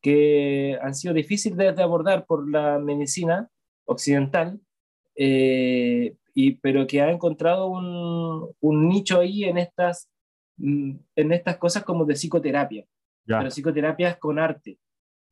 [0.00, 3.48] que han sido difíciles de abordar por la medicina
[3.84, 4.60] occidental,
[5.14, 10.10] eh, y, pero que ha encontrado un, un, nicho ahí en estas,
[10.56, 12.84] mm, en estas cosas como de psicoterapia,
[13.26, 13.38] ya.
[13.38, 14.78] pero psicoterapias con arte,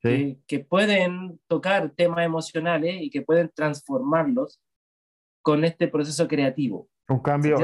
[0.03, 0.09] sí.
[0.09, 4.61] que, que, pueden tocar temas emocionales y que pueden transformarlos
[5.43, 6.89] con este proceso creativo.
[7.09, 7.59] Un cambio,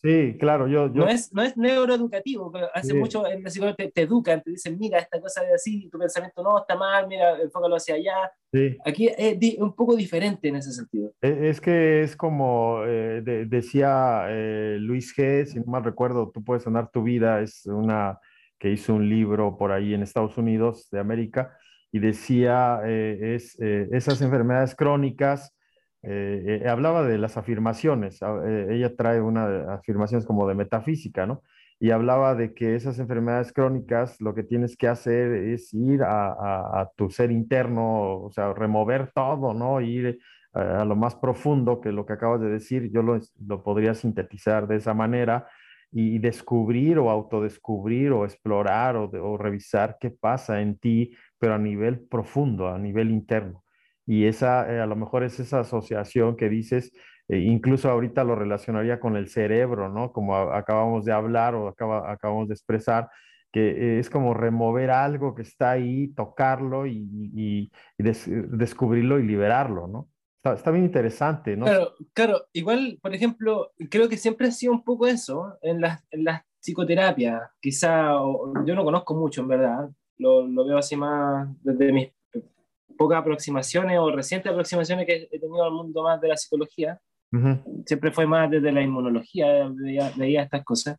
[0.00, 0.86] Sí, claro, yo...
[0.92, 1.04] yo...
[1.04, 2.94] No, es, no es neuroeducativo, hace sí.
[2.94, 5.98] mucho en la psicología te, te, educan, te dicen, mira, esta cosa es así, tu
[5.98, 8.30] pensamiento no, está mal, mira, enfócalo hacia allá.
[8.52, 8.76] Sí.
[8.86, 11.12] Aquí es un poco diferente en ese sentido.
[11.20, 16.30] Es, es que es como eh, de, decía eh, Luis G., si no mal recuerdo,
[16.32, 18.20] tú puedes sanar tu vida, es una
[18.56, 21.56] que hizo un libro por ahí en Estados Unidos de América,
[21.90, 25.56] y decía, eh, es, esas enfermedades crónicas
[26.02, 31.42] eh, eh, hablaba de las afirmaciones, eh, ella trae una afirmaciones como de metafísica, ¿no?
[31.80, 36.90] Y hablaba de que esas enfermedades crónicas lo que tienes que hacer es ir a,
[36.96, 39.80] tu ser interno, o sea, remover todo, ¿no?
[39.80, 40.18] Ir
[40.52, 44.66] a, lo más profundo, que lo que acabas de decir, yo lo, lo podría sintetizar
[44.66, 45.46] de esa manera
[45.90, 52.00] y descubrir o autodescubrir o explorar o, revisar qué pasa en ti, pero a nivel
[52.00, 53.64] profundo, a nivel interno.
[54.08, 56.94] Y esa, eh, a lo mejor es esa asociación que dices,
[57.28, 60.12] eh, incluso ahorita lo relacionaría con el cerebro, ¿no?
[60.12, 63.10] Como acabamos de hablar o acaba, acabamos de expresar,
[63.52, 70.08] que es como remover algo que está ahí, tocarlo y, y, descubrirlo y liberarlo, ¿no?
[70.42, 71.66] Está, bien interesante, ¿no?
[71.66, 76.02] Claro, claro, igual, por ejemplo, creo que siempre ha sido un poco eso en las,
[76.10, 77.42] en las psicoterapias.
[77.60, 78.12] Quizá,
[78.64, 82.08] yo no conozco mucho, en verdad, lo, lo, veo así más desde mis
[82.98, 87.00] pocas aproximaciones o recientes aproximaciones que he tenido al mundo más de la psicología.
[87.86, 90.98] Siempre fue más desde la inmunología, veía, veía estas cosas.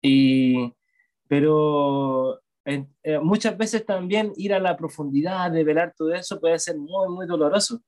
[0.00, 0.72] Y,
[1.28, 2.86] pero eh,
[3.22, 7.26] muchas veces también ir a la profundidad, de velar todo eso puede ser muy, muy
[7.26, 7.82] doloroso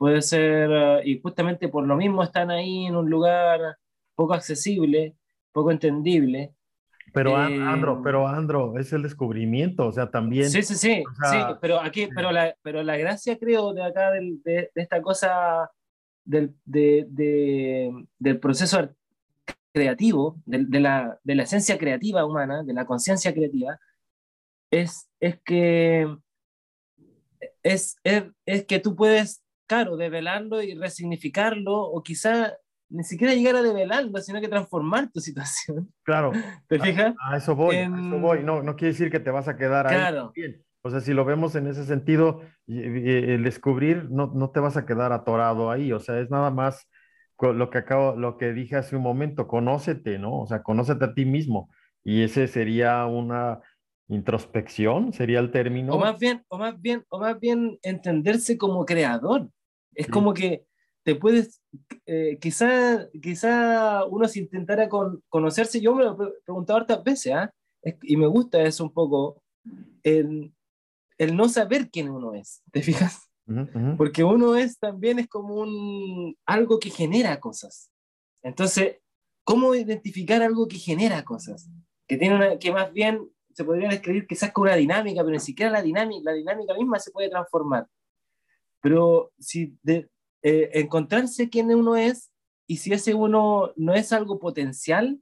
[0.00, 3.76] puede ser, eh, y justamente por lo mismo están ahí en un lugar
[4.14, 5.14] poco accesible,
[5.52, 6.54] poco entendible.
[7.12, 10.50] Pero Andro, eh, pero Andro, es el descubrimiento, o sea, también.
[10.50, 14.38] Sí, sí, sí, sí pero aquí, pero la, pero la gracia creo de acá, de,
[14.44, 15.70] de, esta cosa
[16.24, 17.06] del, de,
[18.18, 18.90] del proceso
[19.72, 23.78] creativo, de, la, de la esencia creativa humana, de la conciencia creativa,
[24.70, 26.16] es, es que
[27.62, 32.56] es, es, es, que tú puedes claro, develarlo y resignificarlo, o quizá
[32.90, 35.92] ni siquiera llegar a develarlo, sino que transformar tu situación.
[36.02, 36.32] Claro.
[36.68, 37.14] ¿Te fijas?
[37.20, 38.42] A, eso voy, a eso voy.
[38.42, 40.32] No, no quiere decir que te vas a quedar claro.
[40.36, 40.62] ahí.
[40.82, 44.86] O sea, si lo vemos en ese sentido, el descubrir, no, no te vas a
[44.86, 45.92] quedar atorado ahí.
[45.92, 46.88] O sea, es nada más
[47.40, 50.40] lo que acabo, lo que dije hace un momento, conócete, ¿no?
[50.40, 51.70] O sea, conócete a ti mismo.
[52.02, 53.60] Y ese sería una,
[54.10, 55.94] introspección, sería el término.
[55.94, 59.48] O más bien, o más bien, o más bien entenderse como creador.
[59.94, 60.64] Es como que
[61.04, 61.59] te puedes,
[62.06, 67.32] eh, quizá, quizá uno si intentara con, conocerse, yo me lo he preguntado hartas veces,
[67.34, 67.52] ¿ah?
[68.02, 69.42] y me gusta eso un poco,
[70.02, 70.52] el,
[71.18, 73.26] el, no saber quién uno es, ¿te fijas?
[73.96, 77.90] Porque uno es también es como un, algo que genera cosas.
[78.42, 78.98] Entonces,
[79.42, 81.68] ¿cómo identificar algo que genera cosas?
[82.06, 85.40] Que, tiene una, que más bien se podría describir quizás con una dinámica, pero ni
[85.40, 87.88] siquiera la dinámica, la dinámica misma se puede transformar.
[88.80, 90.08] Pero si de,
[90.42, 92.30] eh, encontrarse quién uno es
[92.66, 95.20] y si ese uno no es algo potencial,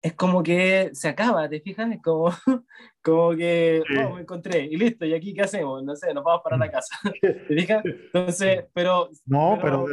[0.00, 1.90] es como que se acaba, ¿te fijas?
[1.90, 2.30] Es como,
[3.02, 5.82] como que, oh, me encontré y listo, ¿y aquí qué hacemos?
[5.82, 6.98] No sé, nos vamos para la casa.
[7.20, 7.84] ¿Te fijas?
[7.84, 9.08] Entonces, pero...
[9.26, 9.86] No, pero,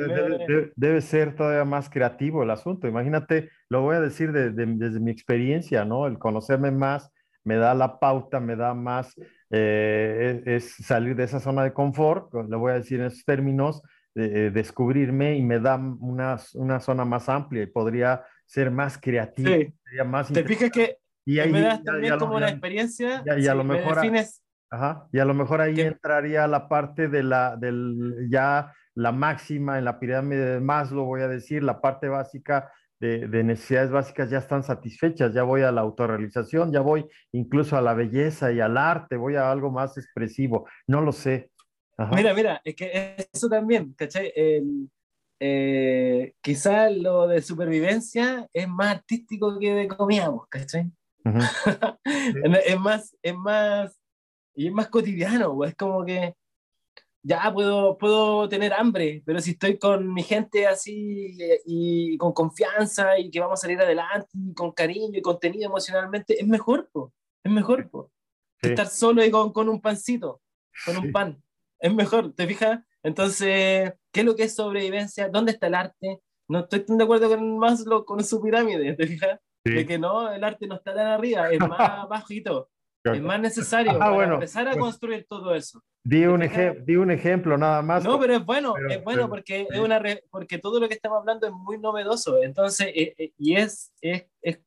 [0.75, 2.87] debe, ser todavía más creativo el asunto.
[2.87, 6.07] Imagínate, lo voy a decir desde mi experiencia, ¿no?
[6.07, 7.11] El conocerme más
[7.45, 9.15] me da la pauta, me da más,
[9.51, 13.81] eh, es, salir de esa zona de confort, le voy a decir en esos términos,
[14.15, 19.49] eh, descubrirme y me da una, una, zona más amplia y podría ser más creativo.
[19.49, 19.73] Sí.
[20.05, 23.23] más Te fijas que y ahí, me das también como una experiencia.
[23.37, 23.97] Y, a lo mejor,
[24.69, 29.79] ajá, y a lo mejor ahí entraría la parte de la, del, ya la máxima
[29.79, 34.37] en la pirámide de Maslow, voy a decir, la parte básica de, necesidades básicas ya
[34.37, 38.77] están satisfechas, ya voy a la autorrealización, ya voy incluso a la belleza y al
[38.77, 41.51] arte, voy a algo más expresivo, no lo sé.
[42.11, 44.33] Mira, mira, es que eso también, ¿cachai?
[45.39, 50.91] Eh, quizá lo de supervivencia es más artístico que de comíamos, ¿cachai?
[52.05, 53.99] es más, es más,
[54.53, 56.35] y es más cotidiano, es como que
[57.23, 61.35] ya puedo, puedo tener hambre, pero si estoy con mi gente así
[61.65, 66.39] y, con confianza y que vamos a salir adelante y con cariño y contenido emocionalmente,
[66.39, 66.89] es mejor,
[67.43, 67.89] es mejor
[68.61, 70.41] estar solo y con, con, un pancito,
[70.85, 71.41] con un pan.
[71.85, 72.79] Es mejor, ¿te fijas?
[73.03, 75.29] Entonces, ¿qué es lo que es sobrevivencia?
[75.29, 76.19] ¿Dónde está el arte?
[76.49, 79.39] No estoy tan de acuerdo con Maslow con su pirámide, ¿te fijas?
[79.63, 81.69] De que no, el arte no está tan arriba, es más
[82.09, 82.71] bajito.
[83.03, 85.79] Es más necesario ah, para empezar a pues construir todo eso.
[86.03, 86.41] Di un,
[86.85, 88.03] di un ejemplo nada más.
[88.03, 90.01] No, pero es bueno, es bueno porque, es una
[90.31, 92.41] porque todo lo que estamos hablando es muy novedoso.
[92.41, 94.59] Entonces, eh, eh, y es, es, es,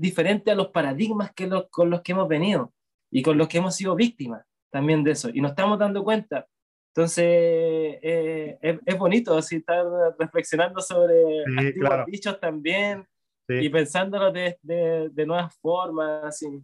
[0.00, 2.72] diferente a los paradigmas que los, con los que hemos venido
[3.12, 5.30] y con los que hemos sido víctimas también de eso.
[5.32, 6.48] Y nos estamos dando cuenta.
[6.96, 9.84] Entonces, eh, es, es, bonito así estar
[10.16, 13.04] reflexionando sobre sí, dichos también
[13.48, 16.22] y pensándolo de, de, de nuevas formas.
[16.24, 16.62] Así.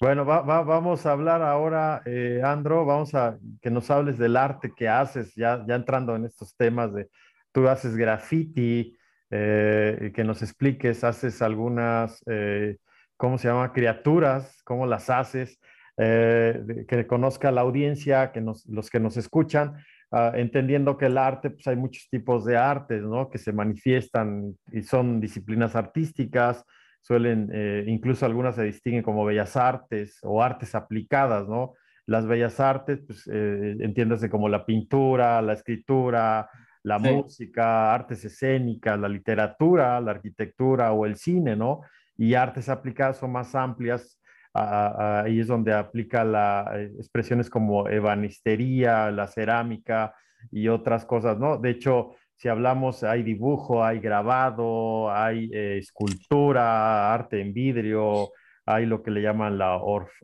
[0.00, 4.88] Bueno, vamos a hablar ahora, eh, Andro, vamos a que nos hables del arte que
[4.88, 7.08] haces, ya, ya entrando en estos temas de,
[7.52, 8.96] tú haces graffiti,
[9.30, 12.78] eh, que nos expliques, haces algunas, eh,
[13.16, 13.72] ¿cómo se llama?
[13.72, 15.60] Criaturas, ¿cómo las haces?
[15.96, 19.74] Que conozca la audiencia, que nos, los que nos escuchan,
[20.10, 23.30] ah, entendiendo que el arte, pues hay muchos tipos de artes, ¿no?
[23.30, 26.64] Que se manifiestan y son disciplinas artísticas,
[27.00, 31.74] suelen, eh, incluso algunas se distinguen como bellas artes o artes aplicadas, ¿no?
[32.06, 36.48] Las bellas artes, pues eh, entiéndase como la pintura, la escritura,
[36.82, 41.80] la música, artes escénicas, la literatura, la arquitectura o el cine, ¿no?
[42.16, 44.20] Y artes aplicadas son más amplias,
[44.54, 50.14] ahí es donde aplica las eh, expresiones como ebanistería, la cerámica
[50.50, 51.58] y otras cosas, ¿no?
[51.58, 58.30] De hecho, si hablamos, hay dibujo, hay grabado, hay eh, escultura, arte en vidrio,
[58.66, 59.78] hay lo que le llaman la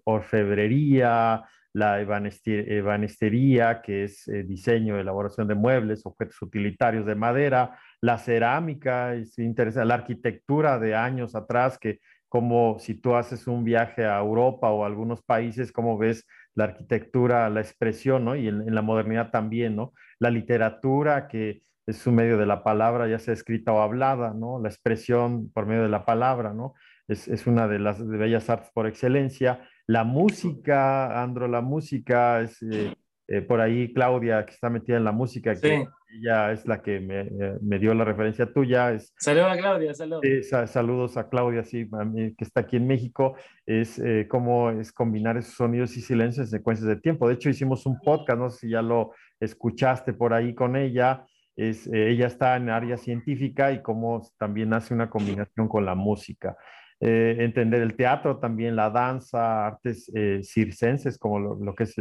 [0.05, 8.19] orfebrería, la ebanistería, que es eh, diseño, elaboración de muebles, objetos utilitarios de madera, la
[8.19, 12.01] cerámica, es la arquitectura de años atrás, que
[12.31, 16.65] como si tú haces un viaje a Europa o a algunos países, como ves la
[16.65, 18.35] arquitectura, la expresión, ¿no?
[18.37, 19.93] Y en, la modernidad también, ¿no?
[20.19, 24.59] La literatura, que es un medio de la palabra, ya sea escrita o hablada, ¿no?
[24.59, 26.73] La expresión por medio de la palabra, ¿no?
[27.07, 32.63] Es, es una de las bellas artes por excelencia la música, Andro, la música es
[32.63, 32.95] eh,
[33.33, 36.99] eh, por ahí Claudia, que está metida en la música, que ella es la que
[36.99, 38.93] me, eh, me, dio la referencia tuya.
[38.93, 40.23] Es, saludos a Claudia, saludos.
[40.67, 41.89] saludos a Claudia, sí,
[42.37, 43.37] que está aquí en México.
[43.65, 47.29] Es cómo es combinar esos sonidos y silencios en secuencias de tiempo.
[47.29, 51.25] De hecho, hicimos un podcast, no sé si ya lo escuchaste por ahí con ella.
[51.55, 56.57] Es, ella está en área científica y cómo también hace una combinación con la música.
[57.03, 61.97] Eh, entender el teatro, también la danza, artes eh, circenses, como lo, que es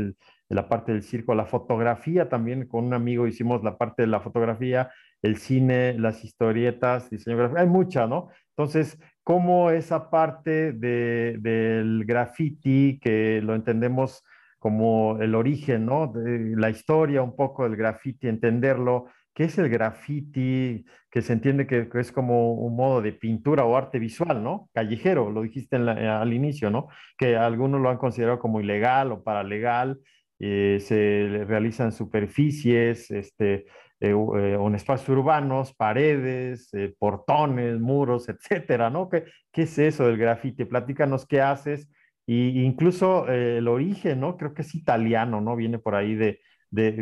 [0.49, 4.19] la parte del circo, la fotografía también, con un amigo hicimos la parte de la
[4.19, 8.29] fotografía, el cine, las historietas, diseño gráfico, hay mucha, ¿no?
[8.57, 14.23] Entonces, ¿cómo esa parte de, del graffiti, que lo entendemos
[14.57, 16.07] como el origen, ¿no?
[16.07, 19.07] De la historia un poco del graffiti, entenderlo,
[19.39, 20.85] ¿Qué es el graffiti?
[21.09, 24.69] Que se entiende que, es como un modo de pintura o arte visual, ¿no?
[24.73, 26.89] Callejero, lo dijiste al inicio, ¿no?
[27.17, 30.01] Que algunos lo han considerado como ilegal o paralegal,
[30.39, 33.65] eh, se realizan superficies, este,
[33.99, 39.09] eh, eh, en espacios urbanos, paredes, portones, muros, etcétera, ¿no?
[39.09, 40.63] ¿Qué, ¿Qué, es eso del graffiti?
[40.63, 41.89] Platícanos qué haces
[42.25, 44.37] y incluso el origen, ¿no?
[44.37, 45.55] Creo que es italiano, ¿no?
[45.55, 46.39] Viene por ahí de,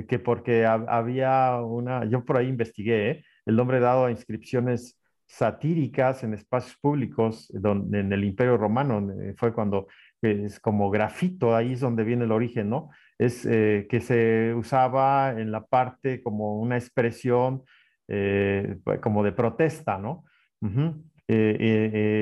[0.07, 3.23] que porque había una, yo por ahí investigué, ¿eh?
[3.45, 9.05] el nombre dado a inscripciones satíricas en espacios públicos donde, en el Imperio Romano,
[9.35, 9.87] fue cuando
[10.21, 12.89] es como grafito, ahí es donde viene el origen, ¿no?
[13.19, 17.63] Es eh, que se usaba en la parte como una expresión
[18.07, 20.23] eh, como de protesta, ¿no?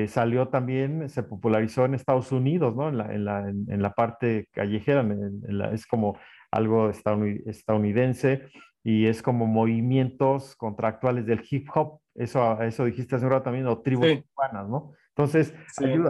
[0.08, 2.88] salió también, se popularizó en Estados Unidos, ¿no?
[2.88, 5.06] En la, en la, en, la parte callejera,
[5.72, 6.18] es como
[6.50, 8.48] algo estadounidense,
[8.86, 13.66] y es como movimientos contractuales del hip hop, eso, eso dijiste hace un rato también,
[13.66, 14.92] o tribus urbanas, ¿no?
[15.08, 15.52] Entonces,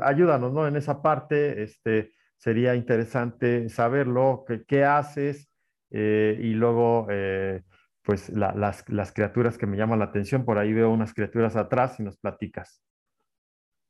[0.03, 0.67] ayúdanos, ¿no?
[0.67, 5.49] En esa parte, este, sería interesante saberlo, qué, qué haces,
[5.91, 7.63] eh, y luego, eh,
[8.03, 11.99] pues, las, las criaturas que me llaman la atención, por ahí veo unas criaturas atrás
[12.01, 12.83] y nos platicas.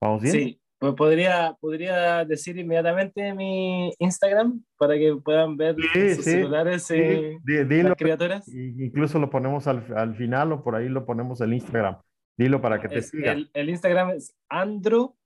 [0.00, 0.32] ¿Vamos bien?
[0.32, 7.38] Sí, pues podría, podría decir inmediatamente mi Instagram para que puedan ver sus celulares y
[7.82, 8.46] las criaturas.
[8.48, 11.96] Incluso lo ponemos al, al, final o por ahí lo ponemos el Instagram.
[12.36, 13.32] Dilo para que te siga.
[13.32, 15.16] El, el, Instagram es andro.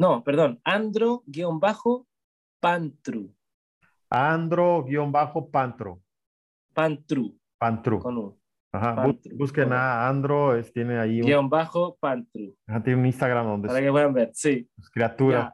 [0.00, 2.06] No, perdón, andro-pantru.
[4.08, 6.02] Andro-pantru.
[6.72, 7.38] Pantru.
[7.58, 7.98] Pantru.
[7.98, 8.40] Con
[8.72, 11.26] Ajá, busquen a Andro, es, tiene ahí un...
[11.26, 12.56] Guión bajo Pantru.
[12.66, 13.68] Ajá, tiene un Instagram donde...
[13.68, 14.66] Para que puedan ver, sí.
[14.90, 15.52] criaturas.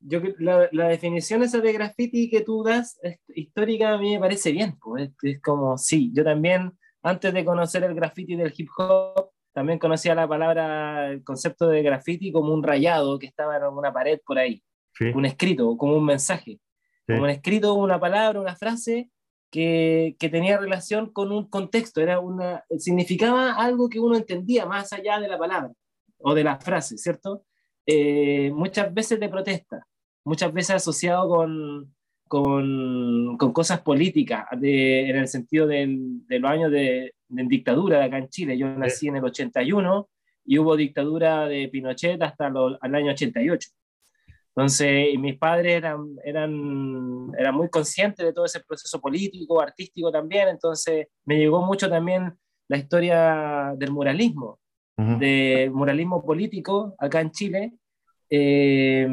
[0.00, 2.98] yo, la, la, definición esa de graffiti que tú das
[3.28, 4.78] histórica a mí me parece bien.
[4.80, 6.72] Pues, es, como, sí, yo también,
[7.02, 11.82] antes de conocer el graffiti del hip hop, también conocía la palabra, el concepto de
[11.82, 14.62] graffiti como un rayado que estaba en una pared por ahí.
[15.14, 16.60] Un escrito, como un mensaje.
[17.06, 19.10] Como un escrito, una palabra, una frase
[19.50, 24.92] que, que, tenía relación con un contexto, era una, significaba algo que uno entendía más
[24.92, 25.72] allá de la palabra
[26.18, 27.44] o de la frase, ¿cierto?
[27.86, 29.86] Eh, muchas veces de protesta,
[30.24, 31.94] muchas veces asociado con,
[32.26, 37.98] con, con cosas políticas, de, en el sentido del, de los años de, de, dictadura
[37.98, 38.58] de acá en Chile.
[38.58, 40.08] Yo nací en el 81
[40.46, 43.68] y hubo dictadura de Pinochet hasta el año 88.
[44.56, 50.46] Entonces, mis padres eran, eran, eran muy conscientes de todo ese proceso político, artístico también,
[50.46, 52.32] entonces me llegó mucho también
[52.68, 54.60] la historia del muralismo,
[54.96, 57.72] del muralismo político acá en Chile,
[58.30, 59.08] eh,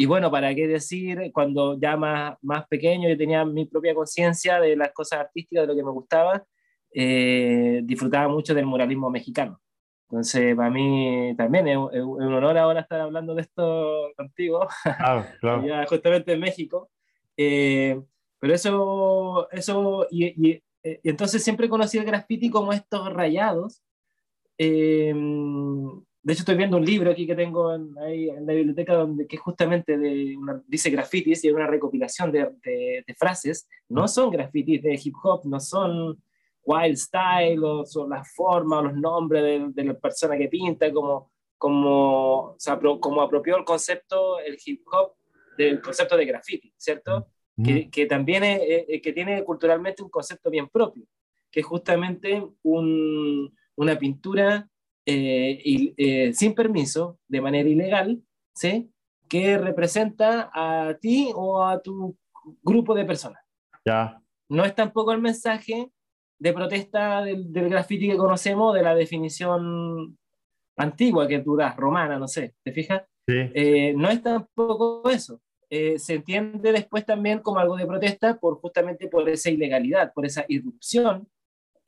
[0.00, 4.60] y bueno, para qué decir, cuando ya más, más pequeño yo tenía mi propia conciencia
[4.60, 6.44] de las cosas artísticas, de lo que me gustaba,
[6.92, 9.60] eh, disfrutaba mucho del muralismo mexicano.
[10.10, 15.62] Entonces, para mí también es, un honor ahora estar hablando de esto contigo, claro, claro.
[15.66, 16.90] ya justamente en México.
[17.36, 18.00] Eh,
[18.40, 23.82] pero eso, eso y, y, entonces siempre conocí el graffiti como estos rayados.
[24.56, 25.12] Eh,
[26.22, 29.26] de hecho, estoy viendo un libro aquí que tengo en, ahí en la biblioteca donde
[29.26, 33.68] que justamente de una, dice grafitis y es una recopilación de, de, de, frases.
[33.88, 36.22] No son grafitis de hip hop, no son
[36.68, 40.92] wild style o son las formas o los nombres de, de, la persona que pinta,
[40.92, 45.14] como, como, o como apropió el concepto, el hip hop,
[45.56, 47.28] del concepto de graffiti, ¿cierto?
[47.64, 51.04] Que, que, también es, que tiene culturalmente un concepto bien propio,
[51.50, 54.68] que es justamente un, una pintura
[55.04, 58.22] eh, y, eh, sin permiso, de manera ilegal,
[58.54, 58.92] ¿sí?
[59.28, 62.16] que representa a ti o a tu
[62.62, 63.42] grupo de personas.
[63.84, 64.22] Ya.
[64.48, 65.90] No es tampoco el mensaje
[66.38, 70.16] de protesta del, del graffiti que conocemos, de la definición
[70.76, 73.02] antigua que tú das, romana, no sé, ¿te fijas?
[73.26, 73.34] Sí.
[73.54, 75.40] Eh, no es tampoco eso.
[75.70, 80.24] Eh, se entiende después también como algo de protesta por justamente por esa ilegalidad, por
[80.24, 81.28] esa irrupción.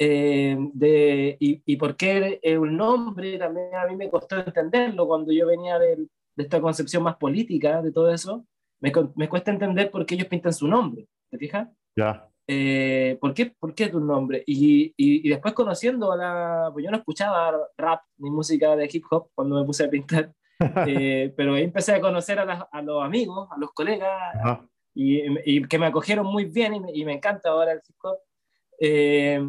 [0.02, 5.30] Eh, de, y, y por qué el nombre también a mí me costó entenderlo cuando
[5.30, 6.08] yo venía de, de
[6.42, 8.46] esta concepción más política de todo eso.
[8.80, 11.68] Me, me, cuesta entender por qué ellos pintan su nombre, ¿te fijas?
[11.96, 12.29] Ya.
[12.52, 14.42] Eh, ¿por, qué, ¿Por qué tu nombre?
[14.44, 16.70] Y, y, y, después conociendo a la...
[16.72, 20.32] Pues yo no escuchaba rap ni música de hip hop cuando me puse a pintar,
[20.88, 24.34] eh, pero ahí empecé a conocer a, la, a, los amigos, a los colegas,
[24.92, 28.18] y, y, que me acogieron muy bien y me, me encanta ahora el hip hop,
[28.80, 29.48] eh,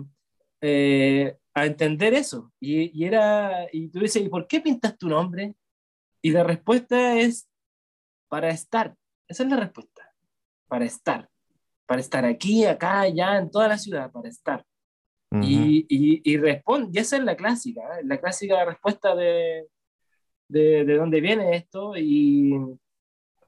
[0.62, 2.52] eh, a entender eso.
[2.60, 5.56] Y, era, y tú dices, ¿y por qué pintas tu nombre?
[6.22, 7.50] Y la respuesta es
[8.28, 8.96] para estar.
[9.28, 10.14] Esa es la respuesta,
[10.68, 11.31] para estar
[11.86, 14.64] para estar aquí, acá, allá, en toda la ciudad, para estar.
[15.32, 15.46] Uh -huh.
[15.46, 18.04] Y, y, y responde, y esa es la clásica, ¿eh?
[18.04, 19.68] la clásica respuesta de,
[20.50, 22.54] de, de dónde viene esto y,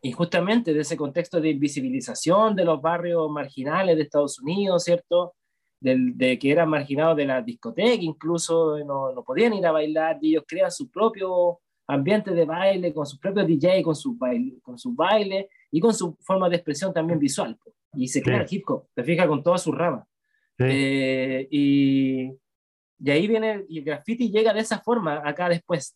[0.02, 5.36] y, justamente de ese contexto de invisibilización de los barrios marginales de Estados Unidos, ¿cierto?
[5.82, 10.18] Del, de que eran marginados de la discoteca, incluso no, no podían ir a bailar,
[10.22, 14.60] y ellos crean su propio ambiente de baile, con su propio DJ, con su baile,
[14.62, 17.58] con su baile y con su forma de expresión también visual.
[17.94, 18.56] Y se crea sí.
[18.56, 20.08] el hip hop, te fijas, con todas sus ramas.
[20.58, 20.66] Sí.
[20.68, 22.32] Eh, y,
[23.00, 25.96] y, ahí viene, y el graffiti llega de esa forma acá después.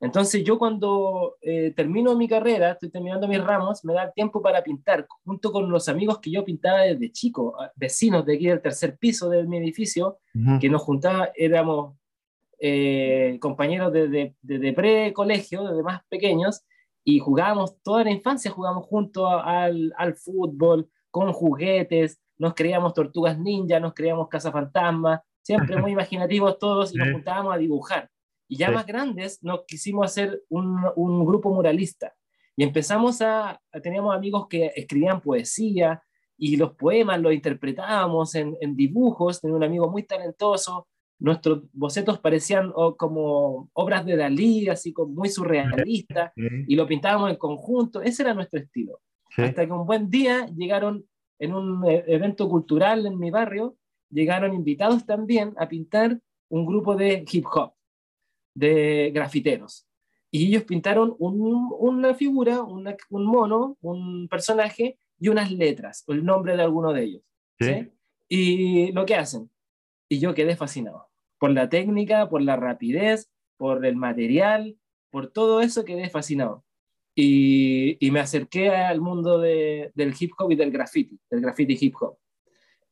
[0.00, 4.62] Entonces yo cuando eh, termino mi carrera, estoy terminando mis ramos, me da tiempo para
[4.62, 8.96] pintar, junto con los amigos que yo pintaba desde chico, vecinos de aquí del tercer
[8.96, 10.60] piso de mi edificio, uh -huh.
[10.60, 11.96] que nos juntaba, éramos
[12.60, 16.62] eh, compañeros desde de, de pre-colegio, desde más pequeños,
[17.02, 23.38] y jugábamos toda la infancia, jugábamos juntos al, al fútbol, con juguetes, nos creíamos tortugas
[23.38, 28.10] ninja, nos creíamos cazafantasmas, siempre muy imaginativos todos, y nos juntábamos a dibujar.
[28.48, 28.74] Y ya sí.
[28.74, 32.14] más grandes nos quisimos hacer un, un, grupo muralista.
[32.56, 36.02] Y empezamos a, teníamos amigos que escribían poesía,
[36.40, 40.86] y los poemas los interpretábamos en, en dibujos, tenía un amigo muy talentoso,
[41.18, 46.42] nuestros bocetos parecían oh, como obras de Dalí, así como muy surrealistas, sí.
[46.68, 49.00] y lo pintábamos en conjunto, ese era nuestro estilo.
[49.30, 49.42] Sí.
[49.42, 51.06] Hasta que un buen día llegaron
[51.38, 53.76] en un eh, evento cultural en mi barrio,
[54.10, 57.72] llegaron invitados también a pintar un grupo de hip hop,
[58.54, 59.86] de grafiteros.
[60.30, 66.12] Y ellos pintaron un, una figura, una, un mono, un personaje y unas letras, o
[66.12, 67.22] el nombre de alguno de ellos.
[67.58, 67.66] Sí.
[67.66, 67.92] ¿sí?
[68.28, 69.50] Y lo que hacen.
[70.08, 74.76] Y yo quedé fascinado por la técnica, por la rapidez, por el material,
[75.10, 76.64] por todo eso quedé fascinado.
[77.20, 81.76] Y, y me acerqué al mundo de, del hip hop y del graffiti, del graffiti
[81.80, 82.16] hip hop.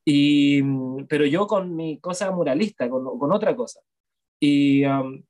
[0.03, 0.61] Y,
[1.07, 3.79] pero yo con mi cosa muralista, con, con otra cosa.
[4.37, 5.23] Y um,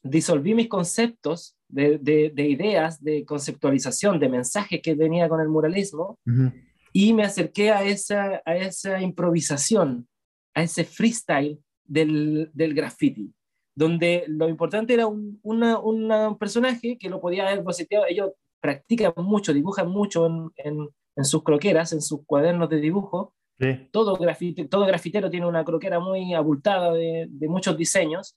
[0.00, 5.48] disolví mis conceptos de, de, de, ideas, de conceptualización, de mensajes que venía con el
[5.48, 6.52] muralismo, uh -huh.
[6.92, 10.06] y me acerqué a esa, a esa improvisación,
[10.54, 13.32] a ese freestyle del, del graffiti,
[13.76, 18.06] donde lo importante era un una, una personaje que lo podía haber boceteado.
[18.08, 18.30] Ellos
[18.60, 23.34] practican mucho, dibujan mucho en, en, en sus croqueras, en sus cuadernos de dibujo.
[23.58, 23.88] Sí.
[23.90, 28.36] Todo, grafite, todo grafitero tiene una croquera muy abultada de, de muchos diseños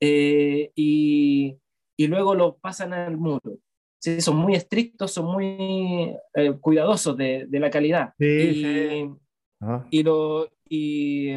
[0.00, 1.56] eh, y,
[1.96, 3.58] y, luego lo pasan al muro.
[3.98, 8.12] Sí, son muy estrictos, son muy eh, cuidadosos de, de, la calidad.
[8.18, 9.10] Sí, y, sí.
[9.90, 11.36] y, lo, y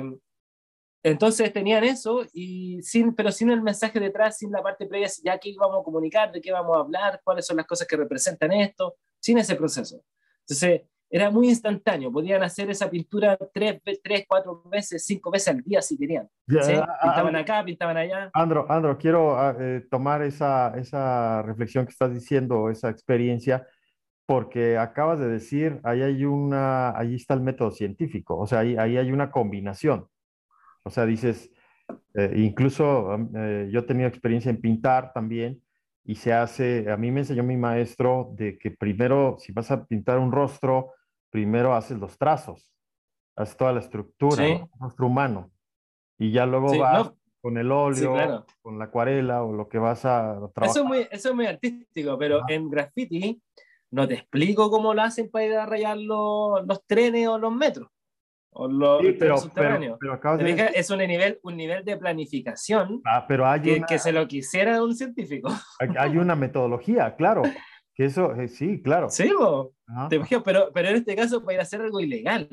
[1.06, 5.38] entonces tenían eso, y sin, pero sin el mensaje detrás, sin la parte previa, ya
[5.38, 8.52] qué vamos a comunicar, de qué vamos a hablar, cuáles son las cosas que representan
[8.53, 10.02] esto, sin ese proceso.
[10.40, 15.61] Entonces, era muy instantáneo, podían hacer esa pintura tres, tres cuatro veces, cinco veces al
[15.61, 16.27] día si querían.
[16.48, 18.32] Pintaban acá, pintaban allá.
[18.34, 23.68] Andro, Andro quiero ah, eh, tomar esa, esa reflexión que estás diciendo, esa experiencia,
[24.26, 28.76] porque acabas de decir, ahí hay una, ahí está el método científico, o sea, ahí,
[28.76, 30.07] ahí hay una combinación.
[30.85, 31.51] O sea, dices,
[32.13, 35.61] eh, incluso eh, yo he tenido experiencia en pintar también
[36.03, 39.83] y se hace, a mí me enseñó mi maestro de que primero, si vas a
[39.85, 40.91] pintar un rostro,
[41.31, 42.71] primero haces los trazos,
[43.35, 45.51] haces toda la estructura, el rostro humano,
[46.19, 50.35] y ya luego vas con el óleo, con la acuarela o lo que vas a
[50.53, 50.65] trabajar.
[50.65, 53.41] Eso es muy, eso es muy artístico, pero en graffiti
[53.89, 57.51] no te explico cómo lo hacen para ir a rayar los, los trenes o los
[57.51, 57.89] metros
[58.57, 59.99] o los sí, pero, subterráneos.
[60.73, 64.82] Es un nivel, un nivel de planificación ah, pero hay que, que, se lo quisiera
[64.82, 65.49] un científico.
[65.80, 67.44] Hay, una metodología, claro.
[67.94, 69.10] Que eso, eh, sí, claro.
[69.10, 69.30] Sí,
[70.10, 72.48] te pero, pero en este caso para ir a hacer algo ilegal.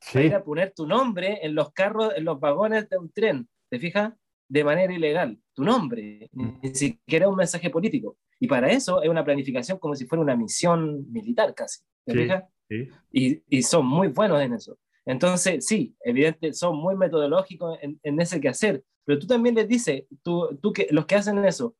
[0.00, 0.12] Sí.
[0.12, 3.48] Para ir a poner tu nombre en los carros, en los vagones de un tren,
[3.70, 4.12] ¿te fijas?
[4.48, 5.38] De manera ilegal.
[5.54, 6.48] Tu nombre, mm.
[6.62, 8.18] ni siquiera un mensaje político.
[8.38, 11.80] Y para eso es una planificación como si fuera una misión militar casi.
[12.04, 12.44] ¿Te fijas?
[12.68, 12.88] Sí.
[13.12, 14.78] Y, y son muy buenos en eso.
[15.06, 20.04] Entonces, sí, evidente, son muy metodológicos en, en ese quehacer, pero tú también les dices,
[20.22, 21.76] tú, tú que, los que hacen eso,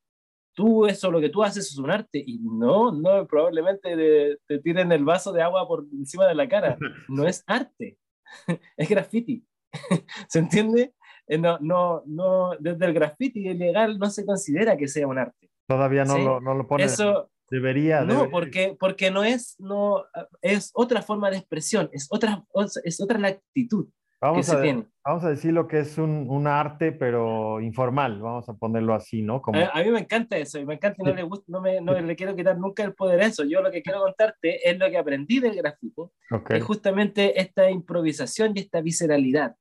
[0.55, 4.93] tú eso, lo que tú haces es un arte, y no, no, probablemente te, tiren
[4.93, 6.79] el vaso de agua por encima de la cara,
[7.09, 7.99] no es arte,
[8.77, 9.45] es graffiti,
[10.29, 10.95] ¿se entiende?
[11.27, 15.51] Eh, no, no, no, desde el graffiti ilegal no se considera que sea un arte.
[15.69, 16.85] Todavía no, lo, no lo pone.
[16.85, 18.03] Eso, Debería.
[18.03, 20.05] No, porque, porque no es, no,
[20.43, 22.45] es otra forma de expresión, es otra,
[22.85, 23.89] es otra la actitud
[24.21, 24.87] vamos que a, se tiene.
[25.05, 29.23] Vamos a decir lo que es un, un, arte, pero informal, vamos a ponerlo así,
[29.23, 29.41] ¿no?
[29.41, 29.59] Como...
[29.61, 31.99] A, mí me encanta eso, y me encanta y no, le, gusta, no, me, no
[31.99, 33.45] le quiero quitar nunca el poder a eso.
[33.45, 36.13] Yo lo que quiero contarte es lo que aprendí del gráfico,
[36.49, 39.57] es justamente esta improvisación y esta visceralidad,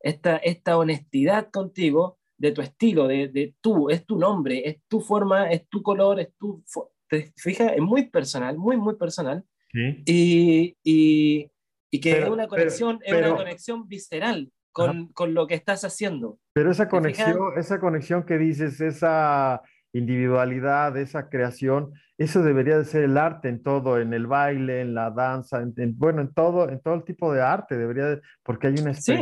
[0.00, 5.00] esta, esta honestidad contigo de tu estilo, de, de tú, es tu nombre, es tu
[5.00, 6.62] forma, es tu color, es tu
[7.08, 9.44] te fijas, es muy personal, muy, muy personal.
[9.72, 11.50] Y, y,
[11.90, 16.38] y, que es una conexión, es una conexión visceral con, con, lo que estás haciendo.
[16.54, 19.62] Pero esa conexión, esa conexión que dices, esa
[19.92, 24.94] individualidad, esa creación, eso debería de ser el arte en todo, en el baile, en
[24.94, 28.68] la danza, en, bueno, en todo, en todo el tipo de arte, debería de, porque
[28.68, 29.16] hay una Sí,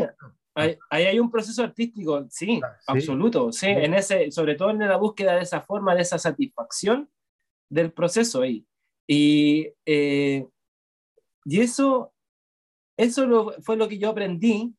[0.55, 4.97] ahí hay, un proceso artístico, sí, ah, absoluto, sí, en ese, sobre todo en la
[4.97, 7.09] búsqueda de esa forma, de esa satisfacción
[7.69, 8.67] del proceso ahí.
[9.09, 10.47] Y, eh,
[11.45, 12.13] y eso,
[12.97, 14.75] eso fue lo que yo aprendí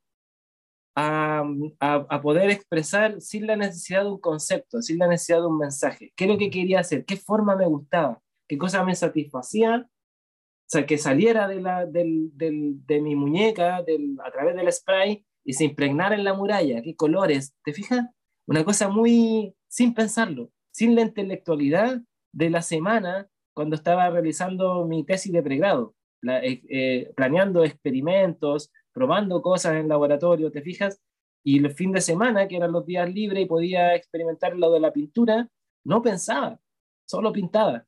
[0.95, 1.43] a,
[1.79, 6.11] a, poder expresar sin la necesidad de un concepto, sin la necesidad de un mensaje.
[6.15, 7.05] ¿Qué es lo que quería hacer?
[7.05, 8.19] ¿Qué forma me gustaba?
[8.47, 9.87] ¿Qué cosa me satisfacía?
[9.87, 15.53] O sea, que saliera de, la, del, de mi muñeca a través del spray y
[15.53, 16.81] se impregnara en la muralla.
[16.81, 17.53] ¿Qué colores?
[17.63, 18.07] ¿Te fijas?
[18.47, 22.01] Una cosa muy sin pensarlo, sin la intelectualidad
[22.31, 23.27] de la semana
[23.57, 30.51] cuando estaba realizando mi tesis de pregrado, eh, eh, planeando experimentos, probando cosas en laboratorio,
[30.51, 31.01] ¿te fijas?
[31.43, 34.79] Y el fin de semana, que eran los días libres y podía experimentar lo de
[34.79, 35.49] la pintura,
[35.83, 36.59] no pensaba,
[37.07, 37.83] solo pintaba.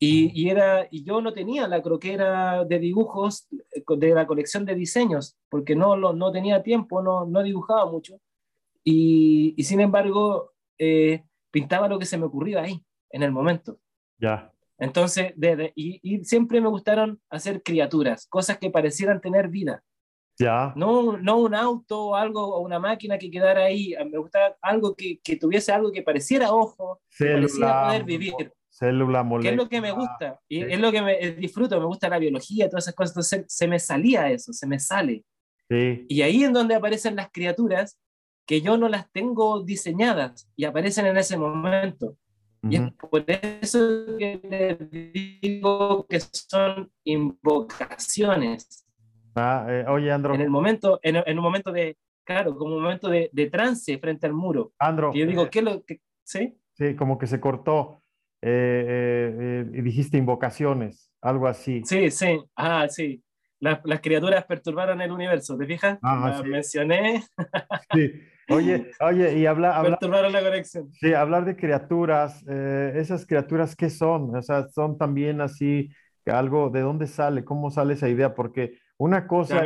[0.00, 4.64] Y, y, era, y yo no tenía la croquera de dibujos eh, de la colección
[4.64, 8.20] de diseños, porque no, lo, no tenía tiempo, no, no dibujaba mucho.
[8.82, 10.50] Y, y sin embargo,
[11.52, 12.82] pintaba lo que se me ocurría ahí,
[13.12, 13.78] en el momento.
[14.18, 14.52] Ya.
[14.78, 15.34] Entonces,
[15.76, 19.82] y, siempre me gustaron hacer criaturas, cosas que parecieran tener vida.
[20.38, 20.72] Ya.
[20.74, 23.94] No, no un auto o algo, o una máquina que quedara ahí.
[24.10, 28.52] Me gustaba algo que, que tuviese algo que pareciera ojo, célula, que pareciera poder vivir.
[28.70, 29.50] Célula, molécula.
[29.50, 30.40] Que es lo que me gusta.
[30.48, 33.12] Y es lo que me disfruto, me gusta la biología, todas esas cosas.
[33.12, 35.24] Entonces se me salía eso, se me sale.
[35.68, 36.06] Sí.
[36.08, 38.00] Y ahí es donde aparecen las criaturas
[38.46, 42.16] que yo no las tengo diseñadas y aparecen en ese momento.
[42.68, 48.86] Y es por eso que les digo que son invocaciones.
[49.34, 50.34] Ah, eh, oye, Andro.
[50.34, 53.98] En el momento, en, en, un momento de, claro, como un momento de, de trance
[53.98, 54.72] frente al muro.
[54.78, 55.12] Andro.
[55.12, 56.56] yo digo, eh, ¿qué lo que, sí?
[56.74, 58.02] Sí, como que se cortó.
[58.44, 61.82] Eh, y dijiste invocaciones, algo así.
[61.84, 63.22] Sí, sí, ah, sí.
[63.60, 65.98] Las, las criaturas perturbaron el universo, ¿te fijas?
[66.02, 66.48] Ah, sí.
[66.48, 67.22] mencioné.
[67.94, 68.12] Sí.
[68.52, 70.92] Oye, oye, y habla, la conexión.
[70.92, 74.34] Sí, hablar de criaturas, eh, esas criaturas, ¿qué son?
[74.34, 75.90] O sea, son también así,
[76.26, 77.44] algo, ¿de dónde sale?
[77.44, 78.34] ¿Cómo sale esa idea?
[78.34, 79.62] Porque una cosa,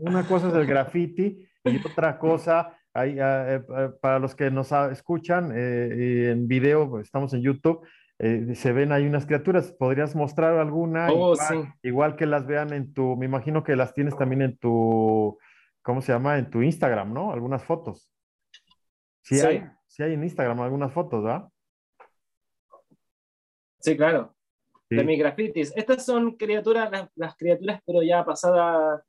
[0.00, 4.72] una cosa es el graffiti y otra cosa, hay, eh, eh, para los que nos
[4.72, 7.86] escuchan en video, pues, estamos en YouTube,
[8.18, 9.72] eh, se ven ahí unas criaturas.
[9.72, 11.08] ¿Podrías mostrar alguna?
[11.10, 11.72] Oh, igual, sí.
[11.82, 15.38] igual que las vean en tu, me imagino que las tienes también en tu,
[15.82, 16.38] ¿cómo se llama?
[16.38, 17.32] En tu Instagram, ¿no?
[17.32, 18.10] Algunas fotos.
[19.24, 19.46] Sí, Sí.
[19.46, 21.48] hay, sí hay en Instagram algunas fotos, ¿verdad?
[23.80, 24.34] Sí, claro.
[24.88, 24.96] Sí.
[24.96, 25.72] De mis grafitis.
[25.76, 29.02] Estas son criaturas, las, las criaturas, pero ya pasadas.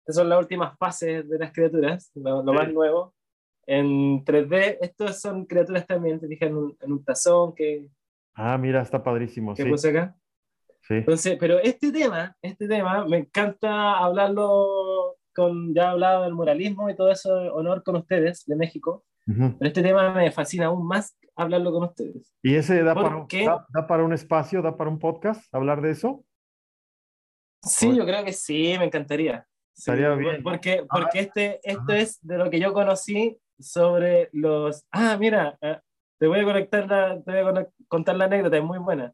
[0.00, 2.58] Estas son las últimas fases de las criaturas, lo, lo Sí.
[2.58, 3.14] más nuevo.
[3.66, 7.88] En 3D, estas son criaturas también, te fijas en un, en un tazón que,
[8.34, 10.16] Ah, mira, está padrísimo, que sí, puse acá.
[10.82, 10.94] sí.
[10.94, 16.88] Entonces, pero este tema, este tema, me encanta hablarlo con, ya he hablado del muralismo
[16.90, 19.04] y todo eso, honor con ustedes de México,
[19.36, 22.32] Pero este tema me fascina aún más hablarlo con ustedes.
[22.42, 25.80] ¿Y ese da ¿Por para, da, da para un espacio, da para un podcast, hablar
[25.80, 26.24] de eso?
[27.62, 27.98] Sí, Oye.
[27.98, 29.46] yo creo que sí, me encantaría.
[29.72, 30.42] Sí, Estaría bien.
[30.42, 31.98] Porque, porque este, esto Ajá.
[31.98, 34.84] es de lo que yo conocí sobre los...
[34.90, 35.78] Ah, mira, eh,
[36.18, 39.12] te voy a conectar la, te voy a contar la anécdota, es muy buena.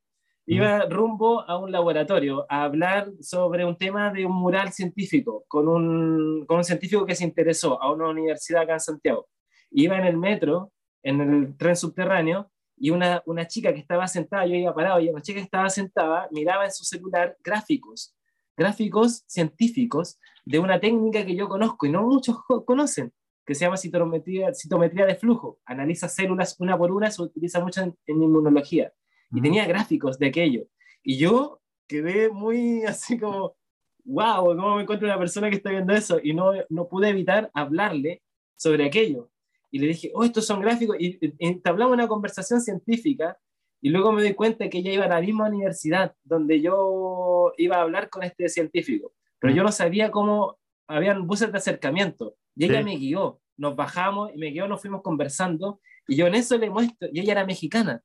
[0.48, 5.66] Iba rumbo a un laboratorio a hablar sobre un tema de un mural científico con
[5.66, 9.26] un, con un científico que se interesó a una universidad acá en Santiago.
[9.70, 10.72] Iba en el metro,
[11.02, 15.08] en el tren subterráneo, y una, una chica que estaba sentada, yo iba parado, y
[15.08, 18.14] una chica que estaba sentada miraba en su celular gráficos,
[18.56, 22.36] gráficos científicos de una técnica que yo conozco y no muchos
[22.66, 23.12] conocen,
[23.44, 25.60] que se llama citometría, citometría de flujo.
[25.64, 28.92] Analiza células una por una, se utiliza mucho en, en inmunología.
[29.30, 29.42] Y Ujú.
[29.42, 30.64] tenía gráficos de aquello.
[31.02, 33.56] Y yo quedé muy así como,
[34.04, 36.18] wow, ¿cómo me encuentro una persona que está viendo eso?
[36.22, 38.22] Y no, no pude evitar hablarle
[38.56, 39.30] sobre aquello.
[39.70, 40.96] Y le dije, oh, estos son gráficos.
[40.98, 43.36] Y, y entablamos una conversación científica.
[43.82, 47.76] Y luego me doy cuenta que ella iba a la misma universidad donde yo iba
[47.76, 49.12] a hablar con este científico.
[49.38, 50.56] Pero yo no sabía cómo
[50.88, 52.36] habían buses de acercamiento.
[52.54, 52.84] Y ella Sí.
[52.84, 53.40] me guió.
[53.58, 55.80] Nos bajamos y me guió, nos fuimos conversando.
[56.08, 57.08] Y yo en eso le muestro.
[57.12, 58.02] Y ella era mexicana.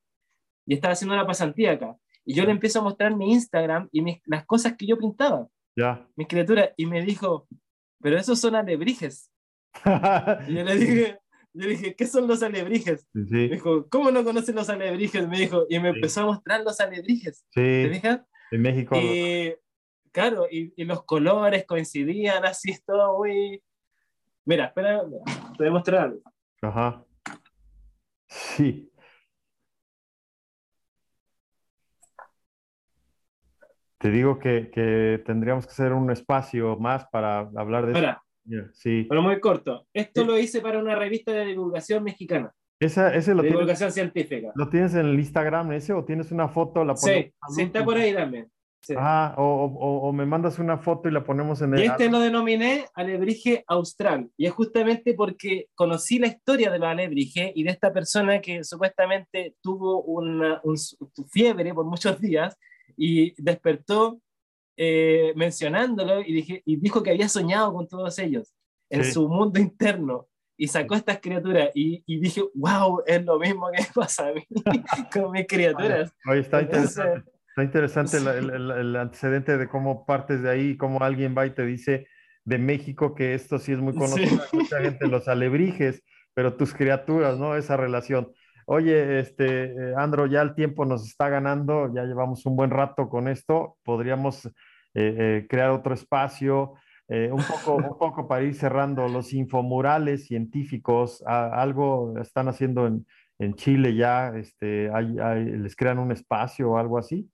[0.66, 1.96] Y estaba haciendo una pasantía acá.
[2.24, 5.48] Y yo le empiezo a mostrar mi Instagram y mis- las cosas que yo pintaba,
[5.76, 6.06] Ya.
[6.16, 6.70] mis criaturas.
[6.76, 7.48] Y me dijo,
[8.00, 9.30] pero esos son alebrijes.
[10.48, 11.18] Y yo le dije,
[11.54, 13.06] yo le dije, ¿qué son los alebrijes?
[13.12, 15.28] Sí, Me dijo, ¿cómo no conocen los alebrijes?
[15.28, 15.96] Me dijo, y me Sí.
[15.96, 17.46] empezó a mostrar los alebrijes.
[17.54, 18.20] ¿Te sí, fijas?
[18.50, 18.96] en México.
[18.96, 19.54] Y
[20.10, 23.62] claro, y, y los colores coincidían así, es todo muy...
[24.44, 26.20] Mira, espera, te voy a mostrar algo.
[26.62, 27.04] Ajá.
[28.28, 28.90] Sí.
[33.98, 37.94] Te digo que, que tendríamos que hacer un espacio más para hablar de.
[37.94, 38.22] Ahora,
[38.72, 39.06] Sí.
[39.08, 39.86] pero muy corto.
[39.92, 40.26] Esto Sí.
[40.26, 44.52] lo hice para una revista de divulgación mexicana, Esa, ese lo de tienes, divulgación científica.
[44.54, 47.84] lo tienes en el Instagram ese o tienes una foto, la ponemos Sí, sí, está
[47.84, 48.48] por ahí también.
[48.84, 48.94] Sí.
[48.98, 51.90] Ah, o, o- o me mandas una foto y la ponemos en Y el.
[51.92, 54.28] este lo denominé alebrije austral.
[54.36, 58.64] Y es justamente porque conocí la historia de los alebrijes y de esta persona que
[58.64, 60.76] supuestamente tuvo una un-
[61.30, 62.58] fiebre por muchos días
[62.96, 64.18] y despertó
[64.84, 68.52] eh, mencionándolo y, dije, y dijo que había soñado con todos ellos
[68.90, 69.12] en Sí.
[69.12, 70.26] su mundo interno.
[70.56, 74.42] Y sacó estas criaturas y, y dije, wow, es lo mismo que pasa a mí
[75.12, 76.12] con mis criaturas.
[76.28, 77.30] Oye, está Entonces, interesante.
[77.48, 78.26] Está interesante Sí.
[78.26, 82.06] el, el- el antecedente de cómo partes de ahí, cómo alguien va y te dice
[82.44, 84.56] de México que esto sí es muy conocido, Sí.
[84.56, 86.02] mucha gente, los alebrijes,
[86.34, 87.54] pero tus criaturas, ¿no?
[87.56, 88.32] Esa relación.
[88.66, 93.08] Oye, este, eh, Andro, ya el tiempo nos está ganando, ya llevamos un buen rato
[93.08, 94.48] con esto, podríamos
[94.94, 96.74] eh, eh, crear otro espacio,
[97.08, 102.86] eh, un poco, un poco para ir cerrando, los infomurales científicos, a- algo están haciendo
[102.86, 103.06] en,
[103.38, 107.28] en Chile ya, este, hay- hay- les crean un espacio o algo así.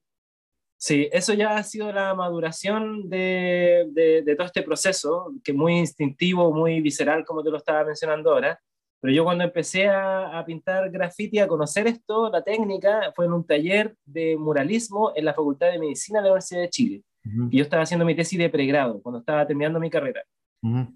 [0.81, 5.57] Sí, eso ya ha sido la maduración de, de, de todo este proceso, que es
[5.57, 8.57] muy instintivo, muy visceral, como te lo estaba mencionando ahora.
[9.01, 13.33] Pero yo cuando empecé a, a pintar graffiti, a conocer esto, la técnica, fue en
[13.33, 17.03] un taller de muralismo en la Facultad de Medicina de la Universidad de Chile.
[17.51, 20.23] Y yo estaba haciendo mi tesis de pregrado, cuando estaba terminando mi carrera.
[20.61, 20.87] ujú.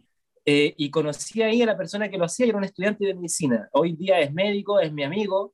[0.45, 3.69] Eh, y conocí ahí a la persona que lo hacía, era un estudiante de medicina.
[3.72, 5.53] Hoy día es médico, es mi amigo,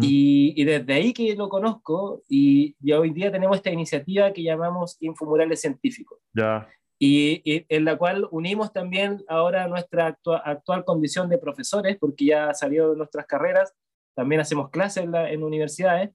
[0.00, 4.42] y, y desde ahí que lo conozco, y, y hoy día tenemos esta iniciativa que
[4.42, 6.66] llamamos Infomurales Científicos, Ya,
[6.98, 12.24] y, y en la cual unimos también ahora nuestra actua- actual condición de profesores, porque
[12.24, 13.72] ya salió de nuestras carreras,
[14.16, 16.10] también hacemos clases en, la- en universidades,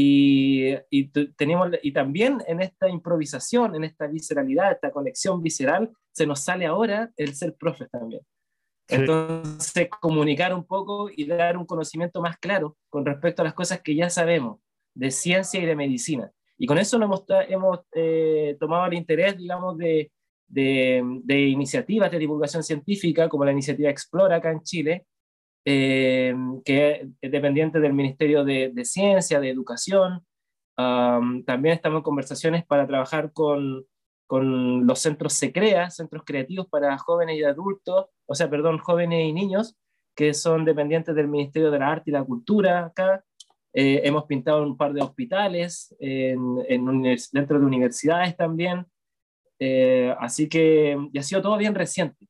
[0.00, 6.24] y, y, tenemos, y también en esta improvisación, en esta visceralidad, esta conexión visceral, se
[6.24, 8.22] nos sale ahora el ser profes también.
[8.88, 8.94] Sí.
[8.94, 13.80] Entonces, comunicar un poco y dar un conocimiento más claro con respecto a las cosas
[13.80, 14.60] que ya sabemos
[14.94, 16.30] de ciencia y de medicina.
[16.56, 20.12] Y con eso hemos, hemos eh, tomado el interés, digamos, de,
[20.46, 25.06] de, de iniciativas de divulgación científica, como la iniciativa Explora acá en Chile,
[26.64, 30.24] que es dependiente del Ministerio de, Ciencia, de Educación.
[30.76, 33.84] también estamos en conversaciones para trabajar con,
[34.28, 39.32] con los centros SECREA, centros creativos para jóvenes y adultos, o sea, perdón, jóvenes y
[39.32, 39.76] niños,
[40.14, 43.24] que son dependientes del Ministerio de la Arte y la Cultura acá.
[43.72, 48.84] Eh, hemos pintado un par de hospitales, en, dentro de universidades también.
[49.60, 52.26] Eh, así que y ha sido todo bien reciente.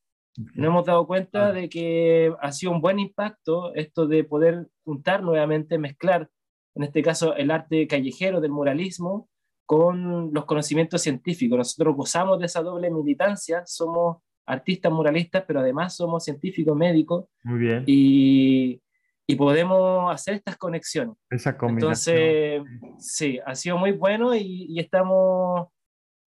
[0.54, 5.22] Nos hemos dado cuenta de que ha sido un buen impacto esto de poder juntar
[5.22, 6.30] nuevamente, mezclar,
[6.76, 9.28] en este caso, el arte callejero del muralismo
[9.66, 11.58] con los conocimientos científicos.
[11.58, 17.26] Nosotros gozamos de esa doble militancia, somos artistas muralistas, pero además somos científicos médicos.
[17.42, 17.84] Muy bien.
[17.86, 18.80] Y,
[19.26, 21.16] y podemos hacer estas conexiones.
[21.28, 22.16] Esa combinación.
[22.16, 22.62] Entonces,
[22.98, 25.68] sí, ha sido muy bueno y, y estamos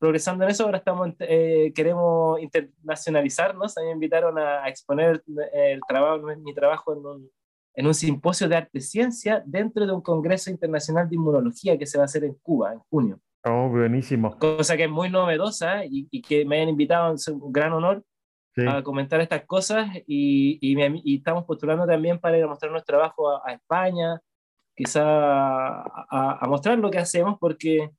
[0.01, 0.65] progresando en eso.
[0.65, 3.77] Ahora estamos, eh, queremos internacionalizarnos.
[3.77, 5.23] A mí me invitaron a, exponer
[5.53, 7.31] el trabajo, mi trabajo en un,
[7.75, 11.85] en un simposio de arte y ciencia dentro de un congreso internacional de inmunología que
[11.85, 13.19] se va a hacer en Cuba en junio.
[13.43, 14.35] Oh, buenísimo.
[14.39, 18.03] Cosa que es muy novedosa y, y que me hayan invitado, es un gran honor
[18.67, 23.29] a comentar estas cosas y, y, estamos postulando también para ir a mostrar nuestro trabajo
[23.29, 24.19] a, España,
[24.75, 27.91] quizá a, a, mostrar lo que hacemos porque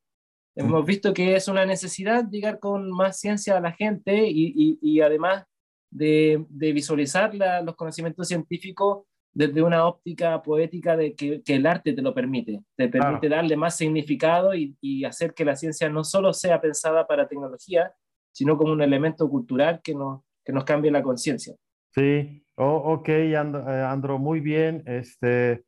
[0.55, 5.01] hemos visto que es una necesidad llegar con más ciencia a la gente y, y
[5.01, 5.45] además
[5.91, 9.05] de, de visualizar los conocimientos científicos
[9.35, 13.57] desde una óptica poética de que, que, el arte te lo permite, te permite darle
[13.57, 17.93] más significado y, y, hacer que la ciencia no solo sea pensada para tecnología,
[18.31, 21.55] sino como un elemento cultural que nos, que nos cambie la conciencia.
[21.95, 24.83] Sí, oh, ok, eh, Andro, muy bien.
[24.87, 25.65] Este,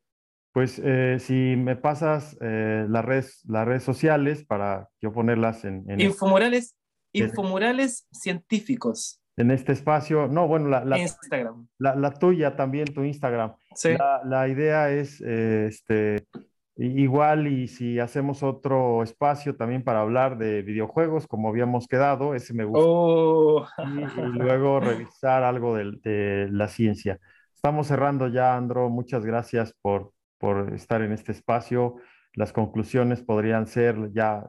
[0.55, 5.85] pues eh, si me pasas eh, las, redes, las redes sociales para yo ponerlas en...
[5.91, 6.75] en infomurales,
[7.13, 9.21] infomurales científicos.
[9.37, 11.69] En este espacio, no, bueno, la, la, Instagram.
[11.77, 13.55] La, la, tuya también, tu Instagram.
[13.75, 13.91] Sí.
[13.99, 16.25] La, la idea es este,
[16.77, 22.53] Igual y si hacemos otro espacio también para hablar de videojuegos, como habíamos quedado, ese
[22.53, 22.85] me gusta.
[22.85, 23.65] Oh.
[23.79, 27.21] Y, luego revisar algo de, la ciencia.
[27.55, 28.91] Estamos cerrando ya, Andro.
[28.91, 30.14] Muchas gracias por,
[30.45, 31.95] por estar en este espacio.
[32.35, 34.45] Las conclusiones podrían ser ya,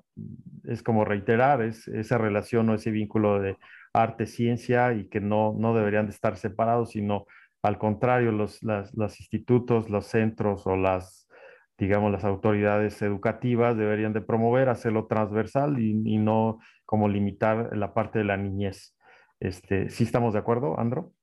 [0.66, 3.56] es como reiterar, es esa relación o ese vínculo de
[3.94, 7.28] arte-ciencia y que no, no deberían de estar separados, sino
[7.64, 11.30] al contrario, los, los institutos, los centros o las
[11.78, 18.20] digamos, las autoridades educativas deberían de promover, hacerlo transversal y, no como limitar la parte
[18.20, 18.98] de la niñez.
[19.40, 21.14] Este, ¿Sí estamos de acuerdo, Andro?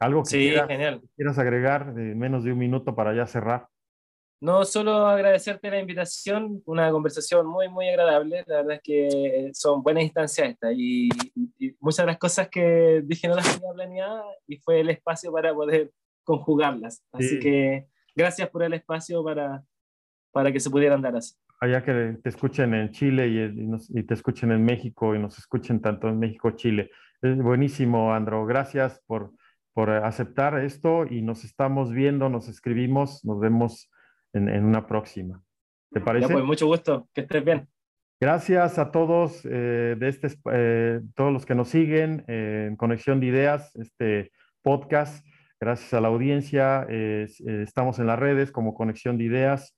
[0.00, 0.54] ¿Algo que sí,
[1.16, 3.68] quieras, agregar de menos de un minuto para ya cerrar?
[4.40, 8.44] No, solo agradecerte la invitación, una conversación muy, muy agradable.
[8.46, 11.08] La verdad es que son buenas instancias estas y,
[11.80, 15.54] muchas de las cosas que dije no las tenía planeadas y fue el espacio para
[15.54, 15.90] poder
[16.24, 17.02] conjugarlas.
[17.12, 19.62] Así que gracias por el espacio para,
[20.30, 21.34] para que se pudieran dar así.
[21.60, 26.08] Allá que te escuchen en Chile y, te escuchen en México y nos escuchen tanto
[26.08, 26.90] en México, Chile.
[27.22, 28.44] Es buenísimo, Andro.
[28.44, 29.32] Gracias por,
[29.72, 33.90] por aceptar esto y nos estamos viendo, nos escribimos, nos vemos
[34.34, 35.42] en, en una próxima.
[35.90, 36.28] ¿Te parece?
[36.28, 37.68] Ya, pues mucho gusto, que estés bien.
[38.20, 43.20] Gracias a todos, eh, de este, eh, todos los que nos siguen eh, en Conexión
[43.20, 44.32] de Ideas, este
[44.62, 45.24] podcast.
[45.60, 46.86] Gracias a la audiencia.
[46.88, 49.76] estamos en las redes como Conexión de Ideas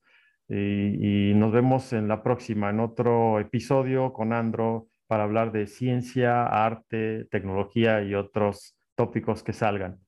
[0.49, 6.45] y, nos vemos en la próxima, en otro episodio con Andro para hablar de ciencia,
[6.45, 9.99] arte, tecnología y otros tópicos que salgan.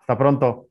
[0.00, 0.66] Hasta pronto.